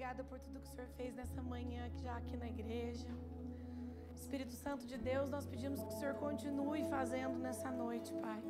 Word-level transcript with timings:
obrigada 0.00 0.24
por 0.24 0.40
tudo 0.40 0.58
que 0.60 0.66
o 0.66 0.70
Senhor 0.70 0.88
fez 0.96 1.14
nessa 1.14 1.42
manhã, 1.42 1.82
já 2.02 2.16
aqui 2.16 2.34
na 2.34 2.48
igreja. 2.48 3.06
Espírito 4.14 4.52
Santo 4.52 4.86
de 4.86 4.96
Deus, 4.96 5.28
nós 5.28 5.46
pedimos 5.46 5.82
que 5.82 5.92
o 5.92 5.98
Senhor 5.98 6.14
continue 6.14 6.84
fazendo 6.88 7.38
nessa 7.38 7.70
noite, 7.70 8.10
Pai. 8.14 8.42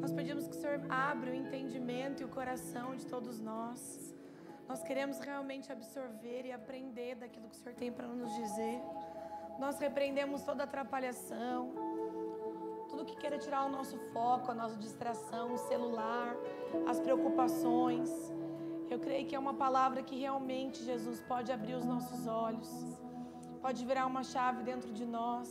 Nós 0.00 0.12
pedimos 0.12 0.46
que 0.46 0.56
o 0.56 0.60
Senhor 0.60 0.80
abra 0.88 1.32
o 1.32 1.34
entendimento 1.34 2.22
e 2.22 2.24
o 2.24 2.28
coração 2.28 2.94
de 2.94 3.04
todos 3.04 3.40
nós. 3.40 4.14
Nós 4.68 4.84
queremos 4.84 5.18
realmente 5.18 5.72
absorver 5.72 6.46
e 6.46 6.52
aprender 6.52 7.16
daquilo 7.16 7.48
que 7.48 7.56
o 7.56 7.58
Senhor 7.58 7.74
tem 7.74 7.90
para 7.90 8.06
nos 8.06 8.32
dizer. 8.36 8.80
Nós 9.58 9.80
repreendemos 9.80 10.44
toda 10.44 10.62
atrapalhação, 10.62 11.72
tudo 12.88 13.04
que 13.04 13.16
queira 13.16 13.36
tirar 13.36 13.64
o 13.64 13.68
nosso 13.68 13.98
foco, 14.12 14.52
a 14.52 14.54
nossa 14.54 14.76
distração, 14.76 15.54
o 15.54 15.58
celular, 15.58 16.36
as 16.86 17.00
preocupações. 17.00 18.35
Eu 18.96 19.00
creio 19.06 19.26
que 19.28 19.36
é 19.38 19.40
uma 19.46 19.52
palavra 19.52 20.02
que 20.08 20.16
realmente, 20.24 20.78
Jesus, 20.90 21.18
pode 21.32 21.48
abrir 21.56 21.74
os 21.80 21.84
nossos 21.84 22.20
olhos, 22.26 22.70
pode 23.64 23.84
virar 23.84 24.06
uma 24.12 24.22
chave 24.24 24.62
dentro 24.68 24.90
de 24.98 25.04
nós. 25.04 25.48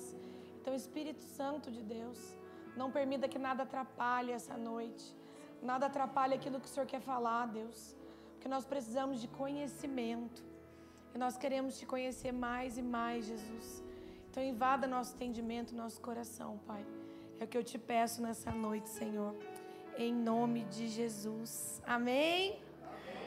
Então, 0.60 0.74
Espírito 0.74 1.22
Santo 1.22 1.70
de 1.76 1.84
Deus, 1.84 2.20
não 2.76 2.90
permita 2.98 3.28
que 3.28 3.38
nada 3.38 3.62
atrapalhe 3.62 4.32
essa 4.32 4.58
noite, 4.58 5.06
nada 5.62 5.86
atrapalhe 5.86 6.34
aquilo 6.34 6.60
que 6.60 6.66
o 6.66 6.74
Senhor 6.74 6.88
quer 6.88 7.02
falar, 7.12 7.46
Deus, 7.60 7.96
porque 8.34 8.50
nós 8.56 8.66
precisamos 8.66 9.22
de 9.22 9.28
conhecimento 9.28 10.44
e 11.14 11.20
nós 11.20 11.38
queremos 11.38 11.78
te 11.78 11.86
conhecer 11.86 12.32
mais 12.32 12.80
e 12.80 12.82
mais, 12.98 13.28
Jesus. 13.28 13.84
Então, 14.28 14.44
invada 14.44 14.88
nosso 14.88 15.14
entendimento, 15.14 15.76
nosso 15.84 16.02
coração, 16.02 16.52
Pai. 16.66 16.84
É 17.40 17.44
o 17.44 17.48
que 17.48 17.60
eu 17.60 17.64
te 17.64 17.78
peço 17.78 18.24
nessa 18.24 18.50
noite, 18.50 18.90
Senhor. 18.90 19.36
Em 19.96 20.12
nome 20.12 20.64
de 20.66 20.88
Jesus. 20.88 21.80
Amém? 21.86 22.66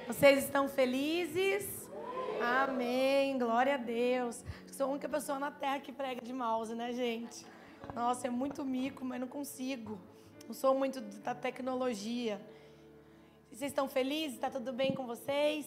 Vocês 0.08 0.44
estão 0.44 0.70
felizes? 0.70 1.86
Amém. 2.40 3.38
Glória 3.38 3.74
a 3.74 3.76
Deus. 3.76 4.42
Sou 4.72 4.86
a 4.86 4.88
única 4.88 5.06
pessoa 5.06 5.38
na 5.38 5.50
terra 5.50 5.80
que 5.80 5.92
prega 5.92 6.22
de 6.22 6.32
mouse, 6.32 6.74
né, 6.74 6.94
gente? 6.94 7.44
Nossa, 7.94 8.26
é 8.26 8.30
muito 8.30 8.64
mico, 8.64 9.04
mas 9.04 9.20
não 9.20 9.28
consigo. 9.28 9.98
Não 10.46 10.54
sou 10.54 10.74
muito 10.74 11.02
da 11.02 11.34
tecnologia. 11.34 12.40
Vocês 13.52 13.70
estão 13.70 13.86
felizes? 13.86 14.36
Está 14.36 14.48
tudo 14.48 14.72
bem 14.72 14.94
com 14.94 15.06
vocês? 15.06 15.66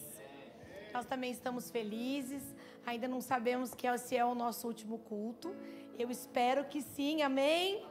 Nós 0.92 1.06
também 1.06 1.30
estamos 1.30 1.70
felizes. 1.70 2.42
Ainda 2.84 3.06
não 3.06 3.20
sabemos 3.20 3.72
que 3.72 3.86
se 3.96 4.16
é 4.16 4.24
o 4.24 4.34
nosso 4.34 4.66
último 4.66 4.98
culto. 4.98 5.54
Eu 5.96 6.10
espero 6.10 6.64
que 6.64 6.82
sim. 6.82 7.22
Amém? 7.22 7.86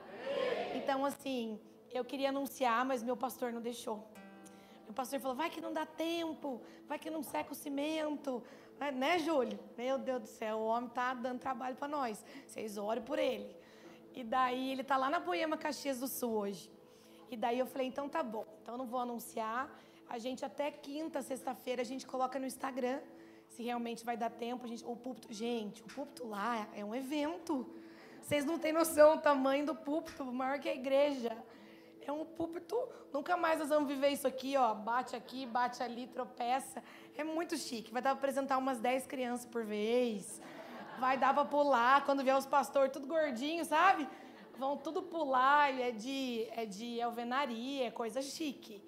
Então, 0.76 1.06
assim, 1.06 1.58
eu 1.94 2.04
queria 2.04 2.28
anunciar, 2.28 2.83
mas 2.83 3.02
meu 3.02 3.16
pastor 3.16 3.54
não 3.54 3.61
deixou. 3.61 4.06
O 4.88 4.94
pastor 4.94 5.20
falou: 5.20 5.36
vai 5.36 5.50
que 5.50 5.62
não 5.62 5.74
dá 5.74 5.86
tempo, 5.86 6.62
vai 6.88 7.00
que 7.00 7.10
não 7.10 7.24
seca 7.24 7.52
o 7.52 7.56
cimento. 7.56 8.44
Né, 8.96 9.20
Júlio? 9.20 9.60
Meu 9.78 9.98
Deus 9.98 10.22
do 10.22 10.28
céu, 10.28 10.58
o 10.58 10.66
homem 10.66 10.90
tá 10.90 11.14
dando 11.14 11.40
trabalho 11.40 11.76
para 11.76 11.88
nós. 11.88 12.23
Vocês 12.48 12.78
orem 12.78 13.04
por 13.04 13.20
ele. 13.20 13.56
E 14.14 14.23
daí 14.23 14.72
ele 14.72 14.84
tá 14.84 14.98
lá 14.98 15.10
na 15.10 15.22
Poema 15.22 15.56
Caxias 15.56 16.00
do 16.00 16.08
Sul 16.08 16.32
hoje. 16.32 16.72
E 17.30 17.38
daí 17.38 17.60
eu 17.60 17.66
falei: 17.66 17.88
então 17.88 18.10
tá 18.10 18.23
bom, 18.23 18.46
então 18.62 18.78
não 18.78 18.86
vou 18.86 19.00
anunciar. 19.00 19.70
A 20.10 20.18
gente 20.18 20.44
até 20.44 20.70
quinta, 20.72 21.22
sexta-feira, 21.22 21.82
a 21.82 21.86
gente 21.86 22.06
coloca 22.06 22.38
no 22.38 22.45
Instagram 22.45 23.00
se 23.48 23.64
realmente 23.64 24.04
vai 24.04 24.18
dar 24.18 24.30
tempo. 24.30 24.66
A 24.66 24.68
gente, 24.68 24.84
o 24.86 24.95
púlpito, 24.95 25.32
gente, 25.32 25.82
o 25.84 25.88
púlpito 25.88 26.28
lá 26.28 26.68
é 26.76 26.84
um 26.84 26.94
evento. 26.94 27.70
Vocês 28.22 28.45
não 28.45 28.58
têm 28.58 28.73
noção 28.73 29.16
do 29.16 29.22
tamanho 29.22 29.66
do 29.66 29.76
púlpito, 29.76 30.26
maior 30.26 30.60
que 30.60 30.70
a 30.70 30.73
igreja. 30.73 31.32
É 32.06 32.12
um 32.12 32.26
púlpito. 32.26 32.78
Nunca 33.14 33.38
mais 33.38 33.60
nós 33.60 33.70
vamos 33.70 33.88
viver 33.88 34.10
isso 34.10 34.28
aqui, 34.28 34.58
ó. 34.58 34.74
Bate 34.74 35.16
aqui, 35.16 35.46
bate 35.46 35.84
ali, 35.84 36.08
tropeça. 36.08 36.84
É 37.16 37.24
muito 37.24 37.58
chique. 37.58 37.92
Vai 37.92 38.02
dar 38.02 38.12
para 38.12 38.20
apresentar 38.20 38.58
umas 38.58 38.80
10 38.80 39.06
crianças 39.06 39.46
por 39.46 39.64
vez. 39.64 40.42
Vai 41.00 41.18
dar 41.18 41.34
para 41.34 41.46
pular 41.46 42.06
quando 42.06 42.24
vier 42.24 42.36
os 42.36 42.46
pastores, 42.46 42.92
tudo 42.92 43.08
gordinho, 43.08 43.64
sabe? 43.66 44.08
Vão 44.58 44.78
tudo 44.78 45.02
pular. 45.02 45.80
É 45.80 45.92
de, 45.92 46.48
é 46.52 46.66
de 46.66 47.02
alvenaria, 47.02 47.88
é 47.88 47.92
coisa 47.92 48.22
chique. 48.22 48.84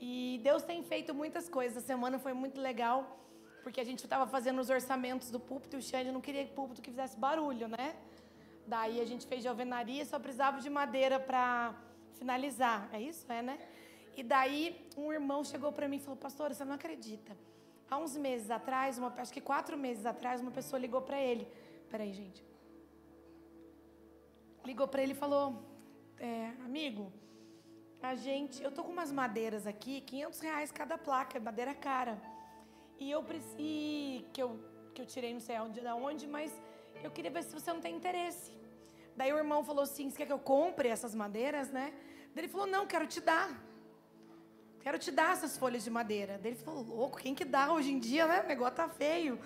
E 0.00 0.40
Deus 0.42 0.62
tem 0.62 0.82
feito 0.82 1.14
muitas 1.14 1.48
coisas. 1.48 1.82
A 1.82 1.86
semana 1.86 2.18
foi 2.18 2.32
muito 2.32 2.60
legal, 2.60 3.18
porque 3.62 3.80
a 3.80 3.84
gente 3.84 4.04
estava 4.04 4.26
fazendo 4.26 4.60
os 4.60 4.70
orçamentos 4.70 5.30
do 5.30 5.38
púlpito 5.38 5.76
e 5.76 5.78
o 5.78 5.82
Xande 5.82 6.10
não 6.10 6.20
queria 6.20 6.46
púlpito 6.46 6.82
que 6.82 6.90
fizesse 6.90 7.16
barulho, 7.16 7.68
né? 7.68 7.94
Daí 8.66 9.00
a 9.00 9.04
gente 9.04 9.26
fez 9.26 9.42
de 9.42 9.48
alvenaria, 9.48 10.04
só 10.04 10.18
precisava 10.18 10.60
de 10.60 10.70
madeira 10.70 11.18
para 11.18 11.74
finalizar. 12.12 12.88
É 12.92 13.00
isso? 13.00 13.30
É, 13.30 13.42
né? 13.42 13.58
E 14.16 14.22
daí 14.22 14.86
um 14.96 15.12
irmão 15.12 15.42
chegou 15.44 15.72
para 15.72 15.88
mim 15.88 15.96
e 15.96 16.00
falou: 16.00 16.16
Pastor, 16.16 16.54
você 16.54 16.64
não 16.64 16.74
acredita. 16.74 17.36
Há 17.90 17.98
uns 17.98 18.16
meses 18.16 18.50
atrás, 18.50 18.98
uma, 18.98 19.12
acho 19.18 19.32
que 19.32 19.40
quatro 19.40 19.76
meses 19.76 20.06
atrás, 20.06 20.40
uma 20.40 20.50
pessoa 20.50 20.78
ligou 20.80 21.02
para 21.02 21.20
ele. 21.20 21.46
Peraí, 21.90 22.12
gente. 22.12 22.44
Ligou 24.64 24.88
para 24.88 25.02
ele 25.02 25.12
e 25.12 25.14
falou: 25.16 25.62
é, 26.18 26.52
Amigo, 26.64 27.12
a 28.02 28.14
gente. 28.14 28.62
Eu 28.62 28.72
tô 28.72 28.82
com 28.84 28.92
umas 28.92 29.12
madeiras 29.12 29.66
aqui, 29.66 30.00
500 30.00 30.40
reais 30.40 30.72
cada 30.72 30.96
placa, 30.98 31.38
madeira 31.40 31.74
cara. 31.74 32.20
E 32.98 33.10
eu 33.10 33.22
preciso. 33.22 34.24
Que 34.32 34.42
eu, 34.42 34.58
que 34.94 35.02
eu 35.02 35.06
tirei 35.06 35.32
não 35.32 35.40
sei 35.40 35.56
da 35.82 35.94
onde, 35.94 36.26
mas 36.26 36.52
eu 37.02 37.10
queria 37.10 37.30
ver 37.30 37.42
se 37.42 37.52
você 37.52 37.72
não 37.72 37.80
tem 37.80 37.96
interesse. 37.96 38.61
Daí 39.16 39.32
o 39.32 39.38
irmão 39.38 39.62
falou 39.64 39.82
assim: 39.82 40.10
Você 40.10 40.16
quer 40.18 40.26
que 40.26 40.32
eu 40.32 40.38
compre 40.38 40.88
essas 40.88 41.14
madeiras, 41.14 41.70
né? 41.70 41.92
Daí 42.34 42.44
ele 42.44 42.48
falou: 42.48 42.66
Não, 42.66 42.86
quero 42.86 43.06
te 43.06 43.20
dar. 43.20 43.50
Quero 44.80 44.98
te 44.98 45.10
dar 45.10 45.32
essas 45.32 45.56
folhas 45.56 45.84
de 45.84 45.90
madeira. 45.90 46.38
Daí 46.42 46.52
ele 46.52 46.60
falou: 46.60 46.82
Louco, 46.82 47.18
quem 47.18 47.34
que 47.34 47.44
dá 47.44 47.72
hoje 47.72 47.92
em 47.92 47.98
dia, 47.98 48.26
né? 48.26 48.42
O 48.42 48.48
negócio 48.48 48.76
tá 48.76 48.88
feio. 48.88 49.38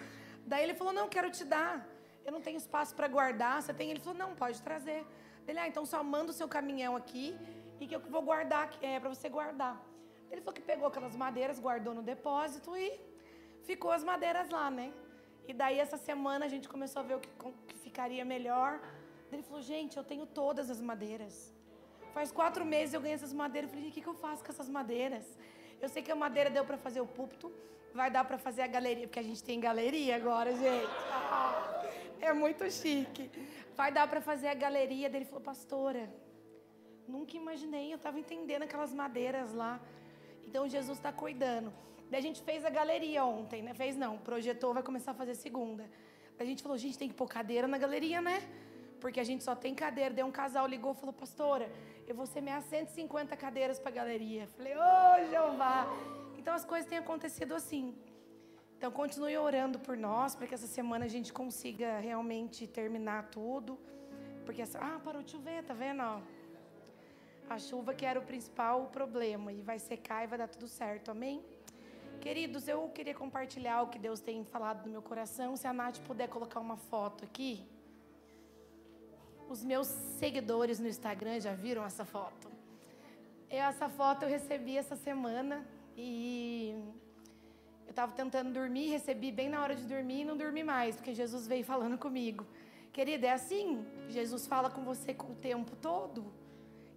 Daí 0.47 0.63
ele 0.63 0.75
falou: 0.75 0.93
Não, 0.93 1.09
quero 1.09 1.31
te 1.31 1.45
dar. 1.45 1.87
Eu 2.25 2.33
não 2.33 2.41
tenho 2.41 2.57
espaço 2.57 2.95
para 2.95 3.09
guardar. 3.09 3.63
Você 3.63 3.75
tem? 3.75 3.91
Ele 3.91 4.01
falou: 4.01 4.19
Não, 4.19 4.35
pode 4.35 4.61
trazer. 4.63 5.05
Ele, 5.47 5.59
ah, 5.59 5.69
então 5.69 5.85
só 5.87 6.03
manda 6.03 6.31
o 6.31 6.35
seu 6.35 6.49
caminhão 6.49 6.97
aqui 6.97 7.37
e 7.81 7.87
que 7.87 7.95
eu 7.95 8.01
vou 8.01 8.23
guardar, 8.23 8.71
é 8.81 8.99
para 8.99 9.09
você 9.09 9.29
guardar. 9.29 9.81
Ele 10.31 10.41
falou 10.41 10.55
que 10.55 10.63
pegou 10.63 10.89
aquelas 10.89 11.15
madeiras, 11.15 11.61
guardou 11.61 11.95
no 11.95 12.03
depósito 12.03 12.77
e 12.77 12.99
ficou 13.63 13.93
as 13.93 14.03
madeiras 14.03 14.49
lá, 14.51 14.71
né? 14.71 14.93
E 15.47 15.53
daí 15.53 15.79
essa 15.79 15.97
semana 15.97 16.47
a 16.47 16.49
gente 16.49 16.69
começou 16.69 17.01
a 17.01 17.05
ver 17.05 17.15
o 17.15 17.21
que, 17.21 17.31
que 17.69 17.79
ficaria 17.79 18.25
melhor. 18.25 18.81
Ele 19.33 19.43
falou, 19.43 19.61
gente, 19.61 19.97
eu 19.97 20.05
tenho 20.05 20.27
todas 20.27 20.71
as 20.71 20.81
madeiras. 20.81 21.55
Faz 22.13 22.31
quatro 22.33 22.65
meses 22.65 22.95
eu 22.95 23.01
ganhei 23.01 23.15
essas 23.15 23.33
madeiras. 23.33 23.69
Eu 23.69 23.75
falei, 23.75 23.91
o 23.91 23.93
que, 23.93 24.01
que 24.01 24.07
eu 24.07 24.15
faço 24.15 24.45
com 24.45 24.51
essas 24.51 24.69
madeiras? 24.69 25.27
Eu 25.81 25.89
sei 25.89 26.03
que 26.03 26.11
a 26.11 26.17
madeira 26.17 26.49
deu 26.49 26.65
para 26.65 26.79
fazer 26.79 27.01
o 27.01 27.07
púlpito, 27.07 27.53
vai 27.93 28.11
dar 28.11 28.25
para 28.25 28.39
fazer 28.39 28.63
a 28.63 28.67
galeria, 28.67 29.07
porque 29.07 29.19
a 29.19 29.23
gente 29.23 29.43
tem 29.43 29.61
galeria 29.61 30.17
agora, 30.17 30.53
gente. 30.53 30.89
É 32.21 32.33
muito 32.33 32.71
chique. 32.71 33.31
Vai 33.75 33.93
dar 33.93 34.09
para 34.09 34.21
fazer 34.21 34.49
a 34.49 34.55
galeria. 34.55 35.07
Ele 35.07 35.25
falou, 35.25 35.43
pastora, 35.43 36.09
nunca 37.07 37.37
imaginei, 37.37 37.93
eu 37.93 37.97
estava 37.97 38.19
entendendo 38.19 38.63
aquelas 38.63 38.93
madeiras 38.95 39.53
lá. 39.53 39.81
Então 40.47 40.69
Jesus 40.69 40.99
está 40.99 41.13
cuidando. 41.13 41.73
Daí 42.11 42.21
a 42.21 42.23
gente 42.23 42.41
fez 42.43 42.65
a 42.65 42.71
galeria 42.71 43.25
ontem, 43.25 43.63
né? 43.63 43.75
Fez 43.75 43.97
não, 43.97 44.17
projetou, 44.17 44.73
vai 44.73 44.83
começar 44.83 45.11
a 45.11 45.15
fazer 45.15 45.35
segunda. 45.35 45.85
Daí 46.39 46.47
a 46.47 46.51
gente 46.51 46.63
falou, 46.63 46.79
gente, 46.79 46.97
tem 46.97 47.09
que 47.09 47.15
pôr 47.15 47.29
cadeira 47.29 47.67
na 47.67 47.79
galeria, 47.79 48.21
né? 48.21 48.43
Porque 49.07 49.21
a 49.21 49.29
gente 49.31 49.45
só 49.45 49.55
tem 49.55 49.73
cadeira. 49.73 50.13
Daí 50.13 50.25
um 50.25 50.33
casal 50.33 50.67
ligou 50.67 50.91
e 50.91 50.97
falou, 50.97 51.13
pastora, 51.13 51.71
eu 52.09 52.15
vou 52.21 52.27
semear 52.27 52.61
150 52.61 53.37
cadeiras 53.37 53.79
para 53.79 53.91
a 53.93 53.95
galeria. 53.95 54.49
Falei, 54.57 54.75
ô 54.77 54.81
oh, 54.81 55.31
Jeová. 55.31 55.87
Então 56.37 56.53
as 56.53 56.65
coisas 56.65 56.89
têm 56.91 56.99
acontecido 56.99 57.55
assim. 57.55 57.95
Então 58.77 58.91
continue 58.91 59.37
orando 59.39 59.79
por 59.79 59.97
nós, 59.97 60.35
para 60.35 60.49
que 60.49 60.55
essa 60.55 60.67
semana 60.67 61.05
a 61.05 61.09
gente 61.09 61.33
consiga 61.33 62.01
realmente 62.01 62.67
terminar 62.67 63.29
tudo. 63.31 63.79
Porque 64.45 64.61
essa. 64.61 64.81
Ah, 64.81 64.99
parou 65.05 65.23
de 65.23 65.31
chover, 65.31 65.63
tá 65.63 65.73
vendo? 65.73 66.03
A 67.49 67.59
chuva 67.61 67.95
que 67.95 68.05
era 68.05 68.19
o 68.19 68.25
principal 68.25 68.87
problema. 68.87 69.53
E 69.53 69.63
vai 69.63 69.79
secar 69.79 70.25
e 70.25 70.27
vai 70.27 70.37
dar 70.37 70.49
tudo 70.49 70.67
certo, 70.67 71.13
amém? 71.13 71.45
Queridos, 72.21 72.67
eu 72.67 72.89
queria 72.89 73.15
compartilhar 73.15 73.83
o 73.83 73.87
que 73.87 74.01
Deus 74.01 74.19
tem 74.19 74.45
falado 74.45 74.85
no 74.85 74.91
meu 74.91 75.03
coração. 75.11 75.57
Se 75.57 75.69
a 75.69 75.73
Nath 75.73 76.01
puder 76.01 76.29
colocar 76.29 76.59
uma 76.59 76.77
foto 76.77 77.25
aqui. 77.25 77.65
Os 79.49 79.63
meus 79.63 79.87
seguidores 79.87 80.79
no 80.81 80.89
Instagram 80.89 81.41
já 81.41 81.53
viram 81.55 81.85
essa 81.85 82.05
foto. 82.05 82.51
Essa 83.49 83.89
foto 83.89 84.25
eu 84.25 84.29
recebi 84.29 84.77
essa 84.77 84.97
semana 84.97 85.65
e 85.97 86.75
eu 87.87 87.91
estava 87.91 88.13
tentando 88.13 88.53
dormir, 88.53 88.89
recebi 88.89 89.31
bem 89.31 89.49
na 89.49 89.63
hora 89.63 89.75
de 89.77 89.85
dormir 89.85 90.23
e 90.23 90.25
não 90.25 90.37
dormi 90.37 90.65
mais, 90.65 90.97
porque 90.97 91.15
Jesus 91.15 91.47
veio 91.47 91.65
falando 91.65 91.97
comigo. 91.97 92.45
Querida, 92.93 93.29
é 93.29 93.33
assim, 93.33 93.87
Jesus 94.09 94.47
fala 94.47 94.69
com 94.69 94.83
você 94.83 95.17
o 95.19 95.35
tempo 95.35 95.77
todo. 95.77 96.25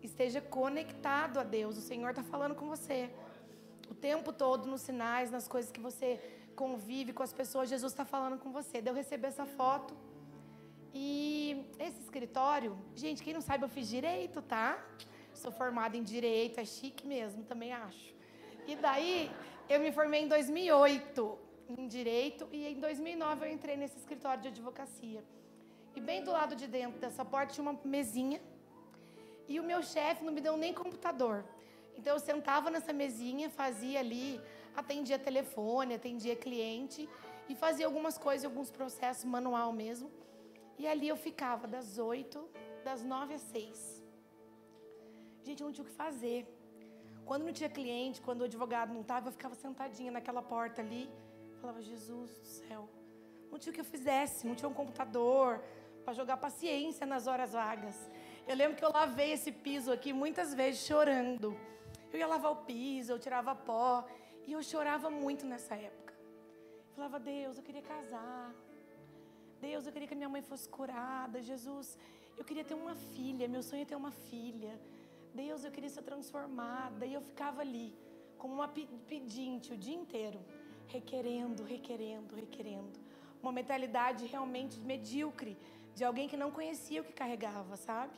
Esteja 0.01 0.41
conectado 0.41 1.39
a 1.39 1.43
Deus, 1.43 1.77
o 1.77 1.81
Senhor 1.81 2.09
está 2.09 2.23
falando 2.23 2.55
com 2.55 2.67
você. 2.67 3.11
O 3.89 3.93
tempo 3.93 4.33
todo, 4.33 4.67
nos 4.67 4.81
sinais, 4.81 5.29
nas 5.29 5.47
coisas 5.47 5.71
que 5.71 5.79
você 5.79 6.19
convive 6.55 7.13
com 7.13 7.21
as 7.21 7.33
pessoas, 7.33 7.69
Jesus 7.69 7.91
está 7.91 8.05
falando 8.05 8.39
com 8.39 8.51
você. 8.51 8.81
Deu 8.81 8.93
receber 8.93 9.27
essa 9.27 9.45
foto. 9.45 9.93
E 10.93 11.65
esse 11.79 11.99
escritório, 12.01 12.77
gente, 12.95 13.23
quem 13.23 13.33
não 13.33 13.41
sabe, 13.41 13.63
eu 13.63 13.69
fiz 13.69 13.87
direito, 13.87 14.41
tá? 14.41 14.83
Sou 15.33 15.51
formada 15.51 15.95
em 15.95 16.03
direito, 16.03 16.59
é 16.59 16.65
chique 16.65 17.05
mesmo, 17.05 17.43
também 17.43 17.71
acho. 17.71 18.13
E 18.67 18.75
daí, 18.75 19.31
eu 19.69 19.79
me 19.79 19.91
formei 19.91 20.21
em 20.23 20.27
2008. 20.27 21.49
em 21.77 21.87
direito 21.87 22.47
e 22.51 22.65
em 22.67 22.79
2009 22.79 23.45
eu 23.45 23.51
entrei 23.51 23.77
nesse 23.77 23.97
escritório 23.97 24.41
de 24.41 24.47
advocacia. 24.47 25.23
E 25.95 26.01
bem 26.01 26.23
do 26.23 26.31
lado 26.31 26.55
de 26.55 26.67
dentro 26.67 26.99
dessa 26.99 27.23
porta 27.23 27.53
tinha 27.53 27.63
uma 27.67 27.79
mesinha 27.83 28.41
e 29.47 29.59
o 29.59 29.63
meu 29.63 29.81
chefe 29.83 30.23
não 30.23 30.33
me 30.33 30.41
deu 30.41 30.55
nem 30.57 30.73
computador. 30.73 31.45
Então 31.97 32.13
eu 32.13 32.19
sentava 32.19 32.71
nessa 32.71 32.93
mesinha, 32.93 33.49
fazia 33.49 33.99
ali, 33.99 34.41
atendia 34.75 35.19
telefone, 35.19 35.93
atendia 35.93 36.35
cliente 36.35 37.07
e 37.47 37.55
fazia 37.55 37.85
algumas 37.85 38.17
coisas, 38.17 38.45
alguns 38.45 38.71
processos 38.71 39.25
manual 39.25 39.71
mesmo. 39.71 40.09
E 40.81 40.87
ali 40.87 41.07
eu 41.09 41.17
ficava 41.17 41.67
das 41.67 41.97
8, 41.97 42.49
das 42.85 43.03
9 43.03 43.33
às 43.33 43.41
6. 43.41 44.03
Gente, 45.43 45.61
eu 45.61 45.65
não 45.67 45.73
tinha 45.73 45.83
o 45.85 45.89
que 45.89 45.93
fazer. 46.05 46.39
Quando 47.25 47.43
não 47.47 47.53
tinha 47.59 47.69
cliente, 47.69 48.21
quando 48.21 48.41
o 48.41 48.45
advogado 48.45 48.93
não 48.93 49.01
estava, 49.01 49.27
eu 49.27 49.33
ficava 49.33 49.55
sentadinha 49.55 50.11
naquela 50.17 50.41
porta 50.41 50.81
ali. 50.81 51.03
Falava, 51.59 51.81
Jesus 51.81 52.29
do 52.39 52.45
céu. 52.45 52.89
Não 53.51 53.59
tinha 53.59 53.71
o 53.71 53.75
que 53.75 53.81
eu 53.81 53.85
fizesse, 53.85 54.47
não 54.47 54.55
tinha 54.55 54.69
um 54.69 54.73
computador 54.73 55.61
para 56.05 56.13
jogar 56.13 56.37
paciência 56.37 57.05
nas 57.05 57.27
horas 57.27 57.51
vagas. 57.51 57.97
Eu 58.47 58.55
lembro 58.55 58.77
que 58.77 58.85
eu 58.85 58.91
lavei 58.91 59.31
esse 59.33 59.51
piso 59.51 59.91
aqui 59.91 60.13
muitas 60.13 60.53
vezes 60.53 60.85
chorando. 60.87 61.49
Eu 62.11 62.19
ia 62.19 62.27
lavar 62.27 62.53
o 62.53 62.61
piso, 62.71 63.11
eu 63.11 63.19
tirava 63.19 63.53
pó. 63.53 64.07
E 64.47 64.53
eu 64.53 64.63
chorava 64.63 65.09
muito 65.09 65.45
nessa 65.45 65.75
época. 65.75 66.13
Eu 66.87 66.95
falava, 66.95 67.19
Deus, 67.19 67.57
eu 67.57 67.63
queria 67.63 67.81
casar. 67.81 68.55
Deus, 69.61 69.85
eu 69.85 69.91
queria 69.93 70.07
que 70.07 70.15
minha 70.15 70.29
mãe 70.29 70.41
fosse 70.41 70.67
curada. 70.77 71.41
Jesus, 71.41 71.97
eu 72.37 72.43
queria 72.43 72.63
ter 72.63 72.73
uma 72.73 72.95
filha. 72.95 73.47
Meu 73.47 73.63
sonho 73.63 73.83
é 73.83 73.85
ter 73.85 73.95
uma 73.95 74.11
filha. 74.11 74.73
Deus, 75.33 75.63
eu 75.63 75.71
queria 75.71 75.89
ser 75.89 76.01
transformada. 76.01 77.05
E 77.05 77.13
eu 77.13 77.21
ficava 77.21 77.61
ali, 77.61 77.93
como 78.37 78.53
uma 78.53 78.67
pedinte 78.67 79.73
o 79.73 79.77
dia 79.77 79.95
inteiro, 79.95 80.39
requerendo, 80.87 81.63
requerendo, 81.63 82.35
requerendo. 82.35 82.97
Uma 83.41 83.51
mentalidade 83.51 84.25
realmente 84.25 84.79
medíocre, 84.79 85.57
de 85.95 86.03
alguém 86.03 86.27
que 86.27 86.37
não 86.37 86.51
conhecia 86.51 87.01
o 87.01 87.03
que 87.03 87.13
carregava, 87.13 87.75
sabe? 87.75 88.13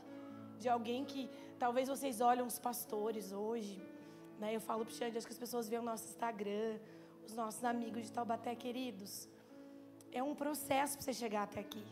De 0.59 0.69
alguém 0.69 1.03
que 1.03 1.29
talvez 1.57 1.87
vocês 1.89 2.21
olham 2.21 2.45
os 2.45 2.59
pastores 2.59 3.31
hoje, 3.31 3.81
né? 4.39 4.55
Eu 4.55 4.61
falo 4.61 4.85
para 4.85 4.93
o 4.93 4.95
Xande, 4.95 5.17
acho 5.17 5.27
que 5.27 5.33
as 5.33 5.39
pessoas 5.39 5.67
veem 5.69 5.81
o 5.81 5.85
nosso 5.85 6.07
Instagram, 6.07 6.79
os 7.25 7.33
nossos 7.33 7.63
amigos 7.63 8.03
de 8.05 8.11
Taubaté 8.11 8.55
queridos. 8.55 9.27
É 10.11 10.21
um 10.21 10.35
processo 10.35 10.95
para 10.95 11.03
você 11.05 11.13
chegar 11.13 11.43
até 11.43 11.59
aqui. 11.59 11.83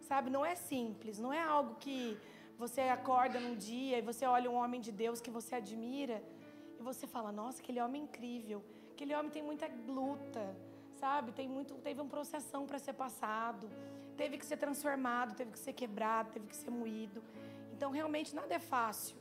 Sabe, 0.00 0.30
não 0.30 0.44
é 0.44 0.54
simples, 0.54 1.18
não 1.18 1.32
é 1.32 1.42
algo 1.42 1.76
que 1.76 2.16
você 2.58 2.82
acorda 2.82 3.40
num 3.40 3.56
dia 3.56 3.98
e 3.98 4.02
você 4.02 4.24
olha 4.26 4.50
um 4.50 4.54
homem 4.54 4.80
de 4.80 4.92
Deus 4.92 5.20
que 5.20 5.30
você 5.30 5.54
admira 5.56 6.22
e 6.78 6.82
você 6.82 7.06
fala: 7.06 7.32
"Nossa, 7.32 7.60
aquele 7.62 7.80
homem 7.80 8.02
é 8.02 8.04
incrível. 8.04 8.62
Aquele 8.92 9.14
homem 9.14 9.30
tem 9.30 9.42
muita 9.42 9.68
luta, 9.88 10.44
sabe? 11.00 11.32
Tem 11.32 11.48
muito, 11.48 11.74
teve 11.74 12.00
uma 12.00 12.08
processão 12.08 12.64
para 12.66 12.78
ser 12.78 12.92
passado, 12.92 13.68
teve 14.16 14.38
que 14.38 14.46
ser 14.46 14.56
transformado, 14.56 15.34
teve 15.34 15.50
que 15.50 15.58
ser 15.58 15.72
quebrado, 15.72 16.30
teve 16.30 16.46
que 16.46 16.56
ser 16.56 16.70
moído. 16.70 17.22
Então, 17.72 17.90
realmente 17.90 18.34
nada 18.34 18.54
é 18.54 18.58
fácil. 18.58 19.16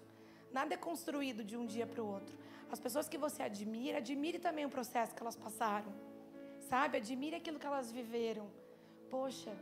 Nada 0.51 0.75
é 0.75 0.77
construído 0.77 1.43
de 1.43 1.57
um 1.57 1.65
dia 1.65 1.87
para 1.87 2.01
o 2.03 2.07
outro. 2.07 2.37
As 2.71 2.79
pessoas 2.79 3.09
que 3.09 3.17
você 3.17 3.41
admira, 3.41 3.97
admire 3.97 4.37
também 4.37 4.65
o 4.65 4.69
processo 4.69 5.13
que 5.15 5.21
elas 5.21 5.35
passaram. 5.35 5.91
Sabe? 6.69 6.97
Admire 6.97 7.35
aquilo 7.41 7.59
que 7.61 7.69
elas 7.71 7.91
viveram. 7.99 8.45
Poxa, 9.09 9.53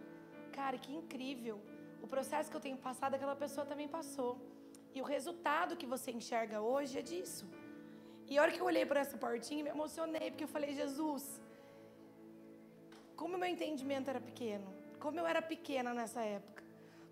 cara, 0.57 0.77
que 0.83 0.91
incrível. 1.01 1.57
O 2.05 2.07
processo 2.07 2.49
que 2.49 2.57
eu 2.59 2.65
tenho 2.67 2.77
passado, 2.87 3.15
aquela 3.15 3.35
pessoa 3.35 3.65
também 3.71 3.87
passou. 3.87 4.31
E 4.95 5.01
o 5.01 5.05
resultado 5.15 5.77
que 5.81 5.85
você 5.93 6.09
enxerga 6.19 6.61
hoje 6.61 6.99
é 7.01 7.03
disso. 7.11 7.45
E 8.29 8.37
a 8.37 8.41
hora 8.41 8.51
que 8.51 8.61
eu 8.61 8.65
olhei 8.71 8.85
para 8.85 9.01
essa 9.01 9.17
portinha, 9.17 9.63
me 9.63 9.69
emocionei, 9.69 10.27
porque 10.31 10.45
eu 10.45 10.53
falei, 10.55 10.73
Jesus, 10.73 11.23
como 13.21 13.35
o 13.35 13.39
meu 13.41 13.49
entendimento 13.55 14.09
era 14.09 14.21
pequeno, 14.29 14.67
como 14.99 15.19
eu 15.19 15.27
era 15.27 15.41
pequena 15.41 15.93
nessa 15.93 16.21
época. 16.21 16.63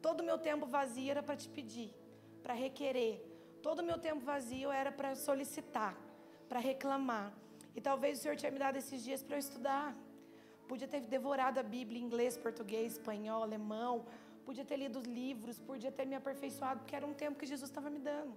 Todo 0.01 0.21
o 0.21 0.23
meu 0.23 0.37
tempo 0.37 0.65
vazio 0.65 1.11
era 1.11 1.21
para 1.21 1.35
te 1.35 1.49
pedir, 1.49 1.91
para 2.41 2.53
requerer. 2.53 3.15
Todo 3.61 3.79
o 3.79 3.83
meu 3.83 3.97
tempo 3.97 4.21
vazio 4.21 4.71
era 4.71 4.91
para 4.91 5.13
solicitar, 5.15 5.95
para 6.47 6.59
reclamar. 6.59 7.33
E 7.75 7.81
talvez 7.81 8.19
o 8.19 8.21
Senhor 8.21 8.35
tinha 8.35 8.51
me 8.51 8.59
dado 8.59 8.77
esses 8.77 9.03
dias 9.03 9.21
para 9.23 9.35
eu 9.35 9.39
estudar. 9.39 9.95
Podia 10.67 10.87
ter 10.87 11.01
devorado 11.01 11.59
a 11.59 11.63
Bíblia 11.63 11.99
em 11.99 12.03
inglês, 12.03 12.37
português, 12.37 12.93
espanhol, 12.93 13.41
alemão, 13.43 14.05
podia 14.45 14.65
ter 14.69 14.77
lido 14.77 14.99
livros, 15.01 15.59
podia 15.59 15.91
ter 15.91 16.05
me 16.05 16.15
aperfeiçoado, 16.15 16.79
porque 16.81 16.95
era 16.95 17.05
um 17.05 17.13
tempo 17.13 17.39
que 17.39 17.45
Jesus 17.45 17.69
estava 17.69 17.89
me 17.89 17.99
dando. 17.99 18.33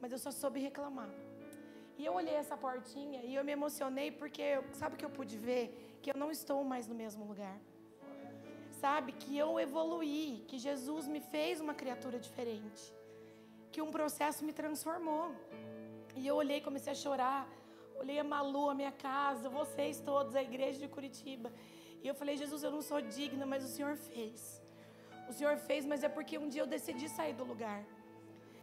Mas 0.00 0.12
eu 0.12 0.18
só 0.18 0.30
soube 0.30 0.58
reclamar. 0.60 1.10
E 1.98 2.04
eu 2.08 2.14
olhei 2.20 2.36
essa 2.42 2.56
portinha 2.56 3.20
e 3.28 3.34
eu 3.38 3.42
me 3.48 3.52
emocionei 3.52 4.08
porque, 4.10 4.44
sabe 4.80 4.94
o 4.94 4.98
que 4.98 5.04
eu 5.04 5.10
pude 5.10 5.36
ver? 5.36 5.64
Que 6.02 6.10
eu 6.12 6.16
não 6.22 6.30
estou 6.30 6.58
mais 6.72 6.86
no 6.90 6.94
mesmo 6.94 7.24
lugar. 7.30 7.58
Sabe? 8.82 9.12
Que 9.12 9.36
eu 9.36 9.60
evoluí, 9.60 10.42
que 10.48 10.58
Jesus 10.58 11.06
me 11.14 11.20
fez 11.20 11.60
uma 11.60 11.74
criatura 11.74 12.18
diferente. 12.18 12.82
Que 13.70 13.82
um 13.86 13.90
processo 13.90 14.44
me 14.48 14.52
transformou. 14.52 15.26
E 16.16 16.26
eu 16.26 16.36
olhei, 16.36 16.60
comecei 16.60 16.92
a 16.92 16.96
chorar. 17.04 17.42
Olhei 18.02 18.18
a 18.18 18.24
Malu, 18.24 18.70
a 18.70 18.74
minha 18.80 18.92
casa, 18.92 19.48
vocês 19.60 20.00
todos, 20.00 20.34
a 20.34 20.42
igreja 20.42 20.78
de 20.84 20.88
Curitiba. 20.88 21.48
E 22.02 22.08
eu 22.08 22.14
falei, 22.20 22.34
Jesus, 22.42 22.62
eu 22.66 22.70
não 22.76 22.82
sou 22.90 23.00
digna, 23.16 23.44
mas 23.52 23.62
o 23.62 23.68
Senhor 23.68 23.94
fez. 23.96 24.62
O 25.28 25.32
Senhor 25.38 25.56
fez, 25.68 25.84
mas 25.90 26.02
é 26.02 26.08
porque 26.08 26.38
um 26.38 26.48
dia 26.48 26.62
eu 26.62 26.66
decidi 26.76 27.08
sair 27.08 27.34
do 27.40 27.44
lugar. 27.44 27.80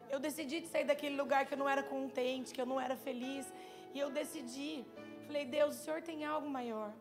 Eu 0.10 0.20
decidi 0.20 0.60
de 0.62 0.68
sair 0.68 0.86
daquele 0.86 1.16
lugar 1.16 1.46
que 1.46 1.54
eu 1.54 1.62
não 1.64 1.70
era 1.70 1.84
contente, 1.84 2.54
que 2.56 2.62
eu 2.64 2.66
não 2.66 2.80
era 2.86 2.96
feliz. 2.96 3.46
E 3.94 4.00
eu 4.00 4.10
decidi. 4.10 4.86
Falei, 5.28 5.46
Deus, 5.46 5.76
o 5.76 5.80
Senhor 5.84 6.02
tem 6.02 6.26
algo 6.26 6.50
maior. 6.50 6.92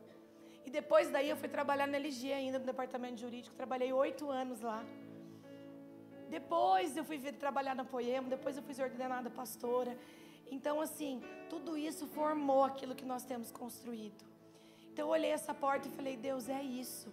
E 0.67 0.71
depois 0.79 1.09
daí 1.11 1.31
eu 1.31 1.39
fui 1.43 1.49
trabalhar 1.49 1.87
na 1.87 1.97
LG 1.97 2.33
ainda, 2.33 2.59
no 2.59 2.67
departamento 2.67 3.19
jurídico. 3.25 3.57
Trabalhei 3.57 3.93
oito 3.93 4.31
anos 4.31 4.61
lá. 4.61 4.85
Depois 6.29 6.97
eu 6.97 7.05
fui 7.05 7.19
trabalhar 7.45 7.75
na 7.75 7.85
Poema, 7.85 8.29
depois 8.29 8.57
eu 8.57 8.63
fui 8.63 8.75
ordenada 8.83 9.31
pastora. 9.31 9.97
Então, 10.51 10.81
assim, 10.81 11.23
tudo 11.49 11.77
isso 11.77 12.07
formou 12.07 12.65
aquilo 12.65 12.95
que 12.95 13.05
nós 13.05 13.25
temos 13.25 13.51
construído. 13.51 14.25
Então, 14.93 15.07
eu 15.07 15.11
olhei 15.11 15.31
essa 15.31 15.53
porta 15.53 15.89
e 15.89 15.91
falei: 15.91 16.17
Deus, 16.17 16.49
é 16.49 16.63
isso. 16.63 17.13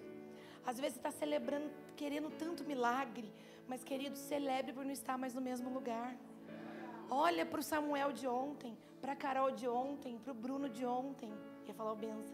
Às 0.65 0.79
vezes 0.79 0.93
você 0.93 0.99
está 0.99 1.11
celebrando, 1.11 1.69
querendo 1.95 2.29
tanto 2.29 2.63
milagre, 2.63 3.31
mas, 3.67 3.83
querido, 3.83 4.17
celebre 4.17 4.71
por 4.71 4.85
não 4.85 4.91
estar 4.91 5.17
mais 5.17 5.33
no 5.33 5.41
mesmo 5.41 5.69
lugar. 5.69 6.15
Olha 7.09 7.45
para 7.45 7.59
o 7.59 7.63
Samuel 7.63 8.11
de 8.11 8.27
ontem, 8.27 8.77
para 9.01 9.11
a 9.13 9.15
Carol 9.15 9.51
de 9.51 9.67
ontem, 9.67 10.17
para 10.17 10.31
o 10.31 10.35
Bruno 10.35 10.69
de 10.69 10.85
ontem. 10.85 11.31
Ia 11.67 11.73
falar 11.73 11.91
o 11.91 11.95
Benza. 11.95 12.33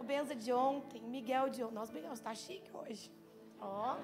O 0.00 0.04
Benza 0.04 0.34
de 0.34 0.52
ontem, 0.52 1.02
Miguel 1.02 1.48
de 1.48 1.62
ontem. 1.62 1.74
Nossa, 1.74 1.92
Miguel, 1.92 2.12
está 2.12 2.34
chique 2.34 2.70
hoje. 2.74 3.10
Ó. 3.60 3.96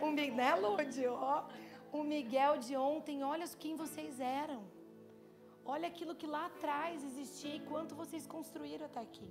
O 0.00 0.06
Miguel, 0.10 0.34
né, 0.34 0.54
Lud? 0.54 1.06
Ó. 1.08 1.44
O 1.92 2.02
Miguel 2.02 2.58
de 2.58 2.76
ontem, 2.76 3.24
olha 3.24 3.46
quem 3.58 3.74
vocês 3.74 4.20
eram. 4.20 4.62
Olha 5.74 5.88
aquilo 5.88 6.14
que 6.14 6.26
lá 6.26 6.46
atrás 6.46 7.02
existia 7.04 7.54
e 7.56 7.60
quanto 7.60 7.94
vocês 7.94 8.24
construíram 8.26 8.86
até 8.86 9.00
aqui. 9.00 9.28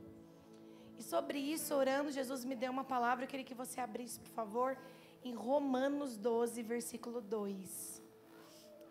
E 0.98 1.04
sobre 1.04 1.38
isso, 1.40 1.74
orando, 1.74 2.12
Jesus 2.12 2.44
me 2.44 2.56
deu 2.56 2.72
uma 2.72 2.84
palavra. 2.84 3.24
Eu 3.24 3.30
queria 3.30 3.46
que 3.46 3.54
você 3.54 3.80
abrisse, 3.80 4.20
por 4.20 4.34
favor, 4.40 4.78
em 5.24 5.34
Romanos 5.34 6.18
12, 6.18 6.62
versículo 6.62 7.22
2. 7.22 8.02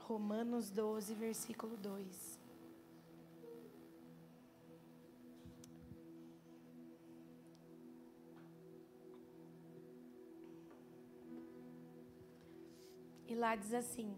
Romanos 0.01 0.71
12, 0.71 1.15
versículo 1.15 1.77
2. 1.77 2.39
E 13.27 13.35
lá 13.35 13.57
diz 13.57 13.73
assim: 13.75 14.15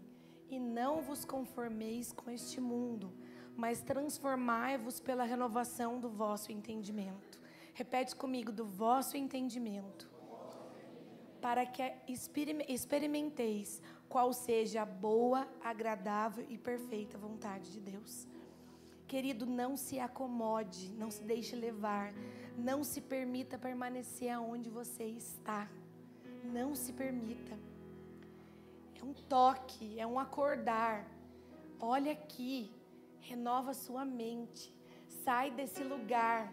E 0.49 0.59
não 0.59 1.01
vos 1.01 1.25
conformeis 1.25 2.11
com 2.11 2.29
este 2.29 2.59
mundo, 2.61 3.11
mas 3.55 3.81
transformai-vos 3.81 4.99
pela 4.99 5.23
renovação 5.23 5.99
do 5.99 6.09
vosso 6.09 6.51
entendimento. 6.51 7.41
Repete 7.73 8.15
comigo: 8.15 8.51
do 8.51 8.65
vosso 8.65 9.17
entendimento 9.17 10.17
para 11.41 11.65
que 11.65 11.93
experimenteis 12.67 13.81
qual 14.09 14.33
seja 14.33 14.81
a 14.81 14.85
boa, 14.85 15.47
agradável 15.63 16.45
e 16.49 16.57
perfeita 16.57 17.17
vontade 17.17 17.71
de 17.71 17.79
Deus. 17.79 18.27
Querido, 19.07 19.45
não 19.45 19.77
se 19.77 19.99
acomode, 19.99 20.91
não 20.93 21.09
se 21.09 21.23
deixe 21.23 21.55
levar, 21.55 22.13
não 22.57 22.83
se 22.83 22.99
permita 22.99 23.57
permanecer 23.57 24.31
aonde 24.31 24.69
você 24.69 25.05
está. 25.05 25.69
Não 26.43 26.75
se 26.75 26.91
permita. 26.91 27.57
É 28.99 29.03
um 29.03 29.13
toque, 29.13 29.99
é 29.99 30.05
um 30.05 30.19
acordar. 30.19 31.05
Olha 31.79 32.11
aqui, 32.11 32.71
renova 33.19 33.73
sua 33.73 34.03
mente. 34.03 34.73
Sai 35.23 35.51
desse 35.51 35.83
lugar 35.83 36.51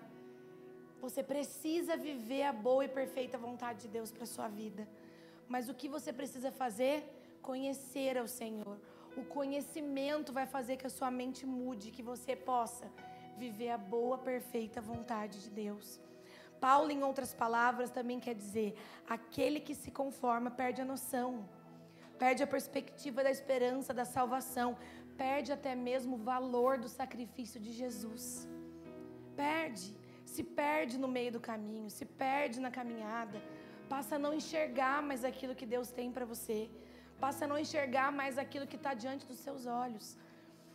você 1.04 1.22
precisa 1.22 1.98
viver 1.98 2.44
a 2.44 2.52
boa 2.66 2.82
e 2.82 2.88
perfeita 2.88 3.36
vontade 3.36 3.82
de 3.82 3.88
Deus 3.88 4.10
para 4.10 4.24
sua 4.24 4.48
vida. 4.48 4.88
Mas 5.46 5.68
o 5.68 5.74
que 5.74 5.86
você 5.86 6.10
precisa 6.20 6.50
fazer? 6.50 6.96
Conhecer 7.42 8.16
ao 8.16 8.26
Senhor. 8.26 8.78
O 9.14 9.22
conhecimento 9.22 10.32
vai 10.32 10.46
fazer 10.46 10.78
que 10.78 10.86
a 10.86 10.94
sua 10.98 11.10
mente 11.10 11.44
mude, 11.44 11.90
que 11.90 12.02
você 12.02 12.34
possa 12.34 12.90
viver 13.36 13.68
a 13.68 13.76
boa, 13.76 14.16
perfeita 14.16 14.80
vontade 14.80 15.42
de 15.42 15.50
Deus. 15.50 16.00
Paulo, 16.58 16.90
em 16.90 17.02
outras 17.02 17.34
palavras, 17.34 17.90
também 17.90 18.18
quer 18.18 18.34
dizer: 18.34 18.74
aquele 19.06 19.60
que 19.60 19.74
se 19.74 19.90
conforma 19.90 20.50
perde 20.50 20.80
a 20.80 20.86
noção, 20.86 21.46
perde 22.18 22.42
a 22.42 22.46
perspectiva 22.46 23.22
da 23.22 23.30
esperança, 23.30 23.92
da 24.00 24.04
salvação, 24.04 24.76
perde 25.16 25.52
até 25.52 25.74
mesmo 25.74 26.16
o 26.16 26.24
valor 26.32 26.78
do 26.78 26.88
sacrifício 26.88 27.60
de 27.60 27.72
Jesus. 27.72 28.48
Perde, 29.36 29.96
se 30.24 30.42
perde 30.42 30.98
no 30.98 31.08
meio 31.08 31.32
do 31.32 31.40
caminho, 31.40 31.90
se 31.90 32.04
perde 32.04 32.60
na 32.60 32.70
caminhada, 32.70 33.40
passa 33.88 34.16
a 34.16 34.18
não 34.18 34.32
enxergar 34.34 35.02
mais 35.02 35.24
aquilo 35.24 35.54
que 35.54 35.66
Deus 35.66 35.90
tem 35.90 36.10
para 36.10 36.24
você, 36.24 36.70
passa 37.20 37.44
a 37.44 37.48
não 37.48 37.58
enxergar 37.58 38.10
mais 38.12 38.38
aquilo 38.38 38.66
que 38.66 38.76
está 38.76 38.94
diante 38.94 39.26
dos 39.26 39.38
seus 39.38 39.66
olhos. 39.66 40.16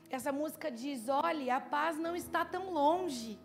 Essa 0.10 0.32
música 0.32 0.72
diz: 0.72 1.08
olhe, 1.10 1.50
a 1.50 1.62
paz 1.62 1.98
não 1.98 2.16
está 2.16 2.44
tão 2.44 2.72
longe. 2.72 3.40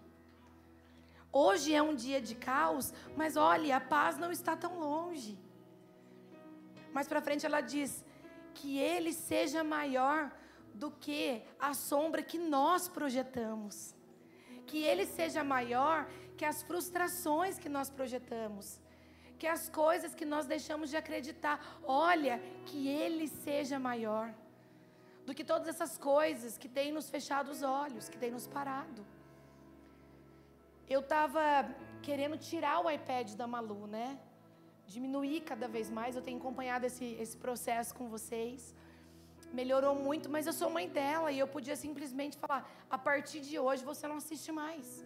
Hoje 1.33 1.75
é 1.75 1.83
um 1.83 1.95
dia 1.95 2.21
de 2.21 2.35
caos, 2.37 2.93
mas 3.17 3.37
olhe, 3.37 3.73
a 3.73 3.81
paz 3.81 4.17
não 4.17 4.31
está 4.31 4.57
tão 4.57 4.79
longe. 4.79 5.37
Mais 6.95 7.09
para 7.09 7.21
frente 7.21 7.45
ela 7.45 7.61
diz: 7.61 7.93
que 8.55 8.79
ele 8.79 9.13
seja 9.13 9.63
maior 9.65 10.31
do 10.73 10.91
que 10.91 11.43
a 11.59 11.75
sombra 11.75 12.23
que 12.23 12.39
nós 12.39 12.89
projetamos. 12.89 13.95
Que 14.67 14.79
ele 14.83 15.05
seja 15.05 15.43
maior 15.45 16.09
que 16.39 16.45
as 16.45 16.63
frustrações 16.63 17.59
que 17.59 17.69
nós 17.69 17.91
projetamos. 17.91 18.81
Que 19.39 19.47
as 19.47 19.69
coisas 19.69 20.15
que 20.15 20.25
nós 20.25 20.47
deixamos 20.47 20.89
de 20.91 20.97
acreditar. 20.97 21.57
Olha, 21.85 22.41
que 22.67 22.89
ele 22.89 23.27
seja 23.29 23.79
maior 23.79 24.33
do 25.27 25.35
que 25.35 25.45
todas 25.45 25.69
essas 25.69 25.97
coisas 25.97 26.57
que 26.57 26.69
têm 26.69 26.93
nos 26.93 27.09
fechado 27.09 27.51
os 27.51 27.63
olhos, 27.63 28.09
que 28.09 28.19
têm 28.19 28.31
nos 28.31 28.47
parado. 28.47 29.05
Eu 30.89 31.01
estava 31.01 31.43
querendo 32.03 32.37
tirar 32.37 32.81
o 32.85 32.91
iPad 32.91 33.33
da 33.35 33.47
Malu, 33.47 33.87
né? 33.87 34.19
Diminuir 34.87 35.41
cada 35.43 35.67
vez 35.67 35.91
mais. 35.91 36.17
Eu 36.17 36.23
tenho 36.23 36.39
acompanhado 36.39 36.85
esse, 36.87 37.05
esse 37.25 37.37
processo 37.37 37.95
com 37.95 38.09
vocês. 38.09 38.75
Melhorou 39.53 39.95
muito, 39.95 40.29
mas 40.29 40.47
eu 40.47 40.53
sou 40.53 40.69
mãe 40.69 40.89
dela 40.89 41.31
e 41.31 41.39
eu 41.39 41.47
podia 41.47 41.77
simplesmente 41.77 42.37
falar: 42.37 42.63
a 42.91 42.99
partir 42.99 43.41
de 43.41 43.59
hoje 43.59 43.85
você 43.85 44.07
não 44.07 44.17
assiste 44.17 44.51
mais. 44.51 45.05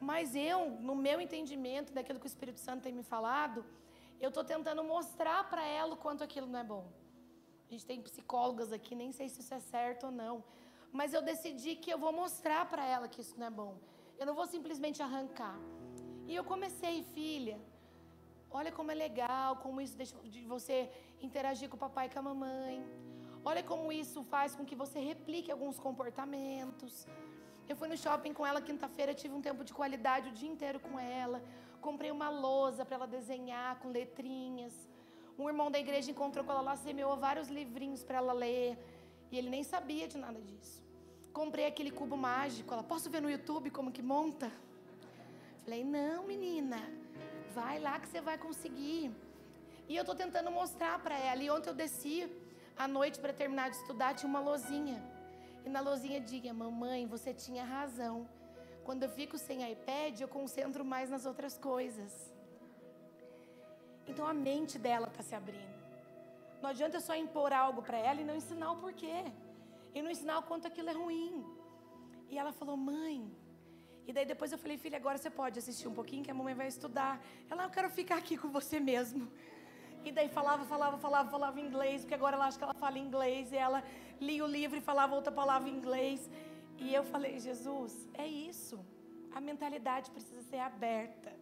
Mas 0.00 0.34
eu, 0.34 0.70
no 0.88 0.96
meu 0.96 1.20
entendimento 1.20 1.92
daquilo 1.92 2.18
que 2.18 2.26
o 2.26 2.32
Espírito 2.34 2.58
Santo 2.58 2.82
tem 2.82 2.92
me 2.92 3.04
falado, 3.04 3.64
eu 4.20 4.30
estou 4.30 4.44
tentando 4.44 4.82
mostrar 4.82 5.48
para 5.50 5.64
ela 5.64 5.94
o 5.94 5.96
quanto 5.96 6.24
aquilo 6.24 6.46
não 6.46 6.58
é 6.58 6.64
bom. 6.64 6.84
A 7.68 7.70
gente 7.72 7.86
tem 7.86 8.02
psicólogas 8.02 8.72
aqui, 8.72 8.94
nem 8.94 9.12
sei 9.12 9.28
se 9.28 9.40
isso 9.40 9.54
é 9.54 9.60
certo 9.60 10.06
ou 10.06 10.12
não. 10.12 10.44
Mas 10.92 11.14
eu 11.14 11.22
decidi 11.22 11.74
que 11.74 11.90
eu 11.90 11.98
vou 11.98 12.12
mostrar 12.12 12.68
para 12.68 12.84
ela 12.84 13.08
que 13.08 13.20
isso 13.20 13.38
não 13.38 13.46
é 13.46 13.50
bom. 13.50 13.74
Eu 14.18 14.26
não 14.26 14.34
vou 14.34 14.46
simplesmente 14.46 15.02
arrancar. 15.02 15.58
E 16.26 16.34
eu 16.34 16.44
comecei, 16.44 17.02
filha. 17.14 17.58
Olha 18.52 18.70
como 18.70 18.90
é 18.90 18.94
legal, 18.94 19.56
como 19.56 19.80
isso 19.80 19.96
deixa 19.96 20.14
de 20.34 20.42
você 20.44 20.90
interagir 21.20 21.68
com 21.68 21.76
o 21.76 21.78
papai 21.78 22.06
e 22.06 22.10
com 22.10 22.18
a 22.18 22.22
mamãe. 22.22 22.84
Olha 23.44 23.62
como 23.62 23.90
isso 23.90 24.22
faz 24.22 24.54
com 24.54 24.64
que 24.64 24.76
você 24.82 24.98
replique 25.00 25.50
alguns 25.50 25.78
comportamentos. 25.78 27.06
Eu 27.68 27.76
fui 27.76 27.88
no 27.88 27.96
shopping 27.96 28.32
com 28.32 28.46
ela 28.46 28.60
quinta-feira, 28.60 29.14
tive 29.14 29.34
um 29.34 29.40
tempo 29.40 29.64
de 29.64 29.72
qualidade 29.72 30.28
o 30.28 30.32
dia 30.32 30.48
inteiro 30.48 30.78
com 30.78 30.98
ela. 30.98 31.42
Comprei 31.80 32.10
uma 32.10 32.28
lousa 32.28 32.84
para 32.84 32.96
ela 32.96 33.06
desenhar 33.06 33.80
com 33.80 33.88
letrinhas. 33.88 34.74
Um 35.38 35.48
irmão 35.48 35.70
da 35.70 35.78
igreja 35.78 36.10
encontrou 36.10 36.44
com 36.44 36.52
ela 36.52 36.60
lá, 36.60 36.76
semeou 36.76 37.16
vários 37.16 37.48
livrinhos 37.48 38.04
para 38.04 38.18
ela 38.18 38.32
ler. 38.32 38.78
E 39.30 39.38
ele 39.38 39.48
nem 39.48 39.64
sabia 39.64 40.06
de 40.06 40.18
nada 40.18 40.40
disso. 40.40 40.84
Comprei 41.32 41.66
aquele 41.66 41.90
cubo 41.90 42.16
mágico. 42.16 42.72
Ela, 42.74 42.82
posso 42.82 43.08
ver 43.08 43.22
no 43.22 43.30
YouTube 43.30 43.70
como 43.70 43.90
que 43.90 44.02
monta? 44.02 44.52
Falei, 45.64 45.82
não, 45.82 46.26
menina. 46.26 47.01
Vai 47.54 47.78
lá 47.78 47.94
que 48.00 48.08
você 48.08 48.20
vai 48.20 48.36
conseguir. 48.38 49.10
E 49.88 49.96
eu 49.96 50.02
estou 50.02 50.16
tentando 50.22 50.50
mostrar 50.50 50.98
para 51.04 51.16
ela. 51.18 51.42
E 51.42 51.50
ontem 51.50 51.70
eu 51.70 51.74
desci 51.74 52.18
à 52.76 52.86
noite 52.88 53.18
para 53.20 53.32
terminar 53.32 53.70
de 53.70 53.76
estudar, 53.76 54.14
tinha 54.14 54.28
uma 54.28 54.40
lozinha. 54.40 54.98
E 55.64 55.68
na 55.68 55.80
lozinha 55.80 56.20
diga, 56.20 56.52
mamãe, 56.52 57.06
você 57.06 57.32
tinha 57.32 57.64
razão. 57.64 58.28
Quando 58.84 59.02
eu 59.04 59.10
fico 59.18 59.36
sem 59.38 59.58
iPad, 59.72 60.20
eu 60.20 60.28
concentro 60.28 60.84
mais 60.84 61.08
nas 61.10 61.24
outras 61.24 61.56
coisas. 61.56 62.12
Então 64.06 64.26
a 64.26 64.34
mente 64.34 64.78
dela 64.78 65.08
está 65.08 65.22
se 65.22 65.34
abrindo. 65.34 65.72
Não 66.60 66.70
adianta 66.70 67.00
só 67.00 67.14
impor 67.14 67.52
algo 67.52 67.82
para 67.82 67.98
ela 67.98 68.20
e 68.20 68.24
não 68.24 68.36
ensinar 68.36 68.70
o 68.72 68.76
porquê. 68.76 69.24
E 69.94 70.00
não 70.02 70.10
ensinar 70.10 70.38
o 70.38 70.42
quanto 70.42 70.66
aquilo 70.66 70.90
é 70.90 70.92
ruim. 70.92 71.44
E 72.30 72.38
ela 72.38 72.52
falou, 72.52 72.76
mãe. 72.76 73.30
E 74.06 74.12
daí 74.12 74.24
depois 74.24 74.50
eu 74.52 74.58
falei, 74.58 74.76
filha, 74.76 74.96
agora 74.96 75.16
você 75.18 75.30
pode 75.30 75.58
assistir 75.58 75.86
um 75.88 75.94
pouquinho 75.94 76.24
que 76.24 76.30
a 76.30 76.34
mamãe 76.34 76.54
vai 76.54 76.66
estudar. 76.66 77.22
Ela, 77.50 77.64
eu 77.64 77.70
quero 77.70 77.88
ficar 77.90 78.16
aqui 78.16 78.36
com 78.36 78.48
você 78.48 78.80
mesmo. 78.80 79.30
E 80.04 80.10
daí 80.10 80.28
falava, 80.28 80.64
falava, 80.64 80.98
falava, 80.98 81.30
falava 81.30 81.60
inglês, 81.60 82.02
porque 82.02 82.14
agora 82.14 82.36
ela 82.36 82.46
acha 82.46 82.58
que 82.58 82.64
ela 82.64 82.74
fala 82.74 82.98
inglês. 82.98 83.52
E 83.52 83.56
ela 83.56 83.82
lia 84.20 84.44
o 84.44 84.48
livro 84.48 84.76
e 84.76 84.80
falava 84.80 85.14
outra 85.14 85.32
palavra 85.32 85.68
em 85.68 85.76
inglês. 85.76 86.28
E 86.78 86.92
eu 86.92 87.04
falei, 87.04 87.38
Jesus, 87.38 88.08
é 88.14 88.26
isso. 88.26 88.78
A 89.32 89.40
mentalidade 89.40 90.10
precisa 90.10 90.42
ser 90.42 90.58
aberta. 90.58 91.32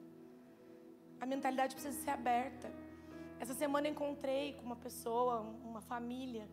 A 1.18 1.26
mentalidade 1.26 1.74
precisa 1.74 1.98
ser 2.04 2.10
aberta. 2.10 2.70
Essa 3.38 3.54
semana 3.54 3.88
eu 3.88 3.92
encontrei 3.92 4.52
com 4.52 4.64
uma 4.66 4.76
pessoa, 4.76 5.40
uma 5.64 5.80
família. 5.80 6.46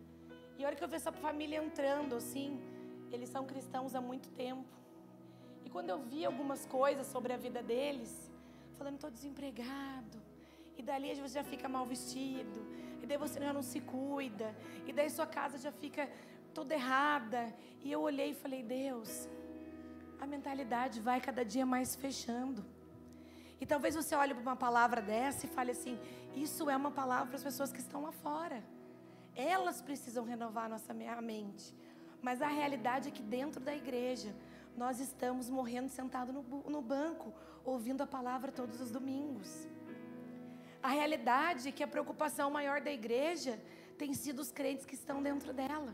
E 0.58 0.64
a 0.64 0.66
hora 0.66 0.76
que 0.76 0.82
eu 0.82 0.88
vi 0.88 0.96
essa 0.96 1.12
família 1.12 1.62
entrando, 1.62 2.16
assim, 2.16 2.58
eles 3.12 3.28
são 3.28 3.44
cristãos 3.44 3.94
há 3.94 4.00
muito 4.00 4.28
tempo. 4.30 4.64
E 5.68 5.70
quando 5.70 5.90
eu 5.90 5.98
vi 5.98 6.24
algumas 6.24 6.64
coisas 6.64 7.06
sobre 7.08 7.30
a 7.30 7.36
vida 7.36 7.62
deles, 7.62 8.10
falando, 8.78 8.94
estou 8.94 9.10
desempregado. 9.10 10.16
E 10.78 10.82
dali 10.82 11.14
você 11.14 11.34
já 11.34 11.44
fica 11.44 11.68
mal 11.68 11.84
vestido. 11.84 12.60
E 13.02 13.06
daí 13.06 13.18
você 13.18 13.38
já 13.38 13.52
não 13.52 13.62
se 13.62 13.78
cuida. 13.80 14.56
E 14.86 14.94
daí 14.94 15.10
sua 15.10 15.26
casa 15.26 15.58
já 15.58 15.70
fica 15.70 16.08
toda 16.54 16.72
errada. 16.72 17.54
E 17.84 17.92
eu 17.92 18.00
olhei 18.00 18.30
e 18.30 18.34
falei, 18.34 18.62
Deus, 18.62 19.28
a 20.18 20.26
mentalidade 20.26 21.00
vai 21.00 21.20
cada 21.20 21.44
dia 21.44 21.66
mais 21.66 21.94
fechando. 21.94 22.64
E 23.60 23.66
talvez 23.66 23.94
você 23.94 24.14
olhe 24.14 24.32
para 24.32 24.40
uma 24.40 24.56
palavra 24.56 25.02
dessa 25.02 25.44
e 25.44 25.50
fale 25.50 25.72
assim: 25.72 25.98
isso 26.34 26.70
é 26.70 26.76
uma 26.78 26.90
palavra 26.90 27.26
para 27.26 27.36
as 27.36 27.44
pessoas 27.44 27.70
que 27.70 27.80
estão 27.80 28.00
lá 28.04 28.12
fora. 28.12 28.64
Elas 29.36 29.82
precisam 29.82 30.24
renovar 30.24 30.64
a 30.64 30.70
nossa 30.70 30.94
mente. 30.94 31.74
Mas 32.22 32.40
a 32.40 32.48
realidade 32.48 33.08
é 33.08 33.12
que 33.12 33.22
dentro 33.22 33.60
da 33.60 33.76
igreja, 33.76 34.34
nós 34.82 35.00
estamos 35.00 35.50
morrendo 35.58 35.88
sentado 35.88 36.32
no, 36.32 36.42
no 36.74 36.80
banco, 36.94 37.34
ouvindo 37.64 38.02
a 38.02 38.06
palavra 38.06 38.50
todos 38.60 38.80
os 38.80 38.90
domingos. 38.90 39.50
A 40.82 40.90
realidade 40.98 41.68
é 41.68 41.72
que 41.72 41.82
a 41.82 41.92
preocupação 41.94 42.48
maior 42.58 42.80
da 42.80 42.92
igreja 43.00 43.60
tem 44.02 44.14
sido 44.14 44.38
os 44.38 44.50
crentes 44.58 44.86
que 44.86 44.94
estão 44.94 45.22
dentro 45.28 45.52
dela, 45.52 45.92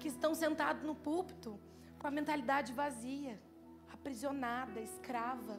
que 0.00 0.08
estão 0.14 0.32
sentados 0.44 0.82
no 0.90 0.94
púlpito 0.94 1.58
com 1.98 2.06
a 2.06 2.10
mentalidade 2.18 2.72
vazia, 2.72 3.34
aprisionada, 3.92 4.80
escrava 4.80 5.56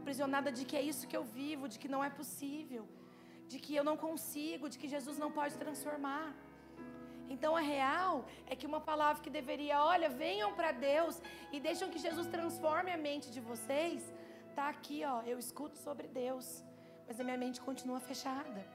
aprisionada 0.00 0.50
de 0.56 0.64
que 0.68 0.76
é 0.80 0.82
isso 0.90 1.08
que 1.10 1.16
eu 1.20 1.24
vivo, 1.24 1.68
de 1.72 1.78
que 1.82 1.88
não 1.94 2.02
é 2.08 2.10
possível, 2.20 2.84
de 3.50 3.58
que 3.64 3.74
eu 3.78 3.84
não 3.88 3.96
consigo, 3.96 4.68
de 4.72 4.78
que 4.80 4.88
Jesus 4.94 5.16
não 5.24 5.30
pode 5.38 5.56
transformar. 5.64 6.26
Então 7.28 7.56
a 7.56 7.60
real 7.60 8.26
é 8.46 8.54
que 8.54 8.66
uma 8.66 8.80
palavra 8.80 9.22
que 9.22 9.30
deveria, 9.30 9.82
olha, 9.82 10.08
venham 10.08 10.54
para 10.54 10.72
Deus 10.72 11.20
e 11.52 11.58
deixam 11.58 11.88
que 11.88 11.98
Jesus 11.98 12.26
transforme 12.26 12.90
a 12.90 12.96
mente 12.96 13.30
de 13.30 13.40
vocês, 13.40 14.12
tá 14.54 14.68
aqui, 14.68 15.04
ó, 15.04 15.22
eu 15.22 15.38
escuto 15.38 15.76
sobre 15.78 16.06
Deus, 16.06 16.64
mas 17.06 17.18
a 17.18 17.24
minha 17.24 17.38
mente 17.38 17.60
continua 17.60 18.00
fechada. 18.00 18.66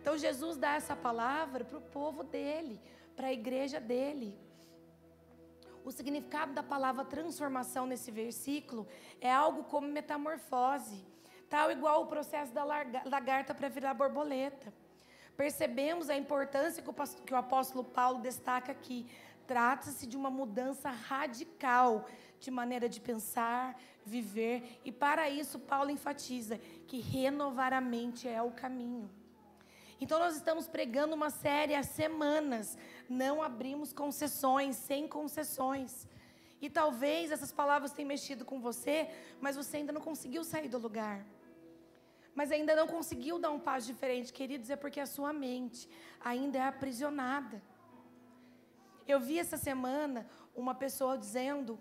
Então 0.00 0.16
Jesus 0.16 0.56
dá 0.56 0.74
essa 0.74 0.96
palavra 0.96 1.64
para 1.64 1.78
o 1.78 1.82
povo 1.82 2.22
dele, 2.22 2.80
para 3.14 3.28
a 3.28 3.32
igreja 3.32 3.80
dele. 3.80 4.38
O 5.84 5.92
significado 5.92 6.52
da 6.52 6.62
palavra 6.62 7.04
transformação 7.04 7.86
nesse 7.86 8.10
versículo 8.10 8.88
é 9.20 9.32
algo 9.32 9.64
como 9.64 9.86
metamorfose, 9.86 11.06
tal 11.48 11.70
igual 11.70 12.02
o 12.02 12.06
processo 12.06 12.52
da 12.52 12.64
lagarta 13.04 13.54
para 13.54 13.68
virar 13.68 13.94
borboleta. 13.94 14.72
Percebemos 15.36 16.08
a 16.08 16.16
importância 16.16 16.82
que 16.82 17.34
o 17.34 17.36
apóstolo 17.36 17.84
Paulo 17.84 18.20
destaca 18.20 18.72
aqui. 18.72 19.06
Trata-se 19.46 20.06
de 20.06 20.16
uma 20.16 20.30
mudança 20.30 20.90
radical 20.90 22.06
de 22.40 22.50
maneira 22.50 22.88
de 22.88 23.00
pensar, 23.00 23.78
viver, 24.04 24.80
e 24.84 24.92
para 24.92 25.28
isso 25.28 25.58
Paulo 25.58 25.90
enfatiza 25.90 26.58
que 26.86 27.00
renovar 27.00 27.72
a 27.72 27.80
mente 27.80 28.28
é 28.28 28.40
o 28.42 28.50
caminho. 28.50 29.10
Então 30.00 30.18
nós 30.18 30.36
estamos 30.36 30.68
pregando 30.68 31.14
uma 31.14 31.30
série 31.30 31.74
há 31.74 31.82
semanas. 31.82 32.76
Não 33.08 33.42
abrimos 33.42 33.92
concessões, 33.92 34.76
sem 34.76 35.08
concessões. 35.08 36.06
E 36.60 36.68
talvez 36.68 37.30
essas 37.30 37.52
palavras 37.52 37.92
tenham 37.92 38.08
mexido 38.08 38.44
com 38.44 38.60
você, 38.60 39.08
mas 39.40 39.56
você 39.56 39.78
ainda 39.78 39.92
não 39.92 40.00
conseguiu 40.00 40.44
sair 40.44 40.68
do 40.68 40.78
lugar. 40.78 41.24
Mas 42.36 42.52
ainda 42.52 42.76
não 42.76 42.86
conseguiu 42.86 43.38
dar 43.38 43.50
um 43.50 43.58
passo 43.58 43.86
diferente, 43.86 44.32
queridos, 44.32 44.68
é 44.68 44.76
porque 44.76 45.00
a 45.00 45.06
sua 45.06 45.32
mente 45.32 45.88
ainda 46.20 46.58
é 46.58 46.62
aprisionada. 46.62 47.62
Eu 49.08 49.18
vi 49.18 49.38
essa 49.38 49.56
semana 49.56 50.28
uma 50.54 50.74
pessoa 50.74 51.16
dizendo 51.16 51.80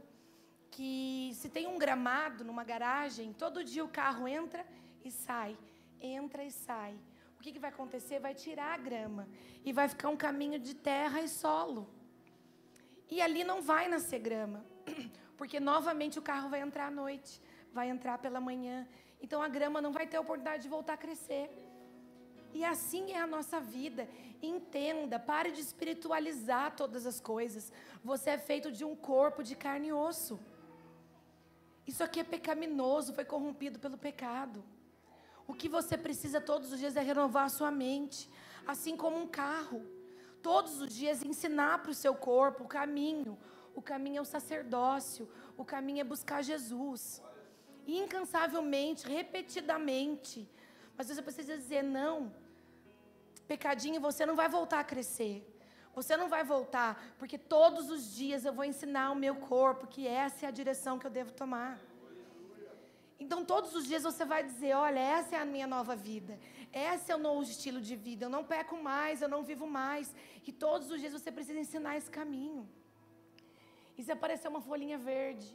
que 0.71 1.31
se 1.33 1.49
tem 1.49 1.67
um 1.67 1.77
gramado 1.77 2.45
numa 2.45 2.63
garagem, 2.63 3.33
todo 3.33 3.65
dia 3.65 3.83
o 3.83 3.89
carro 3.89 4.27
entra 4.27 4.65
e 5.03 5.11
sai, 5.11 5.57
entra 5.99 6.41
e 6.43 6.51
sai. 6.51 6.97
O 7.37 7.41
que, 7.41 7.51
que 7.51 7.59
vai 7.59 7.69
acontecer? 7.69 8.19
Vai 8.19 8.33
tirar 8.33 8.73
a 8.73 8.77
grama 8.77 9.27
e 9.63 9.73
vai 9.73 9.89
ficar 9.89 10.07
um 10.07 10.17
caminho 10.17 10.57
de 10.57 10.73
terra 10.73 11.21
e 11.21 11.27
solo. 11.27 11.89
E 13.09 13.21
ali 13.21 13.43
não 13.43 13.61
vai 13.61 13.89
nascer 13.89 14.19
grama, 14.19 14.65
porque 15.37 15.59
novamente 15.59 16.17
o 16.17 16.21
carro 16.21 16.49
vai 16.49 16.61
entrar 16.61 16.87
à 16.87 16.91
noite, 16.91 17.41
vai 17.73 17.89
entrar 17.89 18.17
pela 18.19 18.39
manhã. 18.39 18.87
Então 19.25 19.41
a 19.41 19.47
grama 19.47 19.81
não 19.81 19.91
vai 19.91 20.05
ter 20.05 20.19
oportunidade 20.19 20.61
de 20.63 20.69
voltar 20.69 20.93
a 20.93 21.03
crescer. 21.05 21.45
E 22.53 22.63
assim 22.63 23.03
é 23.13 23.19
a 23.19 23.25
nossa 23.35 23.59
vida. 23.59 24.07
Entenda, 24.39 25.17
pare 25.17 25.49
de 25.51 25.61
espiritualizar 25.67 26.75
todas 26.81 27.07
as 27.11 27.19
coisas. 27.19 27.73
Você 28.03 28.29
é 28.29 28.37
feito 28.37 28.71
de 28.71 28.83
um 28.85 28.95
corpo 28.95 29.41
de 29.49 29.55
carne 29.55 29.87
e 29.87 29.93
osso. 29.93 30.39
Isso 31.87 32.03
aqui 32.03 32.19
é 32.19 32.23
pecaminoso, 32.35 33.15
foi 33.15 33.25
corrompido 33.25 33.79
pelo 33.79 33.97
pecado. 33.97 34.63
O 35.47 35.55
que 35.55 35.67
você 35.67 35.97
precisa 35.97 36.39
todos 36.39 36.71
os 36.71 36.79
dias 36.79 36.95
é 36.95 37.01
renovar 37.01 37.45
a 37.45 37.55
sua 37.57 37.71
mente, 37.71 38.29
assim 38.67 38.95
como 38.95 39.17
um 39.17 39.27
carro. 39.27 39.81
Todos 40.43 40.79
os 40.81 40.93
dias 40.93 41.23
ensinar 41.23 41.81
para 41.81 41.91
o 41.91 41.99
seu 42.03 42.13
corpo 42.13 42.65
o 42.65 42.73
caminho. 42.79 43.35
O 43.73 43.81
caminho 43.81 44.19
é 44.19 44.21
o 44.21 44.31
sacerdócio, 44.35 45.27
o 45.57 45.65
caminho 45.65 46.01
é 46.01 46.11
buscar 46.15 46.43
Jesus. 46.43 47.23
Incansavelmente, 47.87 49.07
repetidamente. 49.07 50.47
Mas 50.97 51.07
você 51.07 51.21
precisa 51.21 51.57
dizer 51.57 51.83
não 51.83 52.31
pecadinho, 53.47 54.01
você 54.01 54.25
não 54.25 54.35
vai 54.35 54.49
voltar 54.49 54.79
a 54.79 54.83
crescer. 54.83 55.35
Você 55.93 56.17
não 56.17 56.27
vai 56.27 56.43
voltar, 56.43 57.15
porque 57.17 57.37
todos 57.37 57.89
os 57.89 58.13
dias 58.13 58.43
eu 58.43 58.51
vou 58.51 58.65
ensinar 58.65 59.11
o 59.11 59.15
meu 59.15 59.35
corpo 59.35 59.87
que 59.87 60.05
essa 60.05 60.45
é 60.45 60.47
a 60.49 60.51
direção 60.51 60.99
que 60.99 61.07
eu 61.07 61.11
devo 61.11 61.31
tomar. 61.31 61.79
Então, 63.17 63.45
todos 63.45 63.73
os 63.73 63.85
dias 63.87 64.03
você 64.03 64.25
vai 64.25 64.43
dizer: 64.43 64.75
olha, 64.75 64.99
essa 64.99 65.37
é 65.37 65.39
a 65.39 65.45
minha 65.45 65.65
nova 65.65 65.95
vida, 65.95 66.37
esse 66.73 67.09
é 67.13 67.15
o 67.15 67.17
novo 67.17 67.43
estilo 67.43 67.79
de 67.79 67.95
vida. 67.95 68.25
Eu 68.25 68.29
não 68.29 68.43
peco 68.43 68.75
mais, 68.75 69.21
eu 69.21 69.29
não 69.29 69.41
vivo 69.41 69.65
mais. 69.65 70.13
E 70.45 70.51
todos 70.51 70.91
os 70.91 70.99
dias 70.99 71.13
você 71.13 71.31
precisa 71.31 71.57
ensinar 71.57 71.95
esse 71.95 72.09
caminho. 72.09 72.67
E 73.97 74.03
se 74.03 74.11
aparecer 74.11 74.49
uma 74.49 74.59
folhinha 74.59 74.97
verde, 74.97 75.47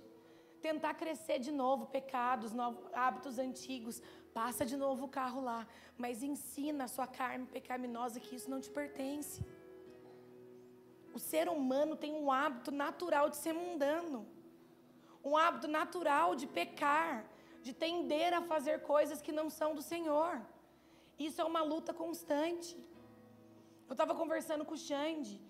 tentar 0.61 0.95
crescer 0.95 1.39
de 1.39 1.51
novo 1.51 1.87
pecados, 1.87 2.53
novos, 2.53 2.83
hábitos 2.93 3.39
antigos, 3.39 4.03
passa 4.33 4.65
de 4.65 4.77
novo 4.77 5.07
o 5.07 5.09
carro 5.09 5.41
lá, 5.41 5.67
mas 5.97 6.23
ensina 6.23 6.85
a 6.85 6.89
sua 6.89 7.07
carne 7.07 7.47
pecaminosa 7.47 8.21
que 8.21 8.35
isso 8.37 8.51
não 8.51 8.61
te 8.61 8.71
pertence. 8.71 9.45
O 11.13 11.19
ser 11.19 11.49
humano 11.49 11.97
tem 11.97 12.13
um 12.15 12.31
hábito 12.31 12.71
natural 12.71 13.29
de 13.29 13.37
ser 13.37 13.53
mundano, 13.53 14.27
um 15.25 15.37
hábito 15.37 15.69
natural 15.69 16.35
de 16.35 16.47
pecar, 16.47 17.25
de 17.63 17.73
tender 17.73 18.33
a 18.33 18.43
fazer 18.43 18.83
coisas 18.83 19.21
que 19.21 19.33
não 19.33 19.51
são 19.51 19.75
do 19.75 19.83
Senhor. 19.83 20.41
Isso 21.19 21.41
é 21.41 21.45
uma 21.45 21.63
luta 21.63 21.93
constante. 21.93 22.77
Eu 23.89 23.93
estava 23.93 24.15
conversando 24.15 24.65
com 24.65 24.75
o 24.75 24.83
Xande 24.89 25.41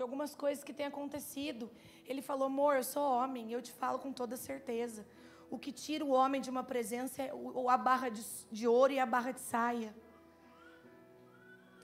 de 0.00 0.02
algumas 0.02 0.34
coisas 0.34 0.64
que 0.64 0.72
têm 0.72 0.86
acontecido. 0.86 1.70
Ele 2.10 2.22
falou: 2.22 2.46
amor, 2.46 2.76
eu 2.76 2.82
sou 2.82 3.02
homem, 3.02 3.52
eu 3.52 3.60
te 3.60 3.72
falo 3.80 3.98
com 4.04 4.10
toda 4.20 4.34
certeza. 4.34 5.06
O 5.54 5.58
que 5.58 5.70
tira 5.70 6.02
o 6.02 6.12
homem 6.18 6.40
de 6.40 6.48
uma 6.54 6.64
presença 6.72 7.22
é 7.22 7.30
a 7.68 7.76
barra 7.76 8.08
de, 8.08 8.24
de 8.50 8.66
ouro 8.66 8.94
e 8.94 8.98
a 8.98 9.04
barra 9.04 9.32
de 9.32 9.42
saia. 9.42 9.94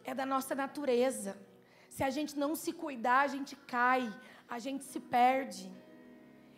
É 0.03 0.15
da 0.15 0.25
nossa 0.25 0.55
natureza. 0.55 1.37
Se 1.91 2.03
a 2.03 2.09
gente 2.17 2.39
não 2.39 2.55
se 2.63 2.73
cuidar, 2.73 3.21
a 3.21 3.27
gente 3.35 3.55
cai, 3.75 4.03
a 4.49 4.59
gente 4.59 4.85
se 4.85 4.99
perde. 4.99 5.71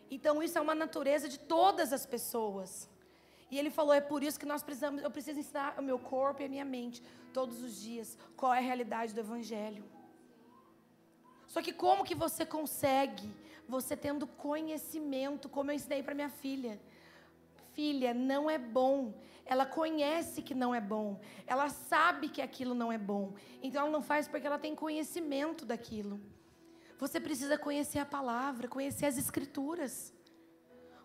Então 0.09 0.41
isso 0.41 0.57
é 0.59 0.61
uma 0.61 0.77
natureza 0.77 1.29
de 1.29 1.41
todas 1.41 1.93
as 1.93 2.07
pessoas. 2.07 2.88
E 3.50 3.59
ele 3.59 3.71
falou: 3.79 3.93
é 3.93 4.00
por 4.00 4.23
isso 4.23 4.38
que 4.38 4.47
nós 4.47 4.62
precisamos, 4.62 5.03
eu 5.03 5.11
preciso 5.11 5.41
ensinar 5.41 5.75
o 5.77 5.83
meu 5.83 5.99
corpo 5.99 6.40
e 6.40 6.44
a 6.44 6.49
minha 6.49 6.64
mente 6.64 7.03
todos 7.33 7.61
os 7.64 7.81
dias 7.81 8.16
qual 8.37 8.55
é 8.55 8.59
a 8.59 8.68
realidade 8.71 9.12
do 9.12 9.18
Evangelho. 9.27 9.97
Só 11.59 11.62
que 11.62 11.73
como 11.73 12.05
que 12.05 12.14
você 12.14 12.47
consegue? 12.47 13.29
Você 13.68 13.97
tendo 13.97 14.27
conhecimento, 14.27 15.49
como 15.49 15.71
eu 15.71 15.75
ensinei 15.75 16.03
para 16.05 16.14
minha 16.14 16.29
filha 16.29 16.79
filha, 17.79 18.12
não 18.12 18.51
é 18.51 18.59
bom. 18.59 19.14
Ela 19.47 19.64
conhece 19.64 20.42
que 20.42 20.53
não 20.62 20.75
é 20.75 20.81
bom. 20.81 21.21
Ela 21.47 21.68
sabe 21.68 22.29
que 22.29 22.42
aquilo 22.42 22.75
não 22.75 22.90
é 22.92 22.99
bom. 22.99 23.35
Então 23.62 23.83
ela 23.83 23.90
não 23.97 24.03
faz 24.03 24.27
porque 24.27 24.49
ela 24.49 24.59
tem 24.59 24.75
conhecimento 24.75 25.64
daquilo. 25.64 26.21
Você 26.99 27.21
precisa 27.21 27.57
conhecer 27.57 28.01
a 28.01 28.05
palavra, 28.05 28.66
conhecer 28.66 29.07
as 29.07 29.16
escrituras. 29.16 30.12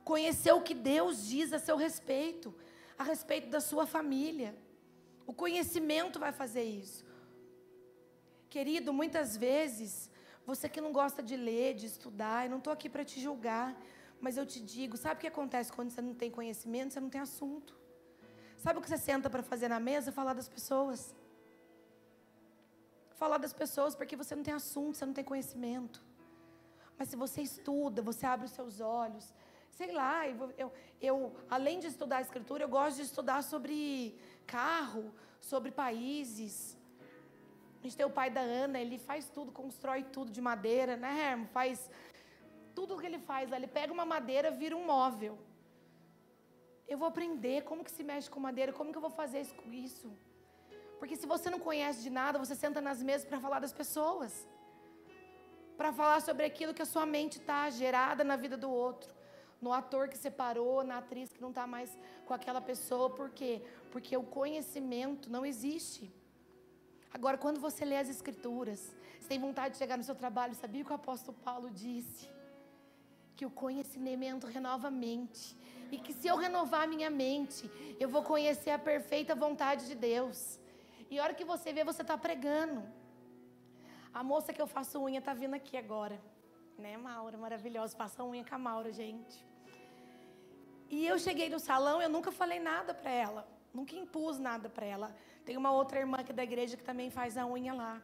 Conhecer 0.04 0.52
o 0.52 0.62
que 0.62 0.74
Deus 0.74 1.28
diz 1.28 1.54
a 1.54 1.60
seu 1.60 1.78
respeito, 1.78 2.54
a 2.98 3.04
respeito 3.04 3.50
da 3.50 3.62
sua 3.62 3.86
família. 3.86 4.56
O 5.28 5.34
conhecimento 5.34 6.20
vai 6.20 6.32
fazer 6.32 6.64
isso. 6.64 7.06
Querido, 8.50 8.92
muitas 8.92 9.38
vezes, 9.38 10.10
você 10.46 10.68
que 10.68 10.82
não 10.82 10.92
gosta 10.92 11.22
de 11.24 11.36
ler, 11.36 11.74
de 11.74 11.86
estudar, 11.86 12.46
eu 12.46 12.50
não 12.50 12.58
estou 12.58 12.74
aqui 12.74 12.90
para 12.90 13.04
te 13.04 13.20
julgar, 13.20 13.76
mas 14.20 14.38
eu 14.38 14.46
te 14.46 14.60
digo, 14.62 14.96
sabe 14.98 15.16
o 15.18 15.22
que 15.22 15.28
acontece 15.28 15.72
quando 15.72 15.92
você 15.92 16.02
não 16.02 16.14
tem 16.14 16.30
conhecimento? 16.30 16.94
Você 16.94 17.00
não 17.00 17.10
tem 17.10 17.22
assunto. 17.22 17.74
Sabe 18.58 18.80
o 18.80 18.82
que 18.82 18.90
você 18.90 18.98
senta 18.98 19.30
para 19.30 19.44
fazer 19.44 19.68
na 19.68 19.80
mesa? 19.80 20.12
Falar 20.12 20.34
das 20.34 20.48
pessoas. 20.48 21.14
Falar 23.16 23.38
das 23.38 23.54
pessoas 23.54 23.96
porque 23.96 24.16
você 24.16 24.36
não 24.36 24.44
tem 24.44 24.54
assunto, 24.54 24.98
você 24.98 25.06
não 25.06 25.14
tem 25.14 25.24
conhecimento. 25.24 26.02
Mas 26.98 27.10
se 27.10 27.16
você 27.16 27.42
estuda, 27.42 28.02
você 28.02 28.26
abre 28.26 28.46
os 28.46 28.54
seus 28.54 28.80
olhos. 28.80 29.34
Sei 29.72 29.92
lá, 29.92 30.28
eu, 30.28 30.72
eu, 31.02 31.36
além 31.50 31.80
de 31.80 31.88
estudar 31.88 32.18
a 32.18 32.22
escritura, 32.22 32.64
eu 32.64 32.70
gosto 32.70 32.98
de 32.98 33.04
estudar 33.04 33.42
sobre 33.44 34.18
carro, 34.46 35.12
sobre 35.40 35.72
países. 35.72 36.78
A 37.84 37.86
gente 37.86 37.98
tem 37.98 38.06
o 38.06 38.10
pai 38.10 38.30
da 38.30 38.40
Ana, 38.40 38.80
ele 38.80 38.98
faz 38.98 39.24
tudo, 39.28 39.52
constrói 39.52 40.04
tudo 40.04 40.32
de 40.32 40.40
madeira, 40.40 40.96
né, 40.96 41.12
Hermo? 41.22 41.48
Faz 41.48 41.92
tudo 42.74 42.98
que 42.98 43.06
ele 43.06 43.20
faz 43.20 43.52
ele 43.52 43.68
pega 43.68 43.92
uma 43.92 44.06
madeira, 44.06 44.50
vira 44.50 44.74
um 44.78 44.86
móvel. 44.86 45.38
Eu 46.88 46.98
vou 46.98 47.10
aprender 47.10 47.64
como 47.64 47.84
que 47.84 47.92
se 47.92 48.02
mexe 48.02 48.30
com 48.30 48.40
madeira, 48.40 48.72
como 48.72 48.90
que 48.94 48.98
eu 48.98 49.02
vou 49.02 49.10
fazer 49.10 49.42
isso. 49.70 50.10
Porque 50.98 51.18
se 51.18 51.28
você 51.28 51.50
não 51.50 51.60
conhece 51.60 52.02
de 52.02 52.10
nada, 52.10 52.40
você 52.40 52.56
senta 52.56 52.80
nas 52.80 53.04
mesas 53.04 53.28
para 53.28 53.42
falar 53.46 53.60
das 53.60 53.74
pessoas. 53.74 54.48
Para 55.76 55.92
falar 55.92 56.22
sobre 56.22 56.46
aquilo 56.46 56.74
que 56.74 56.82
a 56.82 56.86
sua 56.86 57.06
mente 57.06 57.38
está 57.38 57.70
gerada 57.70 58.24
na 58.24 58.38
vida 58.38 58.56
do 58.56 58.72
outro. 58.72 59.14
No 59.62 59.74
ator 59.74 60.08
que 60.08 60.18
separou, 60.18 60.86
na 60.86 61.00
atriz 61.00 61.34
que 61.34 61.42
não 61.42 61.50
está 61.50 61.68
mais 61.68 62.00
com 62.26 62.34
aquela 62.34 62.62
pessoa. 62.62 63.10
Por 63.10 63.30
quê? 63.30 63.62
Porque 63.92 64.16
o 64.16 64.24
conhecimento 64.24 65.30
não 65.30 65.46
existe. 65.46 66.23
Agora, 67.14 67.38
quando 67.38 67.60
você 67.60 67.86
lê 67.86 67.98
as 67.98 68.10
escrituras, 68.10 68.80
você 69.20 69.28
tem 69.28 69.40
vontade 69.40 69.74
de 69.74 69.78
chegar 69.78 69.98
no 69.98 70.04
seu 70.04 70.16
trabalho, 70.16 70.56
sabia 70.56 70.84
que 70.84 70.92
o 70.92 70.96
apóstolo 70.96 71.38
Paulo 71.44 71.70
disse? 71.70 72.28
que 73.36 73.46
o 73.46 73.50
conhecimento 73.50 74.48
renova 74.48 74.88
a 74.88 74.92
mente. 74.92 75.58
E 75.92 75.98
que 75.98 76.14
se 76.14 76.28
eu 76.28 76.36
renovar 76.36 76.84
a 76.84 76.88
minha 76.88 77.10
mente, 77.10 77.70
eu 78.00 78.10
vou 78.10 78.24
conhecer 78.24 78.72
a 78.72 78.80
perfeita 78.80 79.36
vontade 79.36 79.86
de 79.88 79.96
Deus. 79.96 80.60
E 81.10 81.20
a 81.20 81.24
hora 81.24 81.34
que 81.34 81.46
você 81.46 81.72
vê, 81.72 81.84
você 81.84 82.02
está 82.02 82.18
pregando. 82.18 82.84
A 84.14 84.24
moça 84.24 84.54
que 84.54 84.62
eu 84.62 84.68
faço 84.68 85.00
unha 85.04 85.20
está 85.20 85.34
vindo 85.34 85.54
aqui 85.54 85.78
agora. 85.78 86.20
Né, 86.78 86.98
Maura? 86.98 87.38
Maravilhosa. 87.38 87.96
Faça 87.96 88.24
unha 88.24 88.44
com 88.44 88.56
a 88.56 88.58
Maura, 88.58 88.92
gente. 88.92 89.46
E 90.90 91.06
eu 91.06 91.18
cheguei 91.18 91.50
no 91.50 91.60
salão, 91.60 92.02
eu 92.02 92.10
nunca 92.10 92.32
falei 92.32 92.60
nada 92.60 92.94
para 92.94 93.12
ela. 93.12 93.48
Nunca 93.74 93.96
impus 93.96 94.38
nada 94.38 94.70
para 94.70 94.86
ela. 94.86 95.16
Tem 95.46 95.58
uma 95.58 95.72
outra 95.72 96.00
irmã 96.00 96.18
aqui 96.20 96.32
da 96.32 96.44
igreja 96.44 96.78
que 96.78 96.84
também 96.84 97.10
faz 97.10 97.38
a 97.38 97.46
unha 97.46 97.74
lá. 97.74 98.02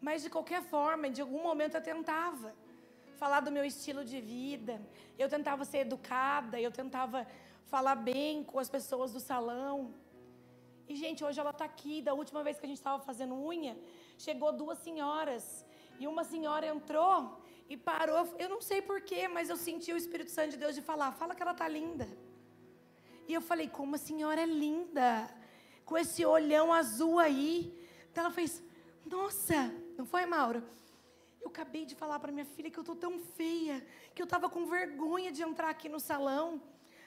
Mas 0.00 0.22
de 0.22 0.30
qualquer 0.30 0.62
forma, 0.62 1.10
de 1.10 1.20
algum 1.20 1.42
momento 1.42 1.74
eu 1.76 1.82
tentava 1.82 2.54
falar 3.16 3.40
do 3.40 3.50
meu 3.52 3.64
estilo 3.64 4.04
de 4.04 4.20
vida, 4.20 4.80
eu 5.18 5.28
tentava 5.28 5.64
ser 5.64 5.78
educada, 5.78 6.60
eu 6.60 6.72
tentava 6.72 7.26
falar 7.66 7.96
bem 7.96 8.42
com 8.42 8.58
as 8.58 8.68
pessoas 8.68 9.12
do 9.12 9.20
salão. 9.20 9.94
E, 10.88 10.94
gente, 10.94 11.24
hoje 11.24 11.40
ela 11.40 11.50
está 11.50 11.64
aqui. 11.64 12.02
Da 12.02 12.14
última 12.14 12.42
vez 12.42 12.58
que 12.58 12.66
a 12.66 12.68
gente 12.68 12.78
estava 12.78 13.02
fazendo 13.02 13.34
unha, 13.34 13.76
chegou 14.18 14.52
duas 14.52 14.78
senhoras. 14.78 15.64
E 15.98 16.06
uma 16.06 16.24
senhora 16.24 16.66
entrou 16.66 17.40
e 17.68 17.76
parou. 17.76 18.22
Eu 18.38 18.48
não 18.48 18.60
sei 18.60 18.80
porquê, 18.82 19.28
mas 19.28 19.48
eu 19.48 19.56
senti 19.56 19.92
o 19.92 19.96
Espírito 19.96 20.30
Santo 20.30 20.52
de 20.52 20.56
Deus 20.56 20.74
de 20.74 20.82
falar: 20.82 21.12
fala 21.12 21.34
que 21.34 21.42
ela 21.42 21.52
está 21.52 21.68
linda. 21.68 22.08
E 23.26 23.34
eu 23.34 23.40
falei: 23.40 23.68
como 23.68 23.94
a 23.94 23.98
senhora 23.98 24.40
é 24.40 24.46
linda, 24.46 25.28
com 25.84 25.96
esse 25.96 26.24
olhão 26.24 26.72
azul 26.72 27.18
aí. 27.18 27.72
Então 28.10 28.24
ela 28.24 28.32
fez: 28.32 28.62
nossa, 29.04 29.72
não 29.96 30.06
foi, 30.06 30.24
Mauro? 30.26 30.62
Eu 31.40 31.48
acabei 31.48 31.84
de 31.84 31.94
falar 31.94 32.18
para 32.18 32.32
minha 32.32 32.46
filha 32.46 32.70
que 32.70 32.78
eu 32.78 32.82
estou 32.82 32.96
tão 32.96 33.18
feia, 33.18 33.86
que 34.14 34.22
eu 34.22 34.24
estava 34.24 34.48
com 34.48 34.64
vergonha 34.64 35.30
de 35.30 35.42
entrar 35.42 35.68
aqui 35.68 35.88
no 35.88 36.00
salão. 36.00 36.60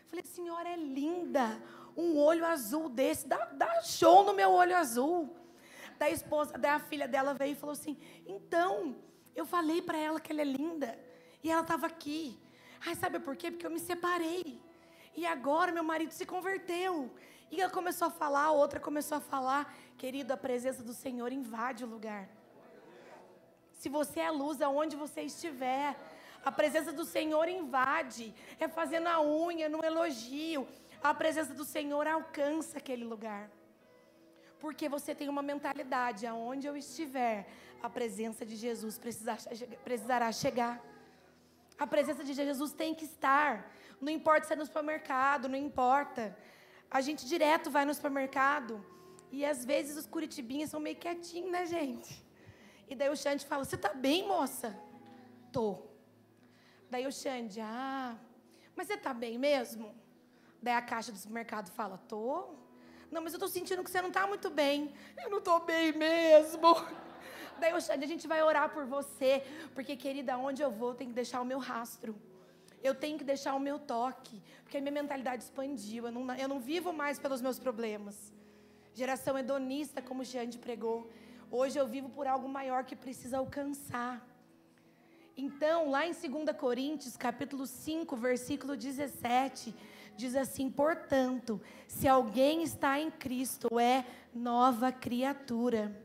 Falei, 0.07 0.23
senhora 0.23 0.69
é 0.69 0.75
linda, 0.75 1.61
um 1.97 2.17
olho 2.17 2.45
azul 2.45 2.87
desse, 2.87 3.27
dá, 3.27 3.45
dá 3.45 3.81
show 3.81 4.23
no 4.23 4.33
meu 4.33 4.51
olho 4.51 4.75
azul. 4.75 5.35
Da 5.97 6.09
esposa, 6.09 6.55
da 6.57 6.79
filha 6.79 7.07
dela 7.07 7.33
veio 7.33 7.53
e 7.53 7.55
falou 7.55 7.73
assim: 7.73 7.97
então, 8.27 8.95
eu 9.35 9.45
falei 9.45 9.81
para 9.81 9.97
ela 9.97 10.19
que 10.19 10.31
ela 10.31 10.41
é 10.41 10.45
linda. 10.45 10.97
E 11.43 11.51
ela 11.51 11.61
estava 11.61 11.87
aqui. 11.87 12.39
Ai, 12.85 12.95
sabe 12.95 13.19
por 13.19 13.35
quê? 13.35 13.49
Porque 13.49 13.65
eu 13.65 13.71
me 13.71 13.79
separei. 13.79 14.61
E 15.17 15.25
agora 15.25 15.71
meu 15.77 15.83
marido 15.83 16.11
se 16.11 16.25
converteu. 16.33 17.11
E 17.49 17.59
ela 17.59 17.71
começou 17.71 18.07
a 18.07 18.11
falar, 18.11 18.43
a 18.43 18.51
outra 18.51 18.79
começou 18.79 19.17
a 19.17 19.21
falar. 19.33 19.63
Querido, 19.97 20.31
a 20.31 20.37
presença 20.37 20.83
do 20.83 20.93
Senhor 20.93 21.31
invade 21.31 21.83
o 21.83 21.87
lugar. 21.87 22.29
Se 23.79 23.89
você 23.89 24.19
é 24.19 24.29
luz 24.29 24.61
aonde 24.61 24.95
você 24.95 25.21
estiver, 25.21 25.95
a 26.45 26.51
presença 26.51 26.91
do 26.93 27.03
Senhor 27.03 27.47
invade. 27.49 28.25
É 28.59 28.67
fazendo 28.67 29.07
a 29.07 29.19
unha, 29.19 29.67
no 29.67 29.83
elogio. 29.83 30.67
A 31.01 31.13
presença 31.15 31.53
do 31.55 31.65
Senhor 31.65 32.05
alcança 32.07 32.77
aquele 32.77 33.03
lugar. 33.03 33.49
Porque 34.59 34.87
você 34.87 35.15
tem 35.15 35.29
uma 35.29 35.41
mentalidade, 35.41 36.27
aonde 36.27 36.67
eu 36.67 36.77
estiver, 36.77 37.47
a 37.81 37.89
presença 37.89 38.45
de 38.45 38.55
Jesus 38.55 38.99
precisará 39.83 40.31
chegar. 40.31 40.79
A 41.77 41.85
presença 41.85 42.23
de 42.23 42.33
Jesus 42.33 42.71
tem 42.71 42.93
que 42.95 43.05
estar. 43.05 43.71
Não 43.99 44.11
importa 44.11 44.47
se 44.47 44.53
é 44.53 44.55
no 44.55 44.65
supermercado, 44.65 45.49
não 45.49 45.57
importa. 45.57 46.37
A 46.89 47.01
gente 47.01 47.25
direto 47.25 47.69
vai 47.69 47.83
no 47.85 47.93
supermercado 47.93 48.85
e 49.31 49.43
às 49.45 49.65
vezes 49.65 49.97
os 49.97 50.05
curitibinhas 50.05 50.69
são 50.69 50.79
meio 50.79 50.95
quietinhos, 50.95 51.51
né, 51.51 51.65
gente? 51.65 52.25
E 52.87 52.95
daí 52.95 53.09
o 53.09 53.15
Xande 53.15 53.45
fala: 53.45 53.65
Você 53.65 53.77
tá 53.77 53.93
bem, 53.93 54.27
moça? 54.27 54.77
Tô. 55.51 55.79
Daí 56.89 57.05
o 57.05 57.11
Xande: 57.11 57.59
Ah, 57.59 58.15
mas 58.75 58.87
você 58.87 58.97
tá 58.97 59.13
bem 59.13 59.37
mesmo? 59.37 59.93
Daí 60.61 60.73
a 60.73 60.81
caixa 60.81 61.11
do 61.11 61.17
supermercado 61.17 61.69
fala: 61.71 61.97
Tô. 62.07 62.55
Não, 63.11 63.21
mas 63.21 63.33
eu 63.33 63.39
tô 63.39 63.47
sentindo 63.47 63.83
que 63.83 63.89
você 63.89 64.01
não 64.01 64.11
tá 64.11 64.27
muito 64.27 64.49
bem. 64.49 64.93
Eu 65.23 65.29
não 65.29 65.41
tô 65.41 65.59
bem 65.59 65.91
mesmo. 65.93 66.75
Daí 67.59 67.73
o 67.73 67.81
Xande, 67.81 68.05
a 68.05 68.07
gente 68.07 68.27
vai 68.27 68.43
orar 68.43 68.69
por 68.69 68.85
você, 68.85 69.43
porque 69.73 69.95
querida, 69.95 70.37
onde 70.37 70.61
eu 70.61 70.69
vou, 70.69 70.93
tem 70.93 71.07
que 71.07 71.13
deixar 71.13 71.41
o 71.41 71.45
meu 71.45 71.57
rastro. 71.57 72.15
Eu 72.83 72.93
tenho 72.93 73.17
que 73.17 73.23
deixar 73.23 73.55
o 73.55 73.59
meu 73.59 73.79
toque, 73.79 74.41
porque 74.63 74.77
a 74.77 74.81
minha 74.81 74.91
mentalidade 74.91 75.43
expandiu. 75.43 76.05
Eu 76.05 76.11
não, 76.11 76.35
eu 76.35 76.47
não 76.47 76.59
vivo 76.59 76.93
mais 76.93 77.19
pelos 77.19 77.41
meus 77.41 77.59
problemas. 77.59 78.31
Geração 78.93 79.37
hedonista, 79.37 80.01
como 80.01 80.21
o 80.21 80.25
pregou. 80.57 81.09
Hoje 81.49 81.79
eu 81.79 81.87
vivo 81.87 82.09
por 82.09 82.27
algo 82.27 82.47
maior 82.47 82.83
que 82.83 82.95
precisa 82.95 83.37
alcançar. 83.37 84.25
Então, 85.35 85.89
lá 85.89 86.05
em 86.05 86.11
2 86.11 86.57
Coríntios, 86.57 87.15
capítulo 87.15 87.67
5, 87.67 88.15
versículo 88.15 88.75
17, 88.75 89.73
diz 90.15 90.35
assim: 90.35 90.69
"Portanto, 90.69 91.61
se 91.87 92.07
alguém 92.07 92.63
está 92.63 92.99
em 92.99 93.11
Cristo, 93.11 93.79
é 93.79 94.03
nova 94.33 94.91
criatura." 94.91 95.95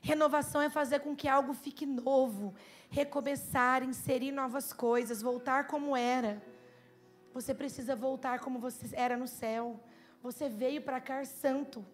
Renovação 0.00 0.60
é 0.60 0.68
fazer 0.68 1.00
com 1.00 1.16
que 1.16 1.26
algo 1.26 1.54
fique 1.54 1.86
novo, 1.86 2.54
recomeçar, 2.94 3.82
inserir 3.82 4.30
novas 4.30 4.72
coisas, 4.72 5.20
voltar 5.20 5.66
como 5.66 5.96
era. 5.96 6.40
Você 7.32 7.52
precisa 7.52 7.96
voltar 7.96 8.38
como 8.38 8.60
você 8.60 8.86
era 8.94 9.16
no 9.16 9.26
céu. 9.26 9.80
Você 10.22 10.48
veio 10.48 10.80
para 10.80 11.00
cá 11.00 11.24
santo. 11.24 11.84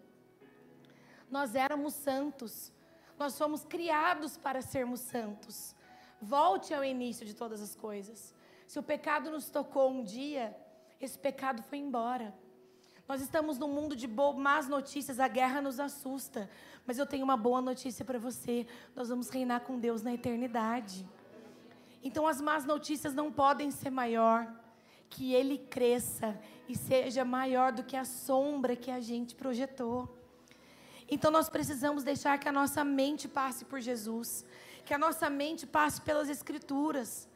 Nós 1.30 1.54
éramos 1.54 1.94
santos. 1.94 2.70
Nós 3.18 3.38
fomos 3.38 3.64
criados 3.64 4.36
para 4.36 4.60
sermos 4.60 5.00
santos. 5.00 5.74
Volte 6.20 6.74
ao 6.74 6.84
início 6.84 7.24
de 7.24 7.34
todas 7.34 7.62
as 7.62 7.74
coisas. 7.74 8.34
Se 8.66 8.78
o 8.78 8.82
pecado 8.82 9.30
nos 9.30 9.48
tocou 9.48 9.90
um 9.90 10.02
dia, 10.04 10.54
esse 11.00 11.18
pecado 11.18 11.62
foi 11.62 11.78
embora. 11.78 12.34
Nós 13.10 13.20
estamos 13.20 13.58
num 13.58 13.66
mundo 13.66 13.96
de 13.96 14.06
más 14.06 14.68
notícias, 14.68 15.18
a 15.18 15.26
guerra 15.26 15.60
nos 15.60 15.80
assusta. 15.80 16.48
Mas 16.86 16.96
eu 16.96 17.04
tenho 17.04 17.24
uma 17.24 17.36
boa 17.36 17.60
notícia 17.60 18.04
para 18.04 18.20
você: 18.20 18.68
nós 18.94 19.08
vamos 19.08 19.28
reinar 19.30 19.62
com 19.62 19.80
Deus 19.80 20.00
na 20.00 20.14
eternidade. 20.14 21.04
Então 22.04 22.24
as 22.24 22.40
más 22.40 22.64
notícias 22.64 23.12
não 23.12 23.32
podem 23.32 23.72
ser 23.72 23.90
maior. 23.90 24.46
Que 25.08 25.34
Ele 25.34 25.58
cresça 25.58 26.38
e 26.68 26.76
seja 26.76 27.24
maior 27.24 27.72
do 27.72 27.82
que 27.82 27.96
a 27.96 28.04
sombra 28.04 28.76
que 28.76 28.92
a 28.92 29.00
gente 29.00 29.34
projetou. 29.34 30.08
Então 31.10 31.32
nós 31.32 31.48
precisamos 31.48 32.04
deixar 32.04 32.38
que 32.38 32.48
a 32.48 32.52
nossa 32.52 32.84
mente 32.84 33.26
passe 33.26 33.64
por 33.64 33.80
Jesus, 33.80 34.44
que 34.84 34.94
a 34.94 34.98
nossa 34.98 35.28
mente 35.28 35.66
passe 35.66 36.00
pelas 36.00 36.28
Escrituras. 36.28 37.28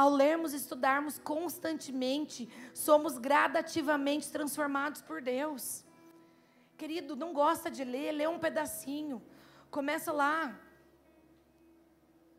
Ao 0.00 0.10
lermos 0.10 0.52
e 0.52 0.56
estudarmos 0.56 1.18
constantemente, 1.18 2.46
somos 2.74 3.16
gradativamente 3.16 4.30
transformados 4.30 5.00
por 5.00 5.22
Deus. 5.22 5.82
Querido, 6.76 7.16
não 7.16 7.32
gosta 7.32 7.70
de 7.70 7.82
ler, 7.82 8.12
lê 8.12 8.26
um 8.26 8.38
pedacinho. 8.38 9.22
Começa 9.70 10.12
lá. 10.12 10.60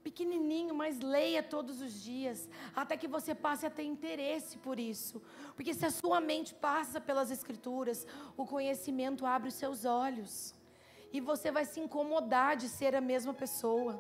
Pequenininho, 0.03 0.75
mas 0.75 0.99
leia 0.99 1.41
todos 1.41 1.81
os 1.81 1.93
dias, 2.09 2.47
até 2.75 2.95
que 2.95 3.07
você 3.07 3.33
passe 3.33 3.65
a 3.65 3.71
ter 3.71 3.85
interesse 3.85 4.59
por 4.59 4.77
isso. 4.79 5.19
Porque 5.55 5.73
se 5.73 5.83
a 5.83 5.89
sua 5.89 6.21
mente 6.21 6.53
passa 6.53 7.01
pelas 7.01 7.31
escrituras, 7.31 8.05
o 8.37 8.45
conhecimento 8.45 9.25
abre 9.25 9.49
os 9.49 9.55
seus 9.55 9.83
olhos. 9.83 10.53
E 11.11 11.19
você 11.19 11.49
vai 11.49 11.65
se 11.65 11.79
incomodar 11.79 12.55
de 12.55 12.69
ser 12.69 12.95
a 12.95 13.01
mesma 13.01 13.33
pessoa. 13.33 13.99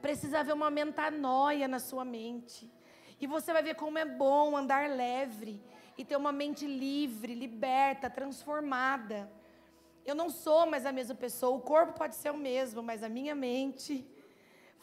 Precisa 0.00 0.38
haver 0.38 0.54
uma 0.54 0.70
metanoia 0.70 1.66
na 1.66 1.80
sua 1.80 2.04
mente. 2.04 2.72
E 3.24 3.26
você 3.26 3.54
vai 3.54 3.62
ver 3.62 3.74
como 3.82 3.96
é 3.96 4.04
bom 4.04 4.54
andar 4.54 4.86
leve 4.90 5.58
e 5.96 6.04
ter 6.04 6.14
uma 6.14 6.30
mente 6.30 6.66
livre, 6.66 7.34
liberta, 7.34 8.10
transformada. 8.10 9.18
Eu 10.04 10.14
não 10.14 10.28
sou 10.28 10.66
mais 10.66 10.84
a 10.84 10.92
mesma 10.92 11.14
pessoa, 11.14 11.56
o 11.56 11.62
corpo 11.62 11.94
pode 12.00 12.16
ser 12.16 12.30
o 12.30 12.36
mesmo, 12.36 12.82
mas 12.82 13.02
a 13.02 13.08
minha 13.08 13.34
mente 13.34 14.06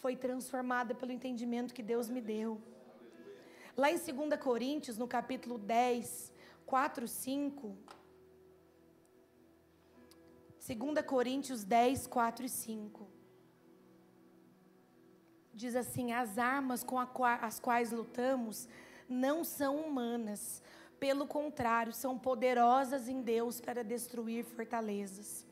foi 0.01 0.15
transformada 0.15 0.95
pelo 0.95 1.11
entendimento 1.11 1.71
que 1.71 1.83
Deus 1.83 2.09
me 2.09 2.19
deu. 2.19 2.59
Lá 3.77 3.91
em 3.91 3.99
2 3.99 4.41
Coríntios, 4.41 4.97
no 4.97 5.07
capítulo 5.07 5.59
10, 5.59 6.33
4, 6.65 7.07
5. 7.07 7.77
2 10.67 11.05
Coríntios 11.05 11.63
10, 11.63 12.07
4 12.07 12.45
e 12.47 12.49
5. 12.49 13.07
Diz 15.53 15.75
assim: 15.75 16.11
As 16.11 16.37
armas 16.37 16.83
com 16.83 16.97
as 16.97 17.59
quais 17.59 17.91
lutamos 17.91 18.67
não 19.07 19.43
são 19.43 19.77
humanas, 19.77 20.61
pelo 20.99 21.25
contrário, 21.25 21.91
são 21.93 22.17
poderosas 22.17 23.09
em 23.09 23.21
Deus 23.21 23.59
para 23.59 23.83
destruir 23.83 24.45
fortalezas. 24.45 25.45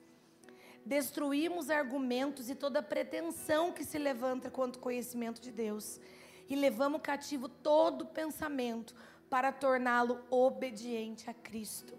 Destruímos 0.86 1.70
argumentos 1.70 2.50
e 2.50 2.56
toda 2.56 2.82
pretensão 2.82 3.72
que 3.72 3.84
se 3.84 3.98
levanta 3.98 4.50
contra 4.50 4.80
o 4.80 4.84
conhecimento 4.84 5.42
de 5.42 5.52
Deus. 5.52 6.00
E 6.48 6.56
levamos 6.56 7.02
cativo 7.02 7.50
todo 7.50 8.06
pensamento 8.06 8.96
para 9.30 9.52
torná-lo 9.52 10.24
obediente 10.30 11.30
a 11.30 11.34
Cristo. 11.34 11.98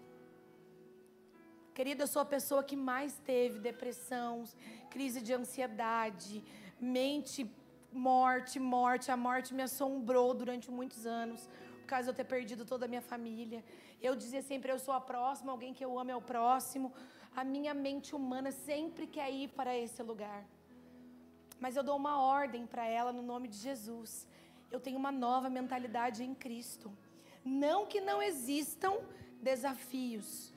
Querida, 1.73 2.03
eu 2.03 2.07
sou 2.07 2.21
a 2.21 2.25
pessoa 2.25 2.63
que 2.63 2.75
mais 2.75 3.17
teve 3.19 3.59
depressão, 3.59 4.43
crise 4.89 5.21
de 5.21 5.33
ansiedade, 5.33 6.43
mente, 6.79 7.49
morte, 7.91 8.59
morte. 8.59 9.11
A 9.11 9.17
morte 9.17 9.53
me 9.53 9.63
assombrou 9.63 10.33
durante 10.33 10.69
muitos 10.71 11.05
anos 11.05 11.49
causa 11.91 12.05
de 12.05 12.11
eu 12.11 12.19
ter 12.19 12.27
perdido 12.35 12.63
toda 12.71 12.85
a 12.85 12.91
minha 12.93 13.05
família. 13.13 13.61
Eu 14.07 14.13
dizia 14.15 14.41
sempre: 14.41 14.71
eu 14.71 14.79
sou 14.79 14.93
a 14.93 15.01
próxima, 15.11 15.51
alguém 15.51 15.73
que 15.77 15.85
eu 15.87 15.99
amo 15.99 16.11
é 16.15 16.15
o 16.15 16.27
próximo. 16.33 16.93
A 17.41 17.43
minha 17.43 17.73
mente 17.73 18.09
humana 18.19 18.51
sempre 18.51 19.05
quer 19.15 19.29
ir 19.41 19.49
para 19.59 19.73
esse 19.83 20.01
lugar. 20.11 20.41
Mas 21.63 21.75
eu 21.75 21.83
dou 21.89 21.95
uma 22.03 22.15
ordem 22.39 22.65
para 22.73 22.85
ela 22.99 23.11
no 23.17 23.23
nome 23.31 23.47
de 23.53 23.57
Jesus. 23.67 24.27
Eu 24.73 24.79
tenho 24.79 24.97
uma 25.03 25.11
nova 25.11 25.49
mentalidade 25.49 26.23
em 26.23 26.33
Cristo. 26.33 26.91
Não 27.43 27.85
que 27.91 28.01
não 28.09 28.19
existam 28.21 28.93
desafios, 29.49 30.53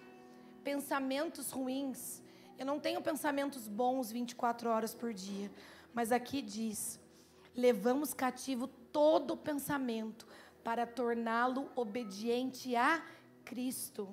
pensamentos 0.63 1.51
ruins. 1.51 2.23
Eu 2.59 2.67
não 2.71 2.79
tenho 2.87 3.01
pensamentos 3.11 3.67
bons 3.67 4.13
24 4.13 4.71
horas 4.71 4.95
por 4.95 5.13
dia. 5.13 5.51
Mas 5.93 6.11
aqui 6.19 6.41
diz: 6.41 7.01
levamos 7.55 8.13
cativo 8.13 8.67
todo 8.67 9.37
pensamento 9.37 10.27
para 10.63 10.87
torná-lo 10.87 11.71
obediente 11.77 12.75
a 12.75 13.05
Cristo. 13.45 14.09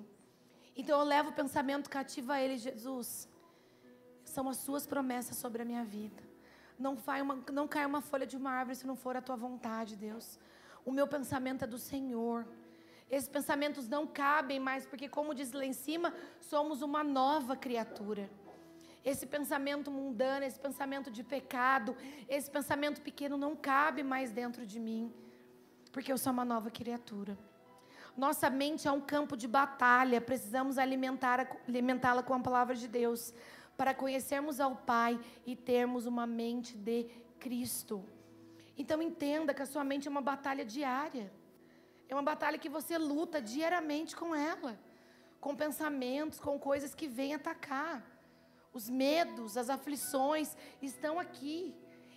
Então 0.76 1.00
eu 1.00 1.06
levo 1.06 1.30
o 1.30 1.34
pensamento 1.34 1.90
cativo 1.90 2.32
a 2.32 2.42
Ele, 2.42 2.58
Jesus. 2.58 3.28
São 4.24 4.48
as 4.50 4.58
suas 4.58 4.86
promessas 4.86 5.38
sobre 5.38 5.62
a 5.62 5.66
minha 5.66 5.84
vida. 5.84 6.24
Não, 6.78 6.98
uma, 7.22 7.44
não 7.52 7.68
cai 7.68 7.86
uma 7.86 8.02
folha 8.02 8.26
de 8.26 8.36
uma 8.36 8.52
árvore 8.52 8.76
se 8.76 8.88
não 8.88 8.96
for 8.96 9.16
a 9.16 9.22
tua 9.22 9.36
vontade, 9.36 9.96
Deus. 9.96 10.40
O 10.84 10.92
meu 10.92 11.08
pensamento 11.08 11.64
é 11.64 11.68
do 11.68 11.78
Senhor. 11.78 12.48
Esses 13.10 13.30
pensamentos 13.30 13.88
não 13.88 14.08
cabem 14.08 14.60
mais, 14.60 14.86
porque, 14.86 15.08
como 15.10 15.36
diz 15.36 15.52
lá 15.52 15.66
em 15.66 15.74
cima, 15.74 16.14
somos 16.40 16.82
uma 16.82 17.04
nova 17.04 17.56
criatura. 17.56 18.30
Esse 19.04 19.26
pensamento 19.26 19.90
mundano, 19.90 20.46
esse 20.46 20.60
pensamento 20.60 21.10
de 21.10 21.24
pecado, 21.24 21.96
esse 22.30 22.50
pensamento 22.50 23.02
pequeno 23.02 23.38
não 23.38 23.56
cabe 23.56 24.04
mais 24.04 24.32
dentro 24.32 24.66
de 24.66 24.80
mim 24.80 25.12
porque 25.92 26.12
eu 26.12 26.18
sou 26.18 26.32
uma 26.32 26.46
nova 26.46 26.72
criatura. 26.72 27.38
Nossa 28.16 28.50
mente 28.50 28.88
é 28.88 28.92
um 28.92 29.02
campo 29.02 29.36
de 29.38 29.48
batalha, 29.48 30.20
precisamos 30.20 30.78
alimentá-la 30.78 32.24
com 32.24 32.34
a 32.34 32.40
palavra 32.40 32.76
de 32.76 32.88
Deus, 32.88 33.34
para 33.78 33.94
conhecermos 33.94 34.60
ao 34.60 34.76
Pai 34.76 35.20
e 35.46 35.56
termos 35.56 36.06
uma 36.06 36.28
mente 36.28 36.78
de 36.78 37.06
Cristo. 37.40 38.06
Então 38.78 39.02
entenda 39.02 39.54
que 39.54 39.62
a 39.62 39.66
sua 39.66 39.84
mente 39.84 40.08
é 40.08 40.12
uma 40.12 40.22
batalha 40.22 40.66
diária. 40.66 41.32
É 42.08 42.14
uma 42.14 42.22
batalha 42.22 42.58
que 42.58 42.70
você 42.70 42.98
luta 42.98 43.42
diariamente 43.42 44.16
com 44.16 44.36
ela, 44.36 44.78
com 45.40 45.56
pensamentos, 45.56 46.40
com 46.40 46.60
coisas 46.60 46.94
que 46.94 47.08
vêm 47.08 47.34
atacar. 47.34 48.04
Os 48.74 48.90
medos, 48.90 49.58
as 49.58 49.70
aflições 49.70 50.56
estão 50.82 51.20
aqui. 51.20 51.76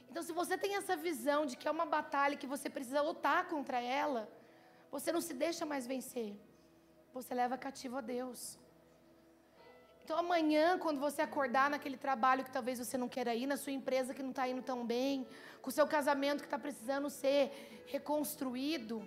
Então, 0.08 0.22
se 0.22 0.32
você 0.32 0.56
tem 0.56 0.76
essa 0.76 0.96
visão 0.96 1.44
de 1.44 1.56
que 1.56 1.66
é 1.66 1.70
uma 1.70 1.86
batalha 1.86 2.36
que 2.36 2.46
você 2.46 2.70
precisa 2.70 3.02
lutar 3.02 3.48
contra 3.48 3.80
ela, 3.80 4.28
você 4.90 5.10
não 5.10 5.20
se 5.20 5.34
deixa 5.34 5.66
mais 5.66 5.86
vencer. 5.86 6.36
Você 7.12 7.34
leva 7.34 7.58
cativo 7.58 7.96
a 7.96 8.00
Deus. 8.00 8.58
Então, 10.04 10.18
amanhã, 10.18 10.78
quando 10.78 11.00
você 11.00 11.22
acordar 11.22 11.70
naquele 11.70 11.96
trabalho 11.96 12.44
que 12.44 12.50
talvez 12.50 12.78
você 12.78 12.96
não 12.96 13.08
queira 13.08 13.34
ir, 13.34 13.46
na 13.46 13.56
sua 13.56 13.72
empresa 13.72 14.14
que 14.14 14.22
não 14.22 14.30
está 14.30 14.46
indo 14.46 14.62
tão 14.62 14.86
bem, 14.86 15.26
com 15.62 15.70
o 15.70 15.72
seu 15.72 15.86
casamento 15.86 16.40
que 16.40 16.46
está 16.46 16.58
precisando 16.58 17.08
ser 17.08 17.84
reconstruído, 17.86 19.02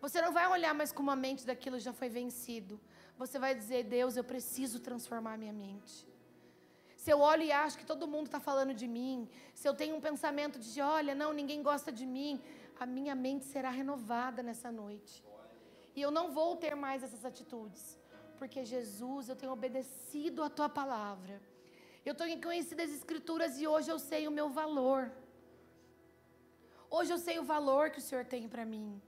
você 0.00 0.20
não 0.22 0.32
vai 0.32 0.48
olhar 0.48 0.74
mais 0.74 0.90
com 0.90 1.02
uma 1.02 1.14
mente 1.14 1.44
daquilo 1.46 1.78
já 1.78 1.92
foi 1.92 2.08
vencido. 2.08 2.80
Você 3.18 3.38
vai 3.38 3.54
dizer: 3.54 3.84
Deus, 3.84 4.16
eu 4.16 4.24
preciso 4.24 4.80
transformar 4.80 5.36
minha 5.36 5.52
mente. 5.52 6.09
Se 7.02 7.10
eu 7.14 7.18
olho 7.32 7.44
e 7.44 7.50
acho 7.50 7.78
que 7.80 7.86
todo 7.90 8.10
mundo 8.14 8.26
está 8.26 8.38
falando 8.48 8.72
de 8.80 8.86
mim, 8.96 9.16
se 9.58 9.66
eu 9.66 9.74
tenho 9.80 9.94
um 9.96 10.02
pensamento 10.06 10.56
de, 10.64 10.82
olha, 10.82 11.14
não, 11.20 11.32
ninguém 11.38 11.60
gosta 11.68 11.90
de 11.90 12.04
mim, 12.16 12.32
a 12.78 12.84
minha 12.96 13.14
mente 13.14 13.46
será 13.52 13.70
renovada 13.70 14.42
nessa 14.48 14.70
noite. 14.70 15.14
E 15.96 16.02
eu 16.06 16.10
não 16.10 16.26
vou 16.38 16.50
ter 16.64 16.74
mais 16.74 17.02
essas 17.06 17.24
atitudes, 17.30 17.84
porque 18.38 18.66
Jesus, 18.72 19.30
eu 19.30 19.36
tenho 19.40 19.52
obedecido 19.52 20.42
a 20.42 20.50
tua 20.50 20.68
palavra. 20.68 21.40
Eu 22.04 22.14
tenho 22.14 22.38
conhecido 22.48 22.82
as 22.82 22.92
Escrituras 22.98 23.58
e 23.58 23.66
hoje 23.66 23.90
eu 23.94 23.98
sei 23.98 24.28
o 24.28 24.36
meu 24.38 24.50
valor. 24.50 25.10
Hoje 26.90 27.10
eu 27.14 27.20
sei 27.26 27.38
o 27.38 27.44
valor 27.54 27.88
que 27.88 28.00
o 28.02 28.06
Senhor 28.08 28.26
tem 28.26 28.46
para 28.46 28.66
mim. 28.74 29.00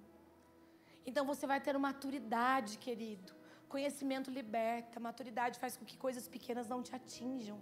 Então 1.04 1.26
você 1.26 1.46
vai 1.46 1.60
ter 1.60 1.76
maturidade, 1.76 2.78
querido. 2.78 3.34
Conhecimento 3.68 4.30
liberta, 4.30 4.98
maturidade 4.98 5.58
faz 5.58 5.76
com 5.76 5.84
que 5.84 5.98
coisas 5.98 6.26
pequenas 6.26 6.68
não 6.74 6.82
te 6.82 6.94
atinjam. 7.00 7.60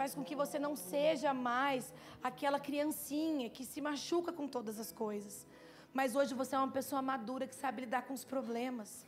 Faz 0.00 0.14
com 0.14 0.24
que 0.28 0.34
você 0.42 0.58
não 0.58 0.74
seja 0.74 1.30
mais 1.34 1.92
aquela 2.28 2.58
criancinha 2.58 3.50
que 3.50 3.66
se 3.70 3.82
machuca 3.82 4.32
com 4.32 4.46
todas 4.48 4.76
as 4.84 4.90
coisas. 4.90 5.46
Mas 5.92 6.16
hoje 6.16 6.32
você 6.32 6.54
é 6.54 6.58
uma 6.58 6.76
pessoa 6.78 7.02
madura 7.02 7.46
que 7.46 7.54
sabe 7.54 7.82
lidar 7.82 8.04
com 8.06 8.14
os 8.14 8.24
problemas. 8.24 9.04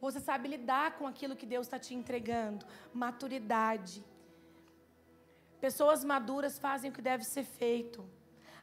Você 0.00 0.18
sabe 0.18 0.48
lidar 0.48 0.96
com 0.96 1.06
aquilo 1.06 1.36
que 1.36 1.44
Deus 1.44 1.66
está 1.66 1.78
te 1.78 1.92
entregando. 1.94 2.64
Maturidade. 2.94 4.02
Pessoas 5.60 6.02
maduras 6.02 6.58
fazem 6.58 6.90
o 6.90 6.94
que 6.94 7.02
deve 7.02 7.24
ser 7.24 7.44
feito. 7.44 8.02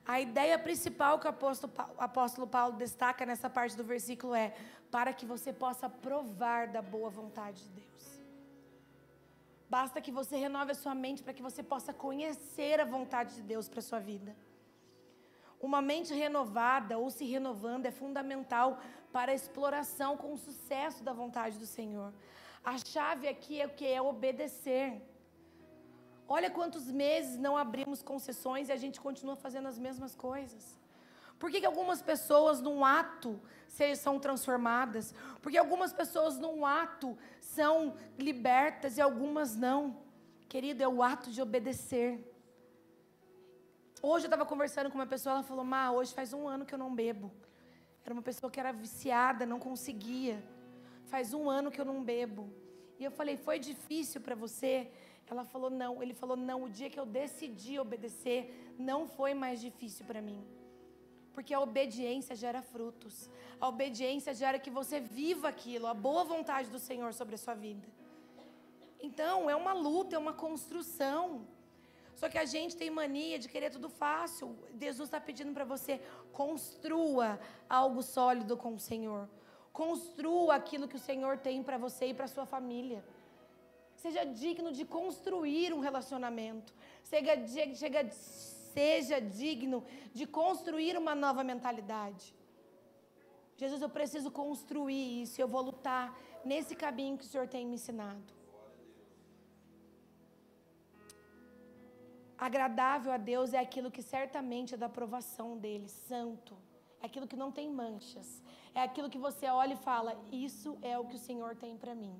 A 0.04 0.20
ideia 0.20 0.58
principal 0.58 1.20
que 1.20 1.28
o 1.28 1.30
apóstolo, 1.30 1.72
apóstolo 2.00 2.48
Paulo 2.48 2.76
destaca 2.76 3.24
nessa 3.24 3.52
parte 3.52 3.78
do 3.78 3.84
versículo 3.84 4.34
é: 4.34 4.56
para 4.89 5.13
que 5.13 5.28
você 5.28 5.54
possa 5.54 5.88
provar 5.88 6.70
da 6.70 6.82
boa 6.82 7.12
vontade 7.12 7.62
de 7.62 7.70
Deus. 7.70 7.90
Basta 9.76 10.02
que 10.06 10.12
você 10.20 10.36
renove 10.46 10.72
a 10.74 10.80
sua 10.84 10.94
mente 11.04 11.24
para 11.24 11.36
que 11.36 11.46
você 11.48 11.62
possa 11.74 11.92
conhecer 12.06 12.78
a 12.82 12.92
vontade 12.96 13.36
de 13.36 13.44
Deus 13.52 13.70
para 13.70 13.88
sua 13.90 14.00
vida. 14.00 14.32
Uma 15.68 15.82
mente 15.82 16.14
renovada 16.14 16.98
ou 17.02 17.10
se 17.18 17.26
renovando 17.36 17.86
é 17.86 17.94
fundamental 18.02 18.70
para 19.16 19.32
a 19.32 19.38
exploração 19.40 20.12
com 20.22 20.34
o 20.34 20.42
sucesso 20.48 21.00
da 21.08 21.14
vontade 21.22 21.58
do 21.58 21.68
Senhor. 21.78 22.12
A 22.72 22.76
chave 22.78 23.28
aqui 23.34 23.62
é 23.62 23.66
o 23.66 23.76
que? 23.78 23.88
É 24.00 24.02
obedecer. 24.02 24.88
Olha 26.28 26.52
quantos 26.60 26.86
meses 27.04 27.38
não 27.46 27.56
abrimos 27.56 28.02
concessões 28.12 28.68
e 28.68 28.74
a 28.74 28.82
gente 28.84 29.00
continua 29.08 29.38
fazendo 29.46 29.70
as 29.74 29.80
mesmas 29.88 30.14
coisas. 30.28 30.81
Por 31.41 31.49
que, 31.49 31.60
que 31.60 31.65
algumas 31.65 32.04
pessoas, 32.04 32.62
num 32.62 32.86
ato, 32.86 33.41
são 33.97 34.19
transformadas? 34.19 35.12
Porque 35.41 35.58
algumas 35.58 35.91
pessoas, 35.91 36.38
num 36.38 36.63
ato, 36.63 37.17
são 37.39 37.95
libertas 38.15 38.95
e 38.99 39.01
algumas 39.01 39.56
não? 39.56 39.97
Querido, 40.47 40.84
é 40.84 40.88
o 40.88 41.01
ato 41.01 41.32
de 41.32 41.41
obedecer. 41.41 42.10
Hoje 44.04 44.25
eu 44.25 44.27
estava 44.27 44.45
conversando 44.45 44.91
com 44.91 44.99
uma 44.99 45.08
pessoa, 45.08 45.34
ela 45.34 45.43
falou: 45.43 45.65
Má, 45.65 45.91
hoje 45.91 46.13
faz 46.13 46.32
um 46.32 46.47
ano 46.47 46.63
que 46.63 46.75
eu 46.75 46.77
não 46.77 46.93
bebo. 46.93 47.32
Era 48.06 48.13
uma 48.13 48.21
pessoa 48.21 48.51
que 48.51 48.60
era 48.60 48.71
viciada, 48.71 49.43
não 49.43 49.60
conseguia. 49.60 50.43
Faz 51.06 51.34
um 51.34 51.49
ano 51.49 51.71
que 51.71 51.82
eu 51.82 51.86
não 51.86 52.04
bebo. 52.04 52.54
E 52.99 53.04
eu 53.04 53.10
falei: 53.10 53.36
Foi 53.36 53.58
difícil 53.58 54.21
para 54.21 54.36
você? 54.36 54.91
Ela 55.25 55.43
falou 55.43 55.71
não. 55.71 56.04
Ele 56.04 56.13
falou 56.13 56.38
não. 56.38 56.65
O 56.65 56.69
dia 56.69 56.88
que 56.88 56.99
eu 56.99 57.06
decidi 57.06 57.80
obedecer, 57.80 58.75
não 58.77 59.08
foi 59.08 59.34
mais 59.34 59.60
difícil 59.60 60.06
para 60.06 60.21
mim. 60.21 60.61
Porque 61.34 61.54
a 61.54 61.60
obediência 61.60 62.36
gera 62.36 62.62
frutos. 62.62 63.30
A 63.60 63.67
obediência 63.67 64.34
gera 64.34 64.60
que 64.60 64.70
você 64.70 65.00
viva 65.00 65.48
aquilo, 65.48 65.88
a 65.88 65.94
boa 65.94 66.24
vontade 66.24 66.70
do 66.70 66.80
Senhor 66.80 67.13
sobre 67.13 67.36
a 67.36 67.38
sua 67.38 67.54
vida. 67.54 67.88
Então, 69.02 69.50
é 69.50 69.56
uma 69.56 69.74
luta, 69.74 70.15
é 70.15 70.20
uma 70.20 70.34
construção. 70.34 71.46
Só 72.15 72.30
que 72.30 72.38
a 72.38 72.46
gente 72.46 72.76
tem 72.76 72.89
mania 72.89 73.39
de 73.39 73.50
querer 73.50 73.72
tudo 73.72 73.89
fácil. 73.89 74.56
Jesus 74.80 75.08
está 75.08 75.20
pedindo 75.20 75.54
para 75.54 75.65
você: 75.65 76.00
construa 76.32 77.39
algo 77.67 78.04
sólido 78.04 78.56
com 78.56 78.76
o 78.76 78.80
Senhor. 78.80 79.28
Construa 79.74 80.56
aquilo 80.56 80.88
que 80.88 80.98
o 80.98 81.00
Senhor 81.00 81.38
tem 81.38 81.63
para 81.63 81.78
você 81.78 82.08
e 82.08 82.13
para 82.13 82.28
sua 82.28 82.46
família. 82.46 83.04
Seja 83.96 84.24
digno 84.24 84.72
de 84.72 84.84
construir 84.84 85.74
um 85.74 85.80
relacionamento. 85.80 86.74
Seja, 87.04 87.34
seja, 87.48 88.10
seja 88.74 89.20
digno 89.20 89.84
de 90.14 90.26
construir 90.26 90.98
uma 90.98 91.14
nova 91.16 91.44
mentalidade. 91.44 92.26
Jesus, 93.62 93.82
eu 93.82 93.90
preciso 93.90 94.30
construir 94.32 95.22
isso. 95.24 95.40
Eu 95.40 95.48
vou 95.48 95.62
lutar 95.70 96.06
nesse 96.44 96.76
caminho 96.76 97.18
que 97.18 97.26
o 97.26 97.28
Senhor 97.28 97.48
tem 97.48 97.66
me 97.66 97.76
ensinado. 97.76 98.34
Agradável 102.38 103.12
a 103.12 103.18
Deus 103.18 103.54
é 103.54 103.60
aquilo 103.60 103.92
que 103.92 104.02
certamente 104.02 104.74
é 104.74 104.78
da 104.78 104.88
aprovação 104.88 105.58
dele, 105.58 105.88
santo. 105.88 106.58
É 107.00 107.06
aquilo 107.06 107.28
que 107.28 107.42
não 107.44 107.52
tem 107.52 107.70
manchas. 107.70 108.42
É 108.74 108.82
aquilo 108.82 109.12
que 109.12 109.18
você 109.28 109.48
olha 109.48 109.74
e 109.74 109.84
fala: 109.90 110.20
Isso 110.32 110.78
é 110.82 110.98
o 110.98 111.06
que 111.06 111.16
o 111.16 111.26
Senhor 111.30 111.56
tem 111.56 111.78
para 111.78 111.94
mim 111.94 112.20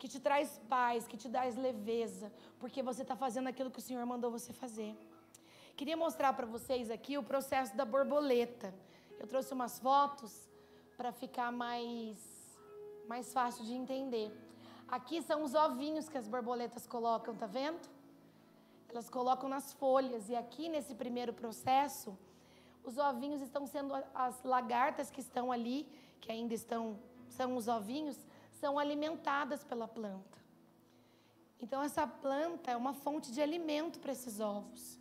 que 0.00 0.08
te 0.08 0.18
traz 0.18 0.58
paz, 0.66 1.06
que 1.06 1.16
te 1.22 1.28
traz 1.28 1.56
leveza, 1.56 2.32
porque 2.58 2.82
você 2.82 3.02
está 3.02 3.14
fazendo 3.14 3.48
aquilo 3.48 3.70
que 3.70 3.78
o 3.78 3.82
Senhor 3.82 4.04
mandou 4.06 4.30
você 4.30 4.50
fazer. 4.50 4.96
Queria 5.80 5.96
mostrar 5.96 6.34
para 6.34 6.44
vocês 6.44 6.90
aqui 6.90 7.16
o 7.16 7.22
processo 7.22 7.74
da 7.74 7.86
borboleta. 7.86 8.74
Eu 9.18 9.26
trouxe 9.26 9.54
umas 9.54 9.78
fotos 9.78 10.46
para 10.94 11.10
ficar 11.10 11.50
mais, 11.50 12.18
mais 13.08 13.32
fácil 13.32 13.64
de 13.64 13.72
entender. 13.72 14.30
Aqui 14.86 15.22
são 15.22 15.42
os 15.42 15.54
ovinhos 15.54 16.06
que 16.06 16.18
as 16.18 16.28
borboletas 16.28 16.86
colocam, 16.86 17.34
tá 17.34 17.46
vendo? 17.46 17.80
Elas 18.90 19.08
colocam 19.08 19.48
nas 19.48 19.72
folhas 19.72 20.28
e 20.28 20.36
aqui 20.36 20.68
nesse 20.68 20.94
primeiro 20.94 21.32
processo, 21.32 22.14
os 22.84 22.98
ovinhos 22.98 23.40
estão 23.40 23.66
sendo 23.66 23.94
as 24.14 24.44
lagartas 24.44 25.10
que 25.10 25.22
estão 25.22 25.50
ali, 25.50 25.88
que 26.20 26.30
ainda 26.30 26.52
estão 26.52 26.98
são 27.30 27.56
os 27.56 27.68
ovinhos, 27.68 28.18
são 28.60 28.78
alimentadas 28.78 29.64
pela 29.64 29.88
planta. 29.88 30.38
Então, 31.58 31.82
essa 31.82 32.06
planta 32.06 32.70
é 32.70 32.76
uma 32.76 32.92
fonte 32.92 33.32
de 33.32 33.40
alimento 33.40 33.98
para 33.98 34.12
esses 34.12 34.40
ovos. 34.40 35.00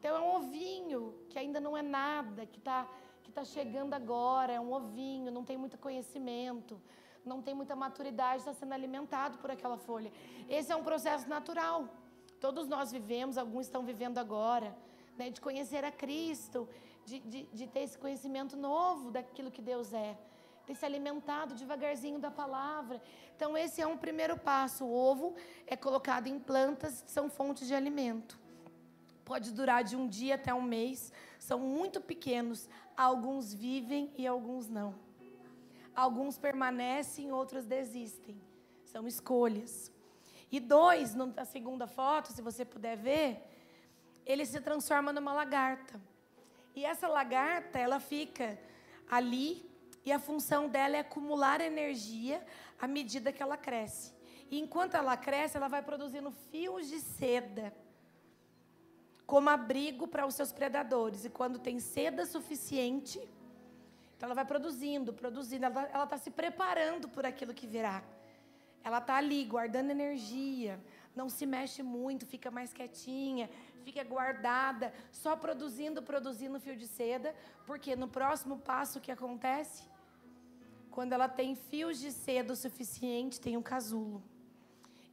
Então, 0.00 0.16
é 0.16 0.20
um 0.20 0.34
ovinho 0.36 1.14
que 1.28 1.38
ainda 1.38 1.60
não 1.60 1.76
é 1.76 1.82
nada, 1.82 2.46
que 2.46 2.58
está 2.58 2.88
que 3.22 3.30
tá 3.30 3.44
chegando 3.44 3.94
agora, 3.94 4.54
é 4.54 4.58
um 4.58 4.72
ovinho, 4.72 5.30
não 5.30 5.44
tem 5.44 5.56
muito 5.56 5.78
conhecimento, 5.78 6.80
não 7.24 7.40
tem 7.40 7.54
muita 7.54 7.76
maturidade, 7.76 8.38
está 8.38 8.54
sendo 8.54 8.72
alimentado 8.72 9.38
por 9.38 9.50
aquela 9.50 9.76
folha. 9.76 10.10
Esse 10.48 10.72
é 10.72 10.76
um 10.76 10.82
processo 10.82 11.28
natural. 11.28 11.88
Todos 12.40 12.66
nós 12.66 12.90
vivemos, 12.90 13.38
alguns 13.38 13.66
estão 13.66 13.84
vivendo 13.84 14.18
agora, 14.18 14.76
né, 15.18 15.30
de 15.30 15.40
conhecer 15.40 15.84
a 15.84 15.92
Cristo, 15.92 16.68
de, 17.04 17.20
de, 17.20 17.42
de 17.52 17.66
ter 17.68 17.80
esse 17.80 17.98
conhecimento 17.98 18.56
novo 18.56 19.10
daquilo 19.12 19.50
que 19.50 19.62
Deus 19.62 19.92
é 19.92 20.18
tem 20.70 20.74
se 20.76 20.86
alimentado 20.86 21.56
devagarzinho 21.56 22.20
da 22.20 22.30
palavra. 22.30 23.02
Então, 23.34 23.58
esse 23.58 23.82
é 23.82 23.86
um 23.86 23.96
primeiro 23.96 24.36
passo. 24.38 24.84
O 24.84 24.94
ovo 24.94 25.34
é 25.66 25.76
colocado 25.76 26.28
em 26.28 26.38
plantas 26.38 27.02
que 27.02 27.10
são 27.10 27.28
fontes 27.28 27.66
de 27.66 27.74
alimento. 27.74 28.38
Pode 29.30 29.52
durar 29.52 29.84
de 29.84 29.94
um 29.94 30.08
dia 30.08 30.34
até 30.34 30.52
um 30.52 30.60
mês. 30.60 31.12
São 31.38 31.60
muito 31.60 32.00
pequenos. 32.00 32.68
Alguns 32.96 33.54
vivem 33.54 34.12
e 34.18 34.26
alguns 34.26 34.68
não. 34.68 34.92
Alguns 35.94 36.36
permanecem, 36.36 37.30
outros 37.30 37.64
desistem. 37.64 38.42
São 38.82 39.06
escolhas. 39.06 39.92
E 40.50 40.58
dois, 40.58 41.14
na 41.14 41.44
segunda 41.44 41.86
foto, 41.86 42.32
se 42.32 42.42
você 42.42 42.64
puder 42.64 42.96
ver, 42.96 43.40
ele 44.26 44.44
se 44.44 44.60
transforma 44.60 45.12
numa 45.12 45.32
lagarta. 45.32 46.00
E 46.74 46.84
essa 46.84 47.06
lagarta, 47.06 47.78
ela 47.78 48.00
fica 48.00 48.58
ali 49.08 49.64
e 50.04 50.10
a 50.10 50.18
função 50.18 50.68
dela 50.68 50.96
é 50.96 51.00
acumular 51.00 51.60
energia 51.60 52.44
à 52.80 52.88
medida 52.88 53.32
que 53.32 53.40
ela 53.40 53.56
cresce. 53.56 54.12
E 54.50 54.58
enquanto 54.58 54.96
ela 54.96 55.16
cresce, 55.16 55.56
ela 55.56 55.68
vai 55.68 55.82
produzindo 55.82 56.32
fios 56.50 56.88
de 56.88 56.98
seda. 56.98 57.72
Como 59.30 59.48
abrigo 59.48 60.08
para 60.08 60.26
os 60.26 60.34
seus 60.34 60.50
predadores. 60.50 61.24
E 61.24 61.30
quando 61.30 61.56
tem 61.66 61.78
seda 61.78 62.26
suficiente, 62.26 63.16
então 64.16 64.26
ela 64.26 64.34
vai 64.34 64.44
produzindo, 64.44 65.12
produzindo, 65.12 65.66
ela 65.66 66.02
está 66.02 66.18
se 66.18 66.32
preparando 66.32 67.08
por 67.08 67.24
aquilo 67.24 67.54
que 67.54 67.64
virá. 67.64 68.02
Ela 68.82 68.98
está 68.98 69.14
ali, 69.14 69.44
guardando 69.44 69.90
energia, 69.90 70.80
não 71.14 71.28
se 71.28 71.46
mexe 71.46 71.80
muito, 71.80 72.26
fica 72.26 72.50
mais 72.50 72.72
quietinha, 72.72 73.48
fica 73.84 74.02
guardada, 74.02 74.92
só 75.12 75.36
produzindo, 75.36 76.02
produzindo 76.02 76.58
fio 76.58 76.74
de 76.74 76.88
seda, 76.88 77.32
porque 77.68 77.94
no 77.94 78.08
próximo 78.08 78.58
passo 78.58 78.98
o 78.98 79.00
que 79.00 79.12
acontece? 79.12 79.84
Quando 80.90 81.12
ela 81.12 81.28
tem 81.28 81.54
fios 81.54 82.00
de 82.00 82.10
seda 82.10 82.52
o 82.52 82.56
suficiente, 82.56 83.40
tem 83.40 83.56
um 83.56 83.62
casulo. 83.62 84.24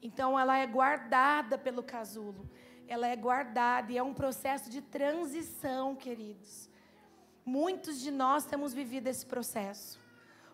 Então 0.01 0.39
ela 0.39 0.57
é 0.57 0.65
guardada 0.65 1.55
pelo 1.55 1.83
casulo 1.83 2.49
ela 2.87 3.07
é 3.07 3.15
guardada 3.15 3.91
e 3.91 3.97
é 3.97 4.03
um 4.03 4.13
processo 4.13 4.69
de 4.69 4.81
transição, 4.81 5.95
queridos. 5.95 6.69
Muitos 7.45 7.99
de 7.99 8.11
nós 8.11 8.45
temos 8.45 8.73
vivido 8.73 9.07
esse 9.07 9.25
processo. 9.25 9.99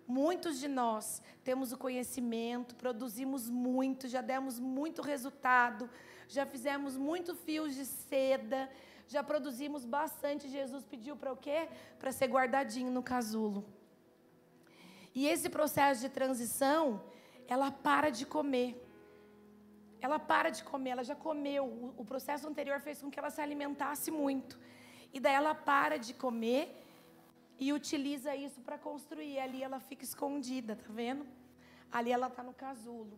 Muitos 0.08 0.60
de 0.60 0.68
nós 0.68 1.22
temos 1.44 1.72
o 1.72 1.78
conhecimento, 1.78 2.76
produzimos 2.76 3.50
muito, 3.50 4.08
já 4.08 4.22
demos 4.22 4.60
muito 4.60 5.02
resultado, 5.02 5.90
já 6.28 6.46
fizemos 6.46 6.98
muito 6.98 7.36
fios 7.36 7.74
de 7.74 7.86
seda, 7.86 8.70
já 9.08 9.24
produzimos 9.24 9.86
bastante. 9.86 10.50
Jesus 10.50 10.84
pediu 10.84 11.16
para 11.16 11.32
o 11.32 11.38
quê? 11.38 11.70
Para 12.00 12.12
ser 12.12 12.28
guardadinho 12.28 12.92
no 12.92 13.02
casulo. 13.02 13.66
E 15.16 15.28
esse 15.28 15.50
processo 15.50 16.02
de 16.02 16.10
transição, 16.10 17.02
ela 17.48 17.72
para 17.72 18.10
de 18.10 18.26
comer 18.26 18.84
ela 20.06 20.20
para 20.20 20.50
de 20.50 20.66
comer, 20.66 20.90
ela 20.90 21.04
já 21.12 21.16
comeu. 21.16 21.94
O, 21.98 22.04
processo 22.04 22.46
anterior 22.46 22.78
fez 22.82 23.02
com 23.02 23.10
que 23.10 23.18
ela 23.18 23.30
se 23.30 23.40
alimentasse 23.40 24.12
muito. 24.12 24.60
E 25.14 25.18
daí 25.18 25.34
ela 25.34 25.56
para 25.56 25.98
de 25.98 26.14
comer 26.14 26.64
e 27.58 27.72
utiliza 27.72 28.36
isso 28.36 28.60
para 28.60 28.78
construir. 28.78 29.40
Ali 29.40 29.64
ela 29.64 29.80
fica 29.80 30.04
escondida, 30.04 30.76
tá 30.76 30.84
vendo? 30.90 31.26
Ali 31.90 32.12
ela 32.12 32.28
está 32.28 32.44
no 32.44 32.54
casulo, 32.54 33.18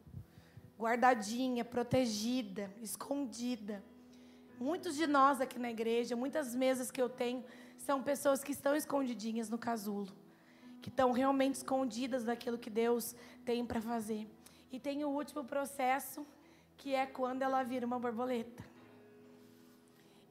guardadinha, 0.78 1.66
protegida, 1.66 2.72
escondida. 2.80 3.84
Muitos 4.60 4.96
de 4.96 5.08
nós 5.08 5.42
aqui 5.42 5.58
na 5.58 5.72
igreja, 5.72 6.16
muitas 6.16 6.54
mesas 6.54 6.92
que 6.92 7.02
eu 7.02 7.10
tenho, 7.10 7.44
são 7.78 8.04
pessoas 8.04 8.44
que 8.44 8.52
estão 8.52 8.76
escondidinhas 8.76 9.50
no 9.50 9.58
casulo, 9.58 10.14
que 10.84 10.90
estão 10.90 11.12
realmente 11.12 11.56
escondidas 11.56 12.24
daquilo 12.24 12.60
que 12.60 12.70
Deus 12.70 13.16
tem 13.44 13.66
para 13.66 13.82
fazer. 13.82 14.30
E 14.72 14.80
tem 14.80 15.04
o 15.04 15.10
último 15.10 15.44
processo, 15.44 16.24
que 16.78 16.94
é 16.94 17.06
quando 17.06 17.42
ela 17.42 17.64
vira 17.64 17.86
uma 17.86 18.00
borboleta. 18.00 18.64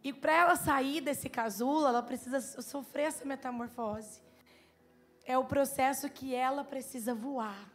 E 0.02 0.12
para 0.12 0.32
ela 0.32 0.56
sair 0.56 1.00
desse 1.00 1.30
casulo, 1.30 1.86
ela 1.86 2.02
precisa 2.02 2.40
sofrer 2.40 3.04
essa 3.04 3.24
metamorfose. 3.24 4.20
É 5.24 5.38
o 5.38 5.44
processo 5.46 6.10
que 6.10 6.34
ela 6.34 6.62
precisa 6.62 7.14
voar, 7.14 7.72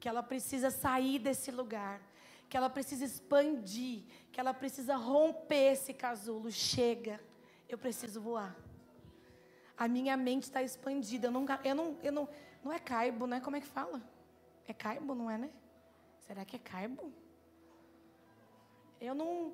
que 0.00 0.08
ela 0.08 0.22
precisa 0.22 0.70
sair 0.70 1.20
desse 1.20 1.52
lugar, 1.52 2.00
que 2.48 2.56
ela 2.56 2.68
precisa 2.68 3.04
expandir, 3.04 4.02
que 4.32 4.40
ela 4.40 4.52
precisa 4.52 4.96
romper 4.96 5.72
esse 5.72 5.94
casulo. 5.94 6.50
Chega, 6.50 7.20
eu 7.68 7.78
preciso 7.78 8.20
voar. 8.20 8.56
A 9.76 9.86
minha 9.86 10.16
mente 10.16 10.44
está 10.44 10.60
expandida. 10.62 11.28
Eu 11.28 11.32
não, 11.32 11.46
eu 11.62 11.74
não, 11.74 11.98
eu 12.02 12.12
não, 12.12 12.28
não 12.64 12.72
é 12.72 12.80
caibo, 12.80 13.28
né? 13.28 13.40
Como 13.40 13.56
é 13.56 13.60
que 13.60 13.66
fala? 13.66 14.02
É 14.66 14.72
caibo, 14.72 15.14
não 15.14 15.30
é, 15.30 15.38
né? 15.38 15.50
Será 16.26 16.44
que 16.44 16.56
é 16.56 16.58
caibo? 16.58 17.12
Eu 19.04 19.14
não, 19.14 19.52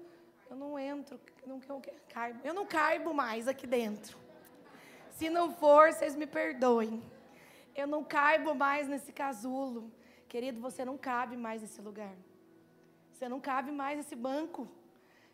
eu 0.48 0.56
não 0.56 0.78
entro, 0.78 1.20
não, 1.46 1.60
eu, 1.68 1.82
caibo, 2.08 2.40
eu 2.44 2.54
não 2.54 2.66
caibo 2.66 3.12
mais 3.12 3.48
aqui 3.48 3.66
dentro. 3.66 4.16
Se 5.10 5.28
não 5.28 5.52
for, 5.52 5.92
vocês 5.92 6.14
me 6.14 6.26
perdoem. 6.26 7.02
Eu 7.74 7.86
não 7.86 8.02
caibo 8.04 8.54
mais 8.54 8.88
nesse 8.88 9.12
casulo. 9.12 9.92
Querido, 10.28 10.60
você 10.60 10.84
não 10.84 10.96
cabe 10.96 11.36
mais 11.36 11.62
nesse 11.62 11.80
lugar. 11.80 12.14
Você 13.12 13.28
não 13.28 13.40
cabe 13.40 13.70
mais 13.70 13.98
nesse 13.98 14.16
banco. 14.16 14.68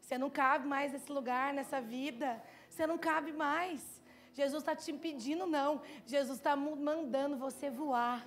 Você 0.01 0.17
não 0.17 0.31
cabe 0.31 0.67
mais 0.67 0.93
nesse 0.93 1.13
lugar, 1.13 1.53
nessa 1.53 1.81
vida. 1.81 2.43
Você 2.69 2.87
não 2.87 2.99
cabe 2.99 3.33
mais. 3.33 4.03
Jesus 4.33 4.63
está 4.63 4.75
te 4.75 4.91
impedindo, 4.91 5.47
não. 5.47 5.83
Jesus 6.07 6.39
está 6.39 6.55
mandando 6.55 7.37
você 7.37 7.71
voar. 7.71 8.27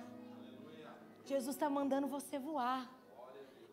Jesus 1.24 1.54
está 1.56 1.70
mandando 1.70 2.06
você 2.06 2.38
voar. 2.38 2.90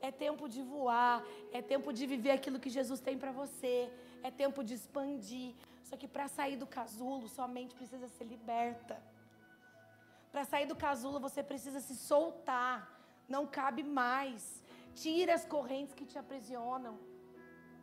É 0.02 0.12
tempo 0.12 0.48
de 0.48 0.62
voar, 0.62 1.24
é 1.52 1.62
tempo 1.62 1.92
de 1.92 2.06
viver 2.06 2.32
aquilo 2.32 2.60
que 2.60 2.70
Jesus 2.70 3.00
tem 3.00 3.18
para 3.18 3.32
você, 3.32 3.92
é 4.24 4.32
tempo 4.32 4.64
de 4.64 4.74
expandir. 4.74 5.56
Só 5.84 5.96
que 5.96 6.08
para 6.08 6.28
sair 6.28 6.58
do 6.58 6.68
casulo, 6.68 7.28
sua 7.28 7.48
mente 7.48 7.74
precisa 7.74 8.08
ser 8.08 8.26
liberta. 8.26 9.02
Para 10.32 10.44
sair 10.46 10.66
do 10.66 10.76
casulo, 10.76 11.20
você 11.20 11.42
precisa 11.42 11.80
se 11.80 11.96
soltar. 11.96 12.76
Não 13.28 13.46
cabe 13.46 13.84
mais. 13.84 14.64
Tira 14.94 15.34
as 15.34 15.46
correntes 15.46 15.94
que 15.94 16.06
te 16.06 16.18
aprisionam. 16.18 16.96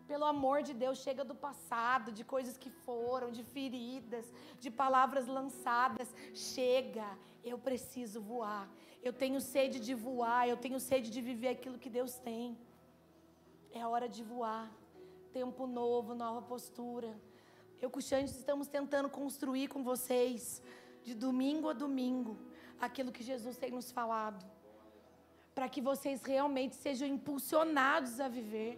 Pelo 0.07 0.27
amor 0.27 0.63
de 0.63 0.75
Deus, 0.75 0.99
chega 0.99 1.25
do 1.25 1.35
passado, 1.35 2.13
de 2.13 2.23
coisas 2.23 2.59
que 2.59 2.71
foram, 2.87 3.31
de 3.31 3.43
feridas, 3.43 4.27
de 4.61 4.71
palavras 4.71 5.27
lançadas. 5.27 6.15
Chega, 6.35 7.07
eu 7.43 7.59
preciso 7.59 8.21
voar. 8.21 8.69
Eu 9.07 9.13
tenho 9.13 9.39
sede 9.39 9.79
de 9.87 9.95
voar, 9.95 10.49
eu 10.49 10.57
tenho 10.57 10.79
sede 10.81 11.09
de 11.15 11.21
viver 11.21 11.49
aquilo 11.49 11.79
que 11.79 11.91
Deus 11.91 12.13
tem. 12.29 12.57
É 13.71 13.87
hora 13.87 14.09
de 14.09 14.23
voar. 14.23 14.67
Tempo 15.31 15.67
novo, 15.67 16.15
nova 16.15 16.41
postura. 16.41 17.11
Eu 17.83 17.91
com 17.91 17.99
o 17.99 18.07
Xandes 18.09 18.35
estamos 18.35 18.67
tentando 18.67 19.11
construir 19.11 19.67
com 19.69 19.83
vocês, 19.91 20.63
de 21.03 21.15
domingo 21.15 21.69
a 21.69 21.75
domingo, 21.75 22.35
aquilo 22.81 23.13
que 23.13 23.23
Jesus 23.23 23.59
tem 23.59 23.71
nos 23.79 23.93
falado. 23.93 24.43
Para 25.55 25.69
que 25.69 25.83
vocês 25.83 26.23
realmente 26.23 26.75
sejam 26.75 27.07
impulsionados 27.07 28.21
a 28.21 28.29
viver. 28.39 28.73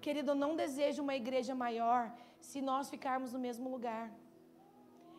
Querido, 0.00 0.30
eu 0.30 0.40
não 0.44 0.56
desejo 0.56 1.02
uma 1.02 1.14
igreja 1.14 1.54
maior 1.54 2.10
se 2.40 2.62
nós 2.62 2.88
ficarmos 2.88 3.34
no 3.34 3.38
mesmo 3.38 3.68
lugar. 3.68 4.10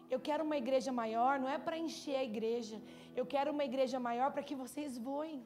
Eu 0.09 0.19
quero 0.19 0.43
uma 0.43 0.57
igreja 0.57 0.91
maior, 0.91 1.39
não 1.39 1.47
é 1.47 1.59
para 1.59 1.77
encher 1.77 2.15
a 2.15 2.23
igreja. 2.23 2.81
Eu 3.19 3.25
quero 3.33 3.49
uma 3.55 3.65
igreja 3.69 3.97
maior 4.07 4.29
para 4.33 4.43
que 4.49 4.55
vocês 4.63 4.91
voem. 5.09 5.37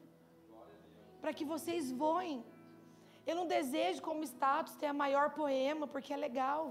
Para 1.22 1.34
que 1.38 1.46
vocês 1.54 1.86
voem. 2.04 2.36
Eu 3.30 3.36
não 3.40 3.46
desejo, 3.56 4.02
como 4.08 4.28
status, 4.36 4.76
ter 4.82 4.90
a 4.92 5.00
maior 5.04 5.28
poema, 5.42 5.86
porque 5.94 6.12
é 6.16 6.20
legal. 6.28 6.62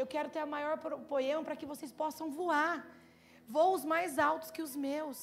Eu 0.00 0.06
quero 0.14 0.28
ter 0.34 0.42
a 0.44 0.50
maior 0.56 0.74
poema 1.14 1.42
para 1.46 1.56
que 1.60 1.70
vocês 1.72 1.92
possam 2.02 2.26
voar. 2.40 2.74
Voos 3.56 3.84
mais 3.92 4.18
altos 4.28 4.50
que 4.56 4.62
os 4.66 4.74
meus. 4.86 5.20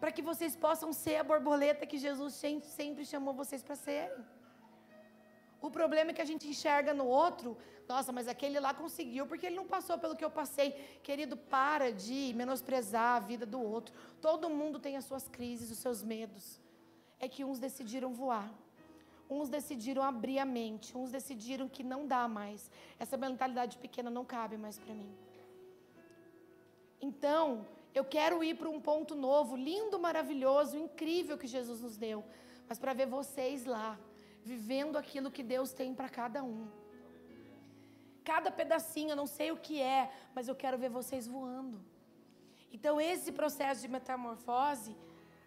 Para 0.00 0.12
que 0.14 0.22
vocês 0.30 0.54
possam 0.66 0.90
ser 1.02 1.16
a 1.18 1.28
borboleta 1.30 1.90
que 1.90 1.98
Jesus 2.06 2.32
sempre 2.78 3.04
chamou 3.12 3.34
vocês 3.42 3.62
para 3.66 3.76
serem. 3.86 4.24
O 5.66 5.70
problema 5.78 6.10
é 6.10 6.14
que 6.14 6.24
a 6.26 6.30
gente 6.32 6.48
enxerga 6.52 6.92
no 7.00 7.06
outro, 7.24 7.50
nossa, 7.92 8.10
mas 8.16 8.26
aquele 8.26 8.58
lá 8.66 8.72
conseguiu 8.72 9.26
porque 9.26 9.46
ele 9.46 9.60
não 9.60 9.66
passou 9.66 9.96
pelo 9.98 10.16
que 10.16 10.24
eu 10.24 10.30
passei. 10.30 10.68
Querido, 11.02 11.36
para 11.36 11.92
de 11.92 12.32
menosprezar 12.40 13.16
a 13.16 13.20
vida 13.30 13.44
do 13.54 13.60
outro. 13.60 13.94
Todo 14.20 14.48
mundo 14.60 14.78
tem 14.78 14.96
as 14.96 15.04
suas 15.04 15.28
crises, 15.28 15.70
os 15.70 15.78
seus 15.78 16.02
medos. 16.02 16.44
É 17.20 17.28
que 17.28 17.44
uns 17.44 17.58
decidiram 17.58 18.12
voar. 18.22 18.50
Uns 19.28 19.48
decidiram 19.48 20.02
abrir 20.02 20.38
a 20.38 20.44
mente, 20.44 20.96
uns 20.96 21.10
decidiram 21.10 21.68
que 21.68 21.82
não 21.92 22.06
dá 22.06 22.26
mais. 22.26 22.70
Essa 22.98 23.16
mentalidade 23.16 23.76
pequena 23.78 24.10
não 24.10 24.24
cabe 24.24 24.56
mais 24.56 24.78
para 24.78 24.94
mim. 24.94 25.12
Então, 27.00 27.66
eu 27.94 28.04
quero 28.04 28.42
ir 28.42 28.54
para 28.56 28.70
um 28.70 28.80
ponto 28.80 29.14
novo, 29.14 29.56
lindo, 29.56 29.98
maravilhoso, 29.98 30.76
incrível 30.76 31.36
que 31.36 31.46
Jesus 31.46 31.80
nos 31.82 31.96
deu, 31.96 32.24
mas 32.68 32.78
para 32.78 32.92
ver 32.92 33.06
vocês 33.06 33.64
lá 33.64 33.98
vivendo 34.44 34.96
aquilo 34.96 35.30
que 35.30 35.42
Deus 35.42 35.72
tem 35.72 35.94
para 35.94 36.08
cada 36.08 36.42
um. 36.42 36.81
Cada 38.24 38.50
pedacinho, 38.50 39.10
eu 39.10 39.16
não 39.16 39.26
sei 39.26 39.50
o 39.50 39.56
que 39.56 39.80
é, 39.80 40.10
mas 40.34 40.48
eu 40.48 40.54
quero 40.54 40.78
ver 40.78 40.90
vocês 40.90 41.26
voando. 41.26 41.78
Então, 42.72 43.00
esse 43.00 43.30
processo 43.32 43.82
de 43.82 43.88
metamorfose 43.88 44.96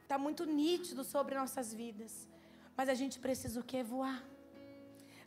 está 0.04 0.18
muito 0.18 0.46
nítido 0.46 1.04
sobre 1.04 1.36
nossas 1.36 1.74
vidas. 1.74 2.28
Mas 2.78 2.90
a 2.90 2.94
gente 2.94 3.20
precisa 3.20 3.60
o 3.60 3.64
que? 3.64 3.82
Voar. 3.82 4.24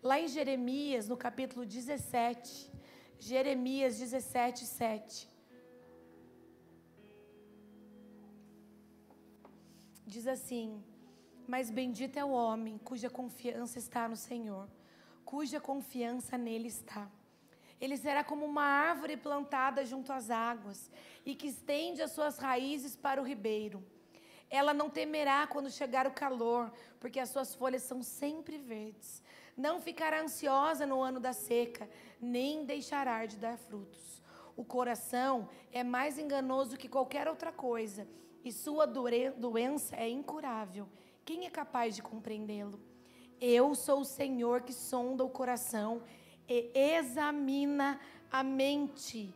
Lá 0.03 0.21
em 0.21 0.29
Jeremias, 0.29 1.09
no 1.09 1.17
capítulo 1.17 1.65
17, 1.65 2.71
Jeremias 3.19 3.99
17, 3.99 4.65
7. 4.65 5.29
Diz 10.07 10.27
assim: 10.27 10.83
mas 11.49 11.71
bendito 11.71 12.19
é 12.19 12.25
o 12.25 12.29
homem 12.29 12.77
cuja 12.77 13.09
confiança 13.09 13.79
está 13.79 14.07
no 14.07 14.17
Senhor, 14.17 14.69
cuja 15.25 15.59
confiança 15.59 16.37
nele 16.37 16.69
está. 16.69 17.11
Ele 17.81 17.97
será 17.97 18.25
como 18.25 18.45
uma 18.45 18.63
árvore 18.63 19.17
plantada 19.17 19.85
junto 19.85 20.13
às 20.13 20.31
águas 20.31 20.91
e 21.25 21.35
que 21.35 21.47
estende 21.47 22.03
as 22.03 22.13
suas 22.13 22.39
raízes 22.39 22.97
para 22.97 23.21
o 23.21 23.25
ribeiro. 23.25 23.85
Ela 24.51 24.73
não 24.73 24.89
temerá 24.89 25.47
quando 25.47 25.71
chegar 25.71 26.07
o 26.07 26.13
calor, 26.13 26.73
porque 26.99 27.21
as 27.21 27.29
suas 27.29 27.55
folhas 27.55 27.83
são 27.83 28.03
sempre 28.03 28.57
verdes. 28.57 29.23
Não 29.57 29.81
ficará 29.81 30.23
ansiosa 30.23 30.87
no 30.87 31.03
ano 31.03 31.21
da 31.21 31.33
seca, 31.33 31.89
nem 32.21 32.65
deixará 32.65 33.27
de 33.27 33.37
dar 33.37 33.59
frutos. 33.59 34.23
O 34.57 34.65
coração 34.65 35.49
é 35.71 35.85
mais 35.85 36.19
enganoso 36.19 36.77
que 36.77 36.89
qualquer 36.89 37.29
outra 37.29 37.53
coisa, 37.53 38.09
e 38.43 38.51
sua 38.51 38.87
doença 38.87 39.95
é 39.97 40.09
incurável. 40.09 40.89
Quem 41.25 41.45
é 41.45 41.51
capaz 41.51 41.95
de 41.95 42.03
compreendê-lo? 42.03 42.81
Eu 43.41 43.75
sou 43.75 44.01
o 44.01 44.05
Senhor 44.05 44.63
que 44.63 44.73
sonda 44.73 45.23
o 45.23 45.29
coração 45.29 46.03
e 46.49 46.71
examina 46.75 48.01
a 48.31 48.43
mente 48.43 49.35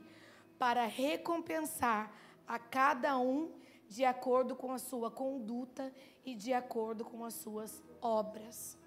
para 0.58 0.86
recompensar 0.86 2.12
a 2.46 2.58
cada 2.58 3.18
um 3.18 3.52
de 3.88 4.04
acordo 4.04 4.56
com 4.56 4.72
a 4.72 4.78
sua 4.78 5.10
conduta 5.10 5.92
e 6.24 6.34
de 6.34 6.52
acordo 6.52 7.04
com 7.04 7.24
as 7.24 7.34
suas 7.34 7.82
obras. 8.00 8.78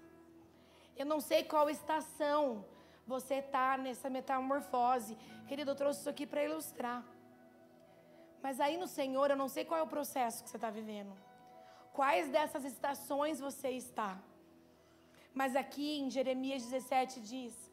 Eu 0.96 1.06
não 1.06 1.20
sei 1.20 1.44
qual 1.44 1.70
estação 1.70 2.64
você 3.06 3.34
está 3.36 3.78
nessa 3.78 4.10
metamorfose. 4.10 5.16
Querido, 5.46 5.70
eu 5.70 5.76
trouxe 5.76 6.00
isso 6.00 6.10
aqui 6.10 6.26
para 6.26 6.42
ilustrar. 6.42 7.04
Mas 8.42 8.58
aí 8.58 8.76
no 8.76 8.88
Senhor, 8.88 9.30
eu 9.30 9.36
não 9.36 9.48
sei 9.48 9.64
qual 9.64 9.78
é 9.78 9.82
o 9.82 9.86
processo 9.86 10.42
que 10.42 10.50
você 10.50 10.56
está 10.56 10.70
vivendo. 10.70 11.12
Quais 11.92 12.28
dessas 12.30 12.64
estações 12.64 13.38
você 13.38 13.70
está. 13.70 14.18
Mas 15.32 15.54
aqui 15.54 16.00
em 16.00 16.10
Jeremias 16.10 16.62
17 16.64 17.20
diz 17.20 17.65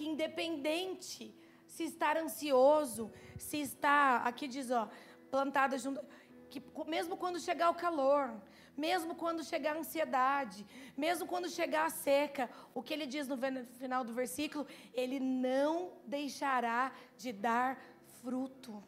que 0.00 0.08
independente 0.08 1.22
se 1.66 1.84
estar 1.84 2.16
ansioso, 2.16 3.12
se 3.36 3.58
está, 3.60 4.16
aqui 4.28 4.48
diz, 4.48 4.70
ó, 4.70 4.88
plantada 5.30 5.76
junto, 5.76 6.00
que 6.48 6.62
mesmo 6.86 7.18
quando 7.18 7.38
chegar 7.38 7.68
o 7.68 7.74
calor, 7.74 8.32
mesmo 8.74 9.14
quando 9.14 9.44
chegar 9.44 9.76
a 9.76 9.80
ansiedade, 9.80 10.64
mesmo 10.96 11.26
quando 11.26 11.50
chegar 11.50 11.84
a 11.84 11.90
seca, 11.90 12.48
o 12.72 12.82
que 12.82 12.94
ele 12.94 13.04
diz 13.04 13.28
no 13.28 13.36
final 13.80 14.02
do 14.02 14.14
versículo, 14.14 14.66
ele 14.94 15.20
não 15.20 15.92
deixará 16.06 16.94
de 17.18 17.30
dar 17.30 17.78
fruto. 18.22 18.82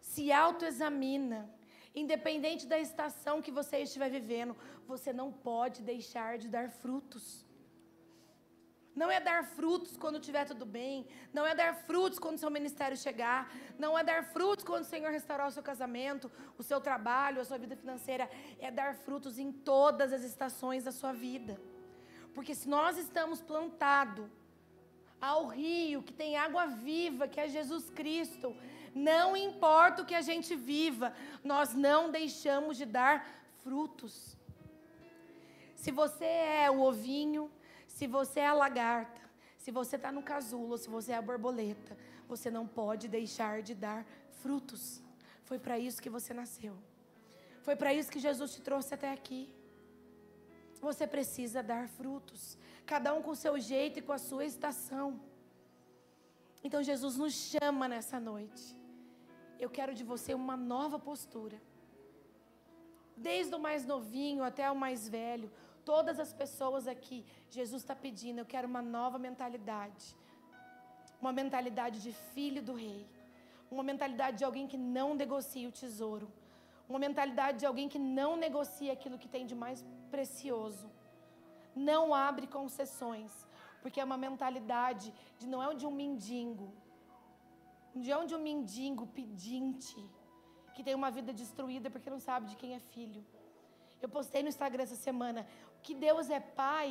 Se 0.00 0.32
autoexamina, 0.32 1.54
Independente 1.94 2.66
da 2.66 2.76
estação 2.76 3.40
que 3.40 3.52
você 3.52 3.76
estiver 3.78 4.10
vivendo, 4.10 4.56
você 4.84 5.12
não 5.12 5.30
pode 5.30 5.80
deixar 5.80 6.38
de 6.38 6.48
dar 6.48 6.68
frutos. 6.68 7.43
Não 8.94 9.10
é 9.10 9.18
dar 9.18 9.44
frutos 9.44 9.96
quando 9.96 10.18
estiver 10.18 10.44
tudo 10.44 10.64
bem. 10.64 11.06
Não 11.32 11.44
é 11.44 11.54
dar 11.54 11.74
frutos 11.74 12.18
quando 12.18 12.38
seu 12.38 12.50
ministério 12.50 12.96
chegar. 12.96 13.52
Não 13.78 13.98
é 13.98 14.04
dar 14.04 14.24
frutos 14.24 14.64
quando 14.64 14.82
o 14.82 14.86
Senhor 14.86 15.10
restaurar 15.10 15.48
o 15.48 15.50
seu 15.50 15.62
casamento, 15.62 16.30
o 16.56 16.62
seu 16.62 16.80
trabalho, 16.80 17.40
a 17.40 17.44
sua 17.44 17.58
vida 17.58 17.76
financeira. 17.76 18.30
É 18.60 18.70
dar 18.70 18.94
frutos 18.94 19.38
em 19.38 19.50
todas 19.50 20.12
as 20.12 20.22
estações 20.22 20.84
da 20.84 20.92
sua 20.92 21.12
vida. 21.12 21.60
Porque 22.34 22.54
se 22.54 22.68
nós 22.68 22.96
estamos 22.96 23.40
plantados 23.40 24.28
ao 25.20 25.46
rio 25.46 26.02
que 26.02 26.12
tem 26.12 26.36
água 26.36 26.66
viva, 26.66 27.26
que 27.26 27.40
é 27.40 27.48
Jesus 27.48 27.90
Cristo, 27.90 28.54
não 28.94 29.36
importa 29.36 30.02
o 30.02 30.06
que 30.06 30.14
a 30.14 30.20
gente 30.20 30.54
viva, 30.54 31.12
nós 31.42 31.74
não 31.74 32.10
deixamos 32.10 32.76
de 32.76 32.86
dar 32.86 33.26
frutos. 33.62 34.36
Se 35.74 35.90
você 35.90 36.24
é 36.24 36.70
o 36.70 36.80
ovinho, 36.80 37.50
se 37.96 38.06
você 38.16 38.40
é 38.40 38.48
a 38.48 38.60
lagarta, 38.64 39.20
se 39.62 39.70
você 39.78 39.96
está 39.96 40.10
no 40.16 40.22
casulo, 40.32 40.76
se 40.82 40.88
você 40.96 41.10
é 41.12 41.16
a 41.16 41.26
borboleta, 41.30 41.96
você 42.32 42.48
não 42.56 42.66
pode 42.80 43.06
deixar 43.18 43.54
de 43.68 43.74
dar 43.86 44.00
frutos. 44.42 44.82
Foi 45.48 45.58
para 45.64 45.76
isso 45.86 46.02
que 46.04 46.14
você 46.16 46.32
nasceu. 46.42 46.74
Foi 47.66 47.76
para 47.80 47.92
isso 47.98 48.12
que 48.14 48.24
Jesus 48.28 48.52
te 48.54 48.60
trouxe 48.68 48.92
até 48.94 49.10
aqui. 49.18 49.42
Você 50.86 51.06
precisa 51.16 51.62
dar 51.62 51.84
frutos, 51.88 52.58
cada 52.84 53.14
um 53.14 53.22
com 53.22 53.34
seu 53.34 53.58
jeito 53.58 53.98
e 53.98 54.02
com 54.02 54.12
a 54.12 54.18
sua 54.28 54.44
estação. 54.44 55.08
Então 56.62 56.82
Jesus 56.82 57.16
nos 57.16 57.34
chama 57.34 57.86
nessa 57.88 58.18
noite 58.20 58.84
eu 59.64 59.70
quero 59.70 59.94
de 59.94 60.04
você 60.04 60.34
uma 60.34 60.56
nova 60.56 60.98
postura. 60.98 61.60
Desde 63.16 63.54
o 63.54 63.58
mais 63.58 63.86
novinho 63.86 64.42
até 64.42 64.70
o 64.70 64.76
mais 64.76 65.08
velho, 65.08 65.50
todas 65.90 66.18
as 66.24 66.32
pessoas 66.32 66.86
aqui, 66.94 67.18
Jesus 67.56 67.82
está 67.82 67.94
pedindo, 68.06 68.38
eu 68.40 68.46
quero 68.52 68.68
uma 68.72 68.82
nova 68.96 69.18
mentalidade. 69.18 70.06
Uma 71.20 71.32
mentalidade 71.32 71.98
de 72.06 72.12
filho 72.34 72.62
do 72.68 72.74
rei. 72.84 73.02
Uma 73.70 73.84
mentalidade 73.90 74.38
de 74.38 74.44
alguém 74.48 74.66
que 74.72 74.78
não 74.98 75.08
negocia 75.22 75.68
o 75.68 75.76
tesouro. 75.82 76.28
Uma 76.88 76.98
mentalidade 76.98 77.58
de 77.60 77.66
alguém 77.66 77.88
que 77.88 77.98
não 77.98 78.30
negocia 78.36 78.92
aquilo 78.92 79.18
que 79.22 79.28
tem 79.34 79.46
de 79.46 79.56
mais 79.64 79.84
precioso. 80.10 80.88
Não 81.74 82.14
abre 82.14 82.46
concessões, 82.46 83.32
porque 83.82 84.00
é 84.00 84.04
uma 84.04 84.18
mentalidade 84.26 85.12
de 85.38 85.46
não 85.52 85.62
é 85.62 85.74
de 85.74 85.86
um 85.86 85.94
mendigo, 86.02 86.68
de 87.94 88.12
onde 88.12 88.34
um 88.34 88.42
mendigo 88.50 89.06
pedinte, 89.18 89.96
que 90.74 90.82
tem 90.86 90.94
uma 90.94 91.10
vida 91.10 91.32
destruída 91.32 91.88
porque 91.90 92.10
não 92.14 92.20
sabe 92.28 92.48
de 92.50 92.56
quem 92.56 92.74
é 92.74 92.80
filho. 92.94 93.24
Eu 94.02 94.08
postei 94.08 94.42
no 94.42 94.48
Instagram 94.48 94.82
essa 94.82 94.96
semana 94.96 95.46
que 95.84 95.94
Deus 96.06 96.26
é 96.38 96.40
pai, 96.40 96.90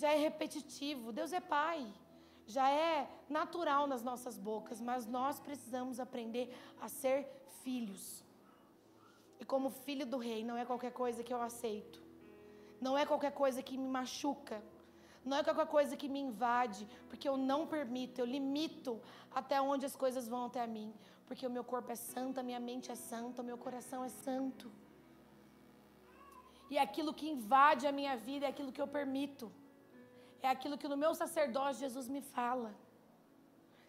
já 0.00 0.10
é 0.12 0.18
repetitivo. 0.28 1.12
Deus 1.20 1.32
é 1.32 1.40
pai, 1.40 1.80
já 2.46 2.66
é 2.70 3.08
natural 3.38 3.86
nas 3.92 4.02
nossas 4.08 4.38
bocas, 4.48 4.80
mas 4.80 5.06
nós 5.18 5.38
precisamos 5.46 6.00
aprender 6.06 6.46
a 6.80 6.88
ser 6.88 7.18
filhos. 7.62 8.04
E 9.40 9.44
como 9.52 9.68
filho 9.86 10.06
do 10.06 10.18
rei, 10.28 10.40
não 10.50 10.56
é 10.56 10.64
qualquer 10.64 10.92
coisa 11.02 11.22
que 11.26 11.34
eu 11.36 11.42
aceito, 11.50 11.98
não 12.86 12.96
é 12.96 13.04
qualquer 13.04 13.32
coisa 13.42 13.62
que 13.68 13.76
me 13.76 13.88
machuca 13.98 14.58
não 15.26 15.36
é 15.36 15.42
qualquer 15.42 15.66
coisa 15.66 15.96
que 15.96 16.08
me 16.08 16.20
invade, 16.20 16.88
porque 17.08 17.28
eu 17.28 17.36
não 17.36 17.66
permito, 17.66 18.20
eu 18.20 18.24
limito 18.24 19.00
até 19.34 19.60
onde 19.60 19.84
as 19.84 19.96
coisas 19.96 20.28
vão 20.28 20.46
até 20.46 20.64
mim, 20.68 20.94
porque 21.26 21.44
o 21.44 21.50
meu 21.50 21.64
corpo 21.64 21.90
é 21.90 21.96
santo, 21.96 22.38
a 22.38 22.44
minha 22.44 22.60
mente 22.60 22.92
é 22.92 22.94
santa, 22.94 23.42
o 23.42 23.44
meu 23.44 23.58
coração 23.58 24.04
é 24.04 24.08
santo. 24.08 24.70
E 26.70 26.78
aquilo 26.78 27.14
que 27.14 27.28
invade 27.28 27.86
a 27.86 27.92
minha 27.92 28.16
vida 28.16 28.46
é 28.46 28.48
aquilo 28.48 28.72
que 28.72 28.80
eu 28.80 28.88
permito. 28.88 29.52
É 30.42 30.48
aquilo 30.48 30.78
que 30.78 30.88
no 30.88 30.96
meu 30.96 31.14
sacerdócio 31.14 31.80
Jesus 31.80 32.08
me 32.08 32.20
fala. 32.20 32.74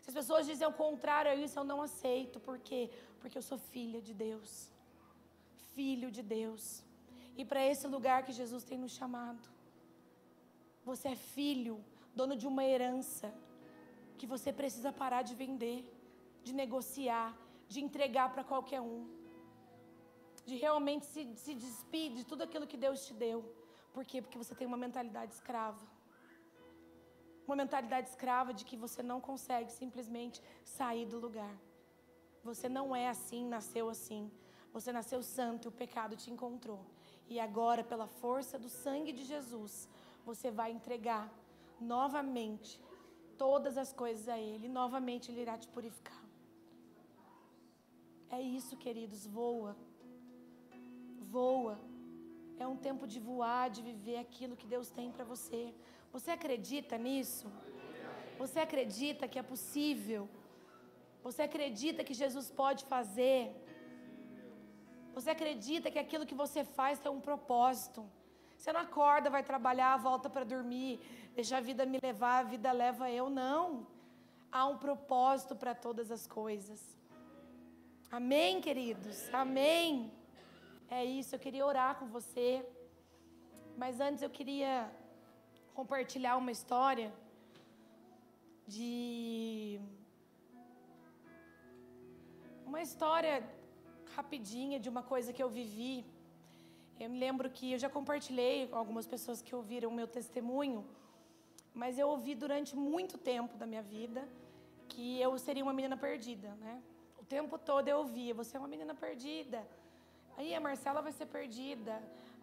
Se 0.01 0.09
as 0.11 0.13
pessoas 0.13 0.45
dizem 0.45 0.67
o 0.67 0.73
contrário 0.73 1.31
a 1.31 1.35
isso, 1.35 1.59
eu 1.59 1.63
não 1.63 1.81
aceito. 1.81 2.39
Por 2.39 2.57
quê? 2.59 2.89
Porque 3.19 3.37
eu 3.37 3.41
sou 3.41 3.57
filha 3.57 4.01
de 4.01 4.13
Deus. 4.13 4.71
Filho 5.75 6.09
de 6.09 6.23
Deus. 6.23 6.83
E 7.35 7.43
para 7.43 7.65
esse 7.65 7.87
lugar 7.87 8.23
que 8.25 8.31
Jesus 8.31 8.63
tem 8.63 8.77
nos 8.77 8.93
chamado. 8.93 9.47
Você 10.85 11.09
é 11.09 11.15
filho, 11.15 11.83
dono 12.15 12.35
de 12.35 12.47
uma 12.47 12.63
herança 12.63 13.33
que 14.17 14.25
você 14.25 14.51
precisa 14.53 14.91
parar 14.91 15.21
de 15.21 15.35
vender, 15.35 15.79
de 16.43 16.53
negociar, 16.53 17.37
de 17.67 17.81
entregar 17.81 18.31
para 18.33 18.43
qualquer 18.43 18.81
um, 18.81 19.05
de 20.47 20.55
realmente 20.55 21.05
se, 21.05 21.21
se 21.35 21.53
despedir 21.53 22.17
de 22.19 22.25
tudo 22.31 22.41
aquilo 22.43 22.69
que 22.71 22.77
Deus 22.85 23.05
te 23.05 23.13
deu. 23.25 23.39
Por 23.95 24.03
quê? 24.09 24.21
Porque 24.21 24.37
você 24.43 24.55
tem 24.55 24.65
uma 24.71 24.81
mentalidade 24.85 25.33
escrava. 25.33 25.85
Uma 27.45 27.57
mentalidade 27.63 28.07
escrava 28.09 28.53
de 28.53 28.63
que 28.69 28.77
você 28.85 29.01
não 29.11 29.19
consegue 29.19 29.71
simplesmente 29.71 30.41
sair 30.63 31.05
do 31.05 31.19
lugar. 31.25 31.55
Você 32.49 32.69
não 32.77 32.95
é 32.95 33.09
assim, 33.09 33.41
nasceu 33.55 33.89
assim. 33.89 34.31
Você 34.71 34.89
nasceu 34.97 35.21
santo 35.21 35.65
e 35.65 35.69
o 35.69 35.77
pecado 35.83 36.15
te 36.15 36.31
encontrou. 36.31 36.81
E 37.27 37.41
agora, 37.47 37.83
pela 37.83 38.07
força 38.07 38.57
do 38.57 38.69
sangue 38.69 39.11
de 39.11 39.25
Jesus, 39.25 39.89
você 40.25 40.49
vai 40.49 40.71
entregar 40.71 41.25
novamente 41.79 42.79
todas 43.37 43.77
as 43.77 43.91
coisas 43.91 44.29
a 44.29 44.37
Ele, 44.39 44.67
e 44.67 44.75
novamente 44.81 45.29
Ele 45.29 45.41
irá 45.41 45.57
te 45.57 45.67
purificar. 45.67 46.23
É 48.29 48.41
isso, 48.41 48.77
queridos, 48.77 49.25
voa. 49.25 49.75
Voa. 51.37 51.75
É 52.63 52.65
um 52.73 52.77
tempo 52.87 53.05
de 53.13 53.19
voar, 53.29 53.65
de 53.75 53.81
viver 53.89 54.17
aquilo 54.25 54.57
que 54.59 54.67
Deus 54.73 54.87
tem 54.97 55.07
para 55.15 55.25
você. 55.33 55.61
Você 56.15 56.29
acredita 56.37 56.95
nisso? 57.05 57.47
Você 58.41 58.59
acredita 58.67 59.27
que 59.31 59.39
é 59.41 59.45
possível? 59.53 60.23
Você 61.25 61.41
acredita 61.49 62.05
que 62.07 62.15
Jesus 62.23 62.47
pode 62.61 62.81
fazer? 62.93 63.41
Você 65.15 65.29
acredita 65.35 65.91
que 65.93 66.01
aquilo 66.05 66.27
que 66.29 66.39
você 66.43 66.63
faz 66.77 66.97
tem 67.03 67.11
um 67.17 67.23
propósito? 67.29 68.01
Você 68.57 68.71
não 68.73 68.81
acorda, 68.87 69.35
vai 69.37 69.43
trabalhar, 69.51 69.93
volta 70.09 70.27
para 70.33 70.51
dormir, 70.55 70.93
deixa 71.39 71.55
a 71.57 71.65
vida 71.69 71.85
me 71.93 71.99
levar, 72.09 72.35
a 72.39 72.49
vida 72.53 72.71
leva 72.83 73.11
eu. 73.21 73.27
Não. 73.41 73.63
Há 74.51 74.63
um 74.73 74.77
propósito 74.87 75.55
para 75.55 75.75
todas 75.87 76.09
as 76.17 76.25
coisas. 76.41 76.81
Amém, 78.19 78.61
queridos? 78.67 79.17
Amém. 79.45 79.91
É 80.89 81.03
isso, 81.03 81.35
eu 81.35 81.39
queria 81.39 81.65
orar 81.65 81.95
com 81.99 82.07
você. 82.07 82.65
Mas 83.75 83.99
antes 83.99 84.21
eu 84.23 84.29
queria 84.29 84.89
compartilhar 85.73 86.37
uma 86.37 86.51
história 86.51 87.13
de. 88.67 89.79
Uma 92.65 92.81
história 92.81 93.35
rapidinha 94.15 94.79
de 94.79 94.89
uma 94.89 95.03
coisa 95.03 95.31
que 95.31 95.43
eu 95.43 95.49
vivi 95.49 96.05
Eu 96.99 97.09
me 97.11 97.19
lembro 97.19 97.49
que 97.49 97.73
eu 97.73 97.79
já 97.79 97.89
compartilhei 97.89 98.67
com 98.67 98.75
algumas 98.75 99.05
pessoas 99.05 99.41
que 99.41 99.53
ouviram 99.53 99.89
o 99.89 99.93
meu 99.93 100.07
testemunho, 100.07 100.79
mas 101.81 101.99
eu 101.99 102.07
ouvi 102.09 102.33
durante 102.33 102.75
muito 102.75 103.17
tempo 103.19 103.55
da 103.55 103.67
minha 103.67 103.83
vida 103.83 104.27
que 104.89 105.21
eu 105.21 105.37
seria 105.37 105.63
uma 105.63 105.73
menina 105.73 105.95
perdida, 105.95 106.49
né? 106.55 106.81
O 107.21 107.23
tempo 107.23 107.55
todo 107.59 107.87
eu 107.87 107.99
ouvia, 107.99 108.33
você 108.33 108.57
é 108.57 108.59
uma 108.59 108.67
menina 108.67 108.95
perdida. 108.95 109.59
Aí 110.37 110.53
a 110.53 110.61
Marcela 110.67 111.01
vai 111.01 111.11
ser 111.11 111.25
perdida. 111.25 111.95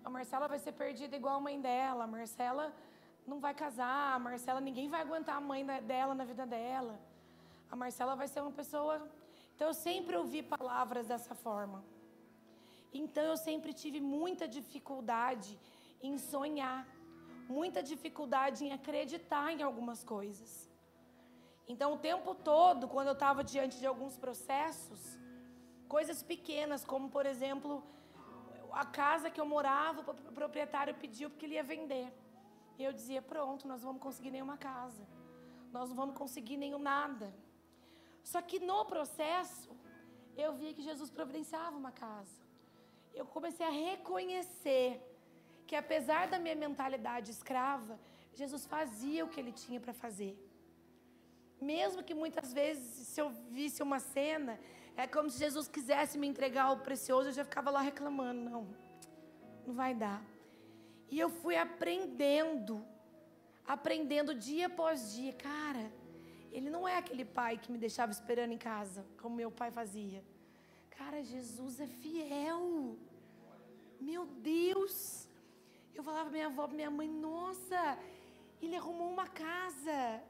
A 0.05 0.11
Marcela 0.11 0.47
vai 0.49 0.59
ser 0.59 0.73
perdida 0.73 1.17
igual 1.17 1.37
a 1.37 1.41
mãe 1.41 1.61
dela. 1.61 2.05
A 2.05 2.07
Marcela 2.07 2.75
não 3.27 3.39
vai 3.39 3.55
casar. 3.55 4.15
A 4.15 4.19
Marcela, 4.19 4.61
ninguém 4.61 4.89
vai 4.89 5.01
aguentar 5.01 5.37
a 5.37 5.41
mãe 5.41 5.65
dela 5.93 6.15
na 6.15 6.25
vida 6.25 6.45
dela. 6.45 6.99
A 7.71 7.77
Marcela 7.77 8.15
vai 8.15 8.29
ser 8.29 8.41
uma 8.41 8.51
pessoa. 8.51 8.97
Então 9.55 9.69
eu 9.69 9.75
sempre 9.75 10.17
ouvi 10.17 10.43
palavras 10.43 11.07
dessa 11.07 11.35
forma. 11.35 11.85
Então 12.93 13.25
eu 13.33 13.37
sempre 13.37 13.73
tive 13.73 14.01
muita 14.01 14.47
dificuldade 14.47 15.59
em 16.03 16.17
sonhar, 16.19 16.87
muita 17.49 17.83
dificuldade 17.83 18.65
em 18.65 18.73
acreditar 18.73 19.53
em 19.53 19.63
algumas 19.63 20.03
coisas. 20.05 20.53
Então 21.67 21.95
o 21.95 21.99
tempo 21.99 22.35
todo, 22.35 22.87
quando 22.87 23.09
eu 23.09 23.19
estava 23.19 23.43
diante 23.43 23.79
de 23.79 23.87
alguns 23.87 24.17
processos, 24.17 25.19
coisas 25.97 26.23
pequenas, 26.33 26.85
como 26.93 27.07
por 27.17 27.25
exemplo, 27.33 27.71
a 28.85 28.85
casa 29.01 29.31
que 29.33 29.41
eu 29.43 29.49
morava, 29.57 30.01
o 30.01 30.35
proprietário 30.41 30.95
pediu 31.03 31.29
porque 31.31 31.47
ele 31.47 31.57
ia 31.59 31.67
vender. 31.75 32.09
E 32.79 32.85
eu 32.89 32.93
dizia: 32.93 33.23
pronto, 33.33 33.69
nós 33.71 33.81
não 33.81 33.89
vamos 33.91 34.03
conseguir 34.07 34.31
nenhuma 34.37 34.57
casa, 34.71 35.05
nós 35.77 35.89
não 35.91 35.97
vamos 36.03 36.17
conseguir 36.23 36.57
nenhum 36.65 36.83
nada. 36.95 37.29
Só 38.33 38.41
que 38.49 38.59
no 38.71 38.81
processo, 38.95 39.71
eu 40.45 40.51
via 40.61 40.73
que 40.77 40.83
Jesus 40.91 41.11
providenciava 41.19 41.77
uma 41.85 41.93
casa 41.93 42.45
eu 43.15 43.25
comecei 43.25 43.65
a 43.67 43.71
reconhecer 43.71 44.89
que 45.67 45.77
apesar 45.77 46.23
da 46.29 46.39
minha 46.39 46.57
mentalidade 46.57 47.31
escrava, 47.31 47.99
Jesus 48.35 48.67
fazia 48.67 49.25
o 49.25 49.29
que 49.29 49.41
ele 49.41 49.53
tinha 49.53 49.81
para 49.81 49.95
fazer. 50.05 50.35
Mesmo 51.61 52.03
que 52.03 52.15
muitas 52.23 52.53
vezes, 52.53 53.07
se 53.07 53.21
eu 53.21 53.31
visse 53.59 53.83
uma 53.83 54.01
cena, 54.01 54.59
é 54.97 55.07
como 55.07 55.29
se 55.31 55.39
Jesus 55.39 55.67
quisesse 55.67 56.17
me 56.17 56.27
entregar 56.27 56.71
o 56.71 56.79
precioso, 56.79 57.29
eu 57.29 57.33
já 57.33 57.45
ficava 57.45 57.71
lá 57.71 57.81
reclamando. 57.81 58.41
Não, 58.49 58.67
não 59.67 59.75
vai 59.75 59.95
dar. 59.95 60.23
E 61.11 61.19
eu 61.19 61.29
fui 61.29 61.57
aprendendo, 61.57 62.85
aprendendo 63.67 64.35
dia 64.35 64.67
após 64.67 65.15
dia. 65.15 65.33
Cara, 65.33 65.91
ele 66.53 66.71
não 66.71 66.87
é 66.87 66.97
aquele 66.97 67.25
pai 67.25 67.59
que 67.59 67.73
me 67.73 67.79
deixava 67.79 68.13
esperando 68.13 68.53
em 68.53 68.59
casa, 68.59 69.05
como 69.21 69.35
meu 69.35 69.51
pai 69.51 69.71
fazia. 69.71 70.23
Cara, 70.91 71.23
Jesus 71.23 71.81
é 71.81 71.87
fiel. 71.87 72.97
Meu 74.01 74.27
Deus. 74.27 75.29
Eu 75.95 76.03
falava 76.03 76.25
para 76.25 76.33
minha 76.33 76.47
avó, 76.47 76.67
para 76.67 76.77
minha 76.77 76.91
mãe, 76.91 77.09
nossa, 77.09 77.99
ele 78.63 78.77
arrumou 78.77 79.09
uma 79.09 79.27
casa. 79.27 80.23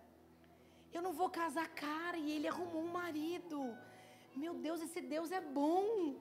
Eu 0.92 1.02
não 1.02 1.12
vou 1.12 1.28
casar 1.28 1.68
cara 1.68 2.16
e 2.16 2.30
ele 2.30 2.48
arrumou 2.48 2.82
um 2.82 2.92
marido. 2.92 3.76
Meu 4.36 4.54
Deus, 4.54 4.80
esse 4.80 5.00
Deus 5.00 5.30
é 5.30 5.40
bom. 5.40 6.16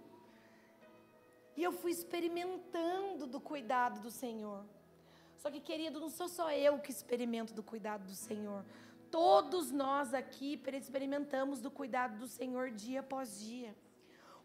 E 1.57 1.63
eu 1.63 1.71
fui 1.71 1.91
experimentando 1.91 3.25
do 3.27 3.39
cuidado 3.39 3.99
do 3.99 4.11
Senhor. 4.11 4.63
Só 5.37 5.51
que, 5.51 5.59
querido, 5.59 5.99
não 5.99 6.09
sou 6.09 6.27
só 6.27 6.51
eu 6.51 6.79
que 6.79 6.91
experimento 6.91 7.53
do 7.53 7.63
cuidado 7.63 8.05
do 8.05 8.15
Senhor. 8.15 8.63
Todos 9.11 9.71
nós 9.71 10.13
aqui 10.13 10.59
experimentamos 10.73 11.59
do 11.59 11.69
cuidado 11.69 12.17
do 12.17 12.27
Senhor 12.27 12.71
dia 12.71 13.01
após 13.01 13.39
dia. 13.39 13.75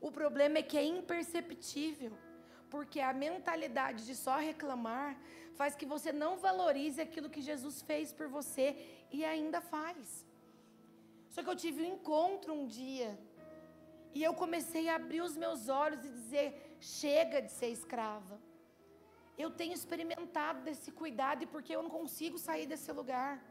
O 0.00 0.10
problema 0.10 0.58
é 0.58 0.62
que 0.62 0.76
é 0.76 0.84
imperceptível, 0.84 2.12
porque 2.68 3.00
a 3.00 3.12
mentalidade 3.12 4.04
de 4.04 4.14
só 4.14 4.36
reclamar 4.36 5.18
faz 5.54 5.74
que 5.74 5.86
você 5.86 6.12
não 6.12 6.36
valorize 6.36 7.00
aquilo 7.00 7.30
que 7.30 7.40
Jesus 7.40 7.80
fez 7.82 8.12
por 8.12 8.28
você 8.28 8.76
e 9.10 9.24
ainda 9.24 9.60
faz. 9.60 10.24
Só 11.30 11.42
que 11.42 11.50
eu 11.50 11.56
tive 11.56 11.82
um 11.82 11.94
encontro 11.94 12.52
um 12.52 12.66
dia 12.66 13.18
e 14.14 14.22
eu 14.22 14.34
comecei 14.34 14.88
a 14.88 14.96
abrir 14.96 15.20
os 15.20 15.36
meus 15.36 15.68
olhos 15.68 16.04
e 16.04 16.08
dizer: 16.08 16.76
chega 16.80 17.40
de 17.42 17.50
ser 17.52 17.68
escrava. 17.68 18.40
Eu 19.36 19.50
tenho 19.50 19.72
experimentado 19.72 20.62
desse 20.62 20.90
cuidado 20.90 21.42
e 21.44 21.46
porque 21.46 21.74
eu 21.74 21.82
não 21.82 21.90
consigo 21.90 22.38
sair 22.38 22.66
desse 22.66 22.90
lugar. 22.90 23.42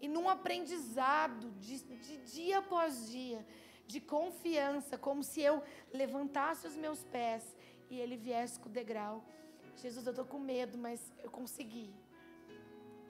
E 0.00 0.08
num 0.08 0.28
aprendizado 0.28 1.50
de, 1.58 1.80
de 1.80 2.16
dia 2.18 2.58
após 2.58 3.10
dia, 3.10 3.44
de 3.86 4.00
confiança, 4.00 4.96
como 4.96 5.22
se 5.22 5.40
eu 5.40 5.62
levantasse 5.92 6.66
os 6.66 6.76
meus 6.76 7.02
pés 7.04 7.56
e 7.90 7.98
ele 7.98 8.16
viesse 8.16 8.58
com 8.60 8.68
o 8.68 8.72
degrau. 8.72 9.24
Jesus, 9.76 10.06
eu 10.06 10.10
estou 10.10 10.24
com 10.24 10.38
medo, 10.38 10.76
mas 10.76 11.12
eu 11.22 11.30
consegui. 11.30 11.92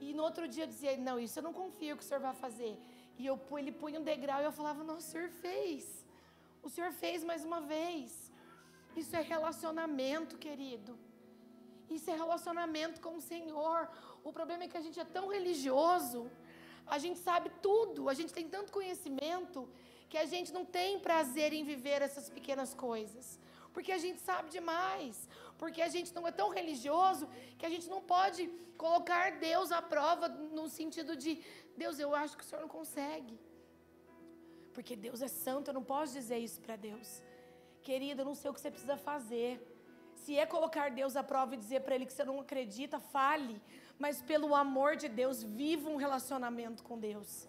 E 0.00 0.12
no 0.12 0.22
outro 0.22 0.46
dia 0.46 0.64
eu 0.64 0.68
dizia: 0.68 0.96
Não, 0.96 1.18
isso 1.18 1.38
eu 1.38 1.42
não 1.42 1.52
confio 1.52 1.96
que 1.96 2.02
o 2.02 2.06
senhor 2.06 2.20
vai 2.20 2.34
fazer. 2.34 2.78
E 3.18 3.26
eu, 3.26 3.38
ele 3.56 3.72
punha 3.72 3.98
um 4.00 4.04
degrau 4.04 4.40
e 4.40 4.44
eu 4.44 4.52
falava: 4.52 4.84
Não, 4.84 4.96
o 4.96 5.00
senhor 5.00 5.28
fez. 5.28 5.97
O 6.68 6.70
senhor 6.70 6.92
fez 7.02 7.20
mais 7.28 7.42
uma 7.50 7.60
vez. 7.74 8.06
Isso 9.00 9.12
é 9.20 9.22
relacionamento, 9.34 10.32
querido. 10.44 10.92
Isso 11.96 12.08
é 12.10 12.16
relacionamento 12.24 13.00
com 13.04 13.12
o 13.16 13.22
Senhor. 13.28 13.78
O 14.22 14.30
problema 14.38 14.64
é 14.64 14.68
que 14.72 14.76
a 14.80 14.84
gente 14.86 15.00
é 15.04 15.06
tão 15.16 15.26
religioso, 15.36 16.20
a 16.94 16.98
gente 17.04 17.18
sabe 17.28 17.48
tudo, 17.68 18.10
a 18.12 18.14
gente 18.18 18.34
tem 18.38 18.46
tanto 18.56 18.76
conhecimento 18.78 19.66
que 20.10 20.18
a 20.24 20.26
gente 20.26 20.52
não 20.56 20.64
tem 20.78 21.00
prazer 21.08 21.50
em 21.54 21.64
viver 21.72 22.02
essas 22.08 22.28
pequenas 22.36 22.74
coisas. 22.86 23.26
Porque 23.72 23.92
a 23.98 24.00
gente 24.04 24.20
sabe 24.28 24.50
demais. 24.58 25.16
Porque 25.56 25.80
a 25.88 25.90
gente 25.96 26.12
não 26.16 26.26
é 26.30 26.32
tão 26.42 26.50
religioso 26.60 27.26
que 27.58 27.64
a 27.64 27.72
gente 27.74 27.88
não 27.94 28.02
pode 28.14 28.42
colocar 28.84 29.24
Deus 29.48 29.72
à 29.72 29.80
prova 29.80 30.28
no 30.28 30.68
sentido 30.68 31.16
de 31.16 31.32
Deus, 31.82 31.98
eu 31.98 32.14
acho 32.14 32.36
que 32.36 32.44
o 32.44 32.46
Senhor 32.46 32.60
não 32.60 32.76
consegue. 32.80 33.36
Porque 34.78 34.94
Deus 34.94 35.20
é 35.26 35.30
santo, 35.44 35.70
eu 35.70 35.76
não 35.78 35.82
posso 35.82 36.12
dizer 36.18 36.38
isso 36.38 36.58
para 36.64 36.76
Deus. 36.76 37.08
Querida, 37.86 38.20
eu 38.20 38.26
não 38.30 38.36
sei 38.40 38.48
o 38.48 38.54
que 38.54 38.60
você 38.60 38.70
precisa 38.74 38.96
fazer. 38.96 39.50
Se 40.20 40.38
é 40.42 40.44
colocar 40.46 40.86
Deus 40.98 41.16
à 41.20 41.22
prova 41.30 41.54
e 41.54 41.62
dizer 41.64 41.80
para 41.80 41.96
Ele 41.96 42.06
que 42.06 42.12
você 42.12 42.24
não 42.30 42.38
acredita, 42.44 43.00
fale. 43.00 43.60
Mas 43.98 44.22
pelo 44.30 44.54
amor 44.54 44.94
de 44.94 45.08
Deus, 45.08 45.42
viva 45.42 45.90
um 45.90 45.96
relacionamento 45.96 46.84
com 46.84 46.96
Deus. 46.96 47.48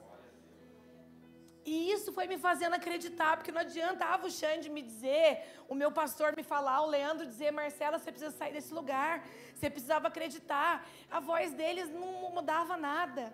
E 1.64 1.92
isso 1.92 2.12
foi 2.18 2.26
me 2.26 2.40
fazendo 2.48 2.74
acreditar, 2.74 3.38
porque 3.38 3.52
não 3.52 3.62
adiantava 3.62 4.26
o 4.26 4.32
Xande 4.32 4.68
me 4.78 4.82
dizer, 4.82 5.30
o 5.68 5.76
meu 5.76 5.92
pastor 5.92 6.36
me 6.36 6.42
falar, 6.42 6.82
o 6.82 6.92
Leandro 6.96 7.28
dizer, 7.28 7.52
Marcela, 7.52 8.00
você 8.00 8.12
precisa 8.12 8.36
sair 8.36 8.54
desse 8.54 8.74
lugar. 8.74 9.24
Você 9.54 9.70
precisava 9.70 10.08
acreditar. 10.08 10.84
A 11.12 11.20
voz 11.20 11.54
deles 11.54 11.92
não 11.92 12.32
mudava 12.32 12.76
nada. 12.76 13.32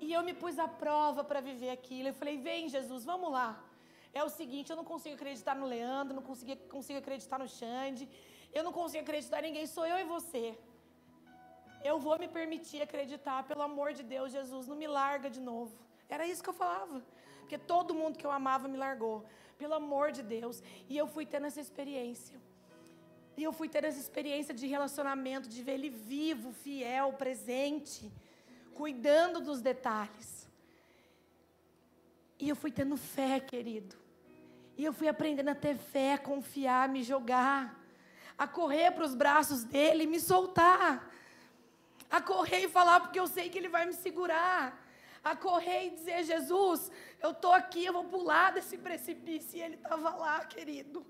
E 0.00 0.12
eu 0.12 0.22
me 0.22 0.34
pus 0.34 0.58
à 0.58 0.68
prova 0.68 1.22
para 1.24 1.40
viver 1.40 1.70
aquilo. 1.70 2.08
Eu 2.08 2.14
falei, 2.14 2.36
vem 2.38 2.68
Jesus, 2.68 3.04
vamos 3.04 3.30
lá. 3.30 3.62
É 4.12 4.22
o 4.24 4.28
seguinte, 4.28 4.70
eu 4.70 4.76
não 4.76 4.84
consigo 4.84 5.14
acreditar 5.14 5.54
no 5.54 5.66
Leandro, 5.66 6.14
não 6.14 6.22
consigo, 6.22 6.56
consigo 6.68 6.98
acreditar 6.98 7.38
no 7.38 7.48
Xande, 7.48 8.08
eu 8.52 8.62
não 8.64 8.72
consigo 8.72 9.02
acreditar 9.02 9.40
em 9.40 9.48
ninguém, 9.48 9.66
sou 9.66 9.86
eu 9.86 9.98
e 9.98 10.04
você. 10.04 10.44
Eu 11.84 11.98
vou 11.98 12.18
me 12.18 12.28
permitir 12.36 12.80
acreditar, 12.82 13.38
pelo 13.50 13.62
amor 13.62 13.92
de 13.92 14.02
Deus, 14.02 14.32
Jesus, 14.32 14.66
não 14.66 14.76
me 14.76 14.86
larga 14.86 15.28
de 15.28 15.40
novo. 15.40 15.76
Era 16.08 16.26
isso 16.26 16.42
que 16.42 16.48
eu 16.48 16.54
falava. 16.54 17.02
Porque 17.40 17.58
todo 17.58 17.94
mundo 17.94 18.18
que 18.18 18.26
eu 18.26 18.30
amava 18.30 18.66
me 18.66 18.78
largou. 18.84 19.24
Pelo 19.58 19.74
amor 19.74 20.10
de 20.10 20.22
Deus. 20.22 20.62
E 20.88 20.96
eu 20.96 21.06
fui 21.06 21.24
tendo 21.26 21.46
essa 21.46 21.60
experiência. 21.60 22.36
E 23.36 23.42
eu 23.42 23.52
fui 23.52 23.68
tendo 23.68 23.84
essa 23.84 24.00
experiência 24.00 24.54
de 24.54 24.66
relacionamento, 24.66 25.48
de 25.48 25.62
ver 25.62 25.74
ele 25.74 25.90
vivo, 25.90 26.52
fiel, 26.52 27.12
presente, 27.12 28.10
cuidando 28.76 29.40
dos 29.40 29.60
detalhes. 29.60 30.48
E 32.38 32.48
eu 32.48 32.56
fui 32.56 32.70
tendo 32.70 32.96
fé, 32.96 33.40
querido. 33.40 33.96
E 34.76 34.84
eu 34.84 34.92
fui 34.92 35.08
aprendendo 35.08 35.48
a 35.48 35.54
ter 35.54 35.76
fé, 35.76 36.14
a 36.14 36.18
confiar, 36.18 36.84
a 36.84 36.92
me 36.92 37.02
jogar, 37.02 37.82
a 38.36 38.46
correr 38.46 38.90
para 38.92 39.04
os 39.04 39.14
braços 39.14 39.64
dele 39.64 40.04
e 40.04 40.06
me 40.06 40.20
soltar. 40.20 41.10
A 42.10 42.20
correr 42.20 42.60
e 42.60 42.68
falar 42.68 43.00
porque 43.00 43.18
eu 43.18 43.26
sei 43.26 43.48
que 43.48 43.58
ele 43.58 43.68
vai 43.68 43.86
me 43.86 43.94
segurar 43.94 44.86
a 45.26 45.34
correr 45.34 45.86
e 45.86 45.90
dizer: 45.90 46.22
Jesus, 46.22 46.90
eu 47.20 47.32
estou 47.32 47.52
aqui, 47.52 47.84
eu 47.84 47.92
vou 47.92 48.04
pular 48.04 48.52
desse 48.52 48.78
precipício. 48.78 49.58
E 49.58 49.62
ele 49.62 49.74
estava 49.74 50.10
lá, 50.10 50.44
querido. 50.44 51.04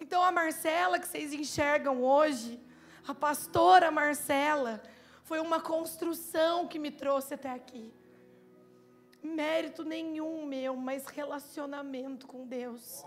Então 0.00 0.22
a 0.22 0.30
Marcela 0.30 1.00
que 1.00 1.08
vocês 1.08 1.32
enxergam 1.32 2.00
hoje, 2.02 2.60
a 3.06 3.12
pastora 3.12 3.90
Marcela, 3.90 4.80
foi 5.28 5.40
uma 5.40 5.60
construção 5.60 6.66
que 6.66 6.78
me 6.78 6.90
trouxe 6.90 7.34
até 7.34 7.50
aqui. 7.50 7.92
Mérito 9.22 9.84
nenhum 9.84 10.46
meu, 10.46 10.74
mas 10.74 11.04
relacionamento 11.04 12.26
com 12.26 12.46
Deus. 12.46 13.04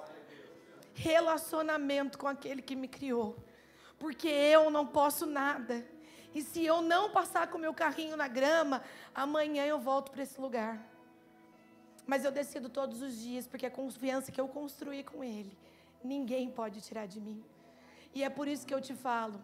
Relacionamento 0.94 2.20
com 2.20 2.28
aquele 2.28 2.62
que 2.62 2.76
me 2.76 2.88
criou. 2.88 3.36
Porque 3.98 4.28
eu 4.28 4.70
não 4.70 4.86
posso 4.86 5.26
nada. 5.26 5.84
E 6.36 6.44
se 6.44 6.64
eu 6.64 6.80
não 6.84 7.10
passar 7.10 7.48
com 7.48 7.58
o 7.58 7.62
meu 7.62 7.74
carrinho 7.74 8.16
na 8.16 8.28
grama, 8.28 8.84
amanhã 9.16 9.66
eu 9.66 9.80
volto 9.80 10.12
para 10.12 10.22
esse 10.22 10.40
lugar. 10.40 10.80
Mas 12.06 12.24
eu 12.24 12.32
decido 12.32 12.70
todos 12.70 13.02
os 13.02 13.18
dias, 13.18 13.48
porque 13.48 13.66
a 13.66 13.72
confiança 13.72 14.32
que 14.32 14.40
eu 14.40 14.48
construí 14.48 15.04
com 15.04 15.24
Ele, 15.24 15.58
ninguém 16.04 16.52
pode 16.52 16.82
tirar 16.82 17.08
de 17.08 17.20
mim. 17.20 17.44
E 18.14 18.24
é 18.24 18.30
por 18.30 18.48
isso 18.48 18.68
que 18.68 18.76
eu 18.76 18.82
te 18.82 18.94
falo. 18.94 19.42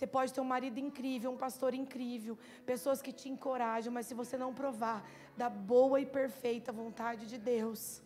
Você 0.00 0.06
pode 0.06 0.32
ter 0.32 0.40
um 0.40 0.44
marido 0.44 0.80
incrível, 0.80 1.30
um 1.30 1.36
pastor 1.36 1.74
incrível, 1.74 2.38
pessoas 2.64 3.02
que 3.02 3.12
te 3.12 3.28
encorajam, 3.28 3.92
mas 3.92 4.06
se 4.06 4.14
você 4.14 4.38
não 4.38 4.54
provar 4.54 5.06
da 5.36 5.50
boa 5.50 6.00
e 6.00 6.06
perfeita 6.06 6.72
vontade 6.72 7.26
de 7.26 7.36
Deus, 7.36 8.00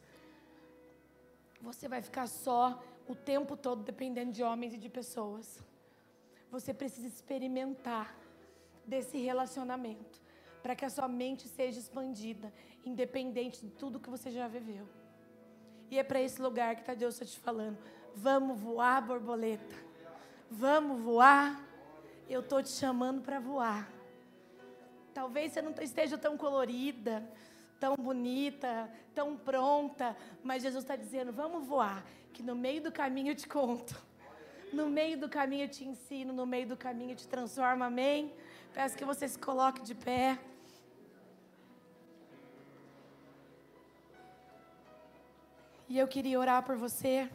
você 1.63 1.87
vai 1.87 2.03
ficar 2.03 2.27
só 2.27 2.83
o 3.07 3.15
tempo 3.15 3.57
todo 3.57 3.85
dependendo 3.85 4.33
de 4.33 4.43
homens 4.43 4.75
e 4.75 4.77
de 4.77 4.89
pessoas. 4.89 5.63
Você 6.51 6.75
precisa 6.75 7.07
experimentar 7.07 8.13
desse 8.85 9.19
relacionamento 9.19 10.21
para 10.65 10.75
que 10.75 10.85
a 10.85 10.91
sua 10.91 11.07
mente 11.07 11.47
seja 11.47 11.79
expandida, 11.79 12.53
independente 12.85 13.61
de 13.61 13.71
tudo 13.71 14.01
que 14.01 14.11
você 14.11 14.33
já 14.33 14.49
viveu. 14.49 14.89
E 15.93 15.97
é 15.97 16.03
para 16.03 16.21
esse 16.21 16.43
lugar 16.43 16.75
que 16.75 16.81
está 16.81 16.95
Deus 16.95 17.21
te 17.21 17.39
falando. 17.39 17.79
Vamos 18.17 18.59
voar, 18.59 19.01
borboleta. 19.01 19.77
Vamos 20.51 21.01
voar. 21.01 21.73
Eu 22.29 22.41
estou 22.41 22.63
te 22.63 22.71
chamando 22.71 23.21
para 23.21 23.39
voar. 23.39 23.91
Talvez 25.13 25.53
você 25.53 25.61
não 25.61 25.75
esteja 25.81 26.17
tão 26.17 26.37
colorida, 26.37 27.23
tão 27.79 27.95
bonita, 27.97 28.91
tão 29.15 29.37
pronta, 29.37 30.17
mas 30.43 30.63
Jesus 30.63 30.85
está 30.85 30.97
dizendo: 30.97 31.33
vamos 31.33 31.67
voar, 31.67 32.05
que 32.33 32.43
no 32.43 32.55
meio 32.55 32.83
do 32.83 32.91
caminho 32.91 33.33
eu 33.33 33.37
te 33.37 33.47
conto. 33.47 33.95
No 34.73 34.89
meio 34.89 35.17
do 35.19 35.29
caminho 35.29 35.65
eu 35.65 35.69
te 35.69 35.85
ensino, 35.85 36.33
no 36.33 36.47
meio 36.47 36.67
do 36.67 36.77
caminho 36.77 37.13
eu 37.13 37.17
te 37.17 37.29
transformo, 37.29 37.85
amém? 37.85 38.33
Peço 38.73 38.97
que 38.97 39.05
você 39.05 39.29
se 39.29 39.39
coloque 39.39 39.83
de 39.83 39.95
pé. 39.95 40.39
E 45.89 45.99
eu 45.99 46.09
queria 46.09 46.41
orar 46.41 46.65
por 46.65 46.77
você. 46.77 47.31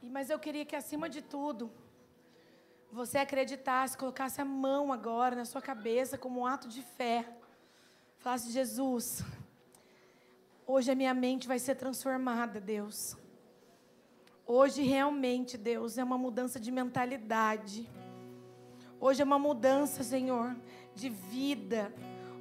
Mas 0.00 0.30
eu 0.30 0.38
queria 0.38 0.64
que, 0.64 0.74
acima 0.74 1.06
de 1.06 1.20
tudo, 1.20 1.70
você 2.90 3.18
acreditasse, 3.18 3.96
colocasse 3.96 4.40
a 4.40 4.44
mão 4.44 4.92
agora 4.92 5.36
na 5.36 5.44
sua 5.44 5.60
cabeça 5.60 6.16
como 6.16 6.40
um 6.40 6.46
ato 6.46 6.68
de 6.68 6.82
fé. 6.82 7.28
Falasse, 8.18 8.50
Jesus, 8.50 9.22
hoje 10.66 10.90
a 10.90 10.94
minha 10.94 11.14
mente 11.14 11.46
vai 11.46 11.58
ser 11.58 11.74
transformada, 11.74 12.60
Deus. 12.60 13.16
Hoje 14.46 14.82
realmente, 14.82 15.58
Deus, 15.58 15.98
é 15.98 16.04
uma 16.04 16.16
mudança 16.16 16.58
de 16.58 16.70
mentalidade. 16.70 17.88
Hoje 18.98 19.20
é 19.20 19.24
uma 19.24 19.38
mudança, 19.38 20.02
Senhor, 20.02 20.56
de 20.94 21.10
vida. 21.10 21.92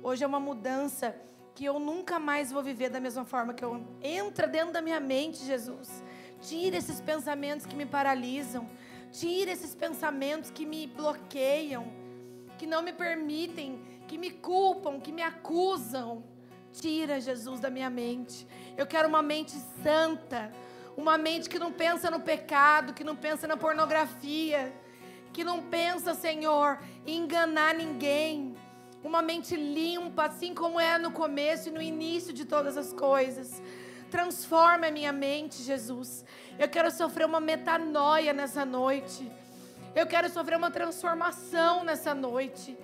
Hoje 0.01 0.23
é 0.23 0.27
uma 0.27 0.39
mudança 0.39 1.15
que 1.53 1.65
eu 1.65 1.79
nunca 1.79 2.17
mais 2.17 2.51
vou 2.51 2.63
viver 2.63 2.89
da 2.89 2.99
mesma 2.99 3.25
forma 3.25 3.53
que 3.53 3.65
eu 3.65 3.85
entra 4.01 4.47
dentro 4.47 4.71
da 4.71 4.81
minha 4.81 4.99
mente, 4.99 5.43
Jesus. 5.43 6.03
Tira 6.41 6.77
esses 6.77 7.01
pensamentos 7.01 7.65
que 7.65 7.75
me 7.75 7.85
paralisam. 7.85 8.67
Tira 9.11 9.51
esses 9.51 9.73
pensamentos 9.73 10.49
que 10.49 10.65
me 10.65 10.87
bloqueiam, 10.87 11.91
que 12.57 12.65
não 12.65 12.81
me 12.81 12.93
permitem, 12.93 13.81
que 14.07 14.17
me 14.17 14.29
culpam, 14.29 14.99
que 14.99 15.11
me 15.11 15.21
acusam. 15.21 16.23
Tira, 16.71 17.19
Jesus, 17.19 17.59
da 17.59 17.69
minha 17.69 17.89
mente. 17.89 18.47
Eu 18.77 18.85
quero 18.85 19.07
uma 19.07 19.21
mente 19.21 19.55
santa, 19.81 20.51
uma 20.95 21.17
mente 21.17 21.49
que 21.49 21.57
não 21.57 21.71
pensa 21.71 22.11
no 22.11 22.19
pecado, 22.19 22.93
que 22.93 23.03
não 23.03 23.15
pensa 23.15 23.47
na 23.47 23.57
pornografia, 23.57 24.73
que 25.33 25.43
não 25.43 25.63
pensa, 25.63 26.13
Senhor, 26.13 26.79
em 27.05 27.23
enganar 27.23 27.73
ninguém 27.73 28.55
uma 29.03 29.21
mente 29.21 29.55
limpa, 29.55 30.25
assim 30.25 30.53
como 30.53 30.79
é 30.79 30.97
no 30.97 31.11
começo 31.11 31.69
e 31.69 31.71
no 31.71 31.81
início 31.81 32.33
de 32.33 32.45
todas 32.45 32.77
as 32.77 32.91
coisas. 32.91 33.61
Transforma 34.09 34.87
a 34.87 34.91
minha 34.91 35.11
mente, 35.11 35.61
Jesus. 35.61 36.25
Eu 36.57 36.67
quero 36.69 36.89
sofrer 36.91 37.25
uma 37.25 37.39
metanoia 37.39 38.33
nessa 38.33 38.65
noite. 38.65 39.29
Eu 39.95 40.05
quero 40.05 40.29
sofrer 40.29 40.57
uma 40.57 40.71
transformação 40.71 41.83
nessa 41.83 42.13
noite. 42.13 42.77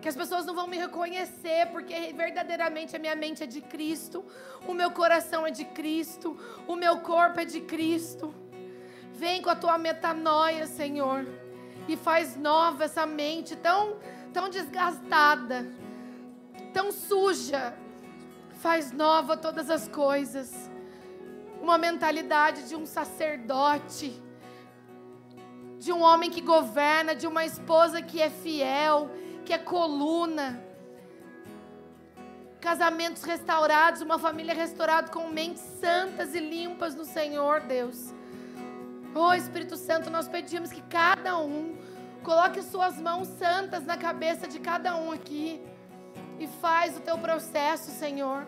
Que 0.00 0.08
as 0.08 0.16
pessoas 0.16 0.46
não 0.46 0.54
vão 0.54 0.66
me 0.66 0.78
reconhecer, 0.78 1.66
porque 1.72 2.12
verdadeiramente 2.14 2.96
a 2.96 2.98
minha 2.98 3.14
mente 3.14 3.42
é 3.42 3.46
de 3.46 3.60
Cristo, 3.60 4.24
o 4.66 4.72
meu 4.72 4.90
coração 4.90 5.46
é 5.46 5.50
de 5.50 5.64
Cristo, 5.64 6.38
o 6.66 6.74
meu 6.74 7.00
corpo 7.00 7.40
é 7.40 7.44
de 7.44 7.60
Cristo. 7.60 8.34
Vem 9.12 9.42
com 9.42 9.50
a 9.50 9.56
tua 9.56 9.76
metanoia, 9.76 10.66
Senhor, 10.66 11.26
e 11.86 11.96
faz 11.98 12.34
nova 12.34 12.84
essa 12.84 13.04
mente 13.04 13.54
tão 13.56 13.98
tão 14.32 14.48
desgastada, 14.48 15.66
tão 16.72 16.92
suja, 16.92 17.74
faz 18.62 18.92
nova 18.92 19.36
todas 19.36 19.70
as 19.70 19.88
coisas. 19.88 20.70
Uma 21.60 21.76
mentalidade 21.76 22.68
de 22.68 22.76
um 22.76 22.86
sacerdote, 22.86 24.20
de 25.78 25.92
um 25.92 26.00
homem 26.00 26.30
que 26.30 26.40
governa, 26.40 27.14
de 27.14 27.26
uma 27.26 27.44
esposa 27.44 28.00
que 28.00 28.20
é 28.20 28.30
fiel, 28.30 29.10
que 29.44 29.52
é 29.52 29.58
coluna. 29.58 30.62
Casamentos 32.60 33.22
restaurados, 33.22 34.02
uma 34.02 34.18
família 34.18 34.54
restaurada 34.54 35.10
com 35.10 35.28
mentes 35.28 35.62
santas 35.80 36.34
e 36.34 36.40
limpas 36.40 36.94
no 36.94 37.04
Senhor, 37.04 37.60
Deus. 37.60 38.14
Oh 39.14 39.32
Espírito 39.34 39.76
Santo, 39.76 40.10
nós 40.10 40.28
pedimos 40.28 40.70
que 40.70 40.82
cada 40.82 41.38
um 41.38 41.76
Coloque 42.22 42.62
suas 42.62 43.00
mãos 43.00 43.28
santas 43.28 43.86
na 43.86 43.96
cabeça 43.96 44.46
de 44.46 44.58
cada 44.58 44.94
um 44.94 45.10
aqui. 45.10 45.60
E 46.40 46.46
faz 46.46 46.96
o 46.96 47.00
teu 47.00 47.18
processo, 47.18 47.90
Senhor. 47.90 48.46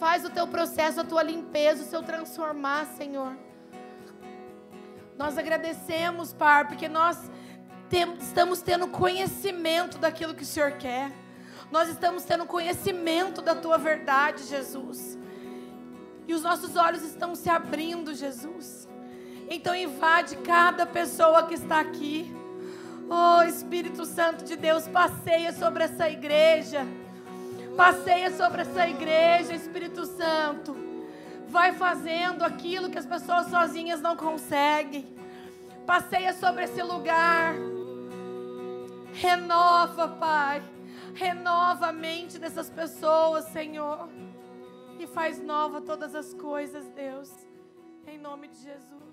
Faz 0.00 0.24
o 0.24 0.30
teu 0.30 0.46
processo, 0.48 1.02
a 1.02 1.04
tua 1.04 1.22
limpeza, 1.22 1.82
o 1.82 1.86
seu 1.86 2.02
transformar, 2.02 2.86
Senhor. 2.96 3.36
Nós 5.18 5.36
agradecemos, 5.36 6.32
Pai, 6.32 6.66
porque 6.66 6.88
nós 6.88 7.30
estamos 8.20 8.62
tendo 8.62 8.88
conhecimento 8.88 9.98
daquilo 9.98 10.34
que 10.34 10.42
o 10.44 10.46
Senhor 10.46 10.72
quer. 10.72 11.12
Nós 11.70 11.90
estamos 11.90 12.24
tendo 12.24 12.46
conhecimento 12.46 13.42
da 13.42 13.54
tua 13.54 13.76
verdade, 13.76 14.44
Jesus. 14.44 15.18
E 16.26 16.32
os 16.32 16.42
nossos 16.42 16.74
olhos 16.74 17.02
estão 17.02 17.34
se 17.34 17.50
abrindo, 17.50 18.14
Jesus. 18.14 18.88
Então 19.48 19.74
invade 19.74 20.36
cada 20.38 20.86
pessoa 20.86 21.46
que 21.46 21.54
está 21.54 21.80
aqui. 21.80 22.34
Oh 23.10 23.42
Espírito 23.42 24.06
Santo 24.06 24.42
de 24.44 24.56
Deus, 24.56 24.88
passeia 24.88 25.52
sobre 25.52 25.84
essa 25.84 26.08
igreja. 26.08 26.86
Passeia 27.76 28.30
sobre 28.30 28.62
essa 28.62 28.88
igreja, 28.88 29.54
Espírito 29.54 30.06
Santo. 30.06 30.74
Vai 31.48 31.74
fazendo 31.74 32.42
aquilo 32.42 32.90
que 32.90 32.98
as 32.98 33.04
pessoas 33.04 33.48
sozinhas 33.48 34.00
não 34.00 34.16
conseguem. 34.16 35.06
Passeia 35.86 36.32
sobre 36.32 36.64
esse 36.64 36.82
lugar. 36.82 37.54
Renova, 39.12 40.08
Pai. 40.08 40.62
Renova 41.14 41.88
a 41.88 41.92
mente 41.92 42.38
dessas 42.38 42.70
pessoas, 42.70 43.44
Senhor. 43.46 44.08
E 44.98 45.06
faz 45.06 45.38
nova 45.38 45.80
todas 45.82 46.14
as 46.14 46.32
coisas, 46.32 46.86
Deus. 46.88 47.30
Em 48.06 48.18
nome 48.18 48.48
de 48.48 48.56
Jesus. 48.56 49.05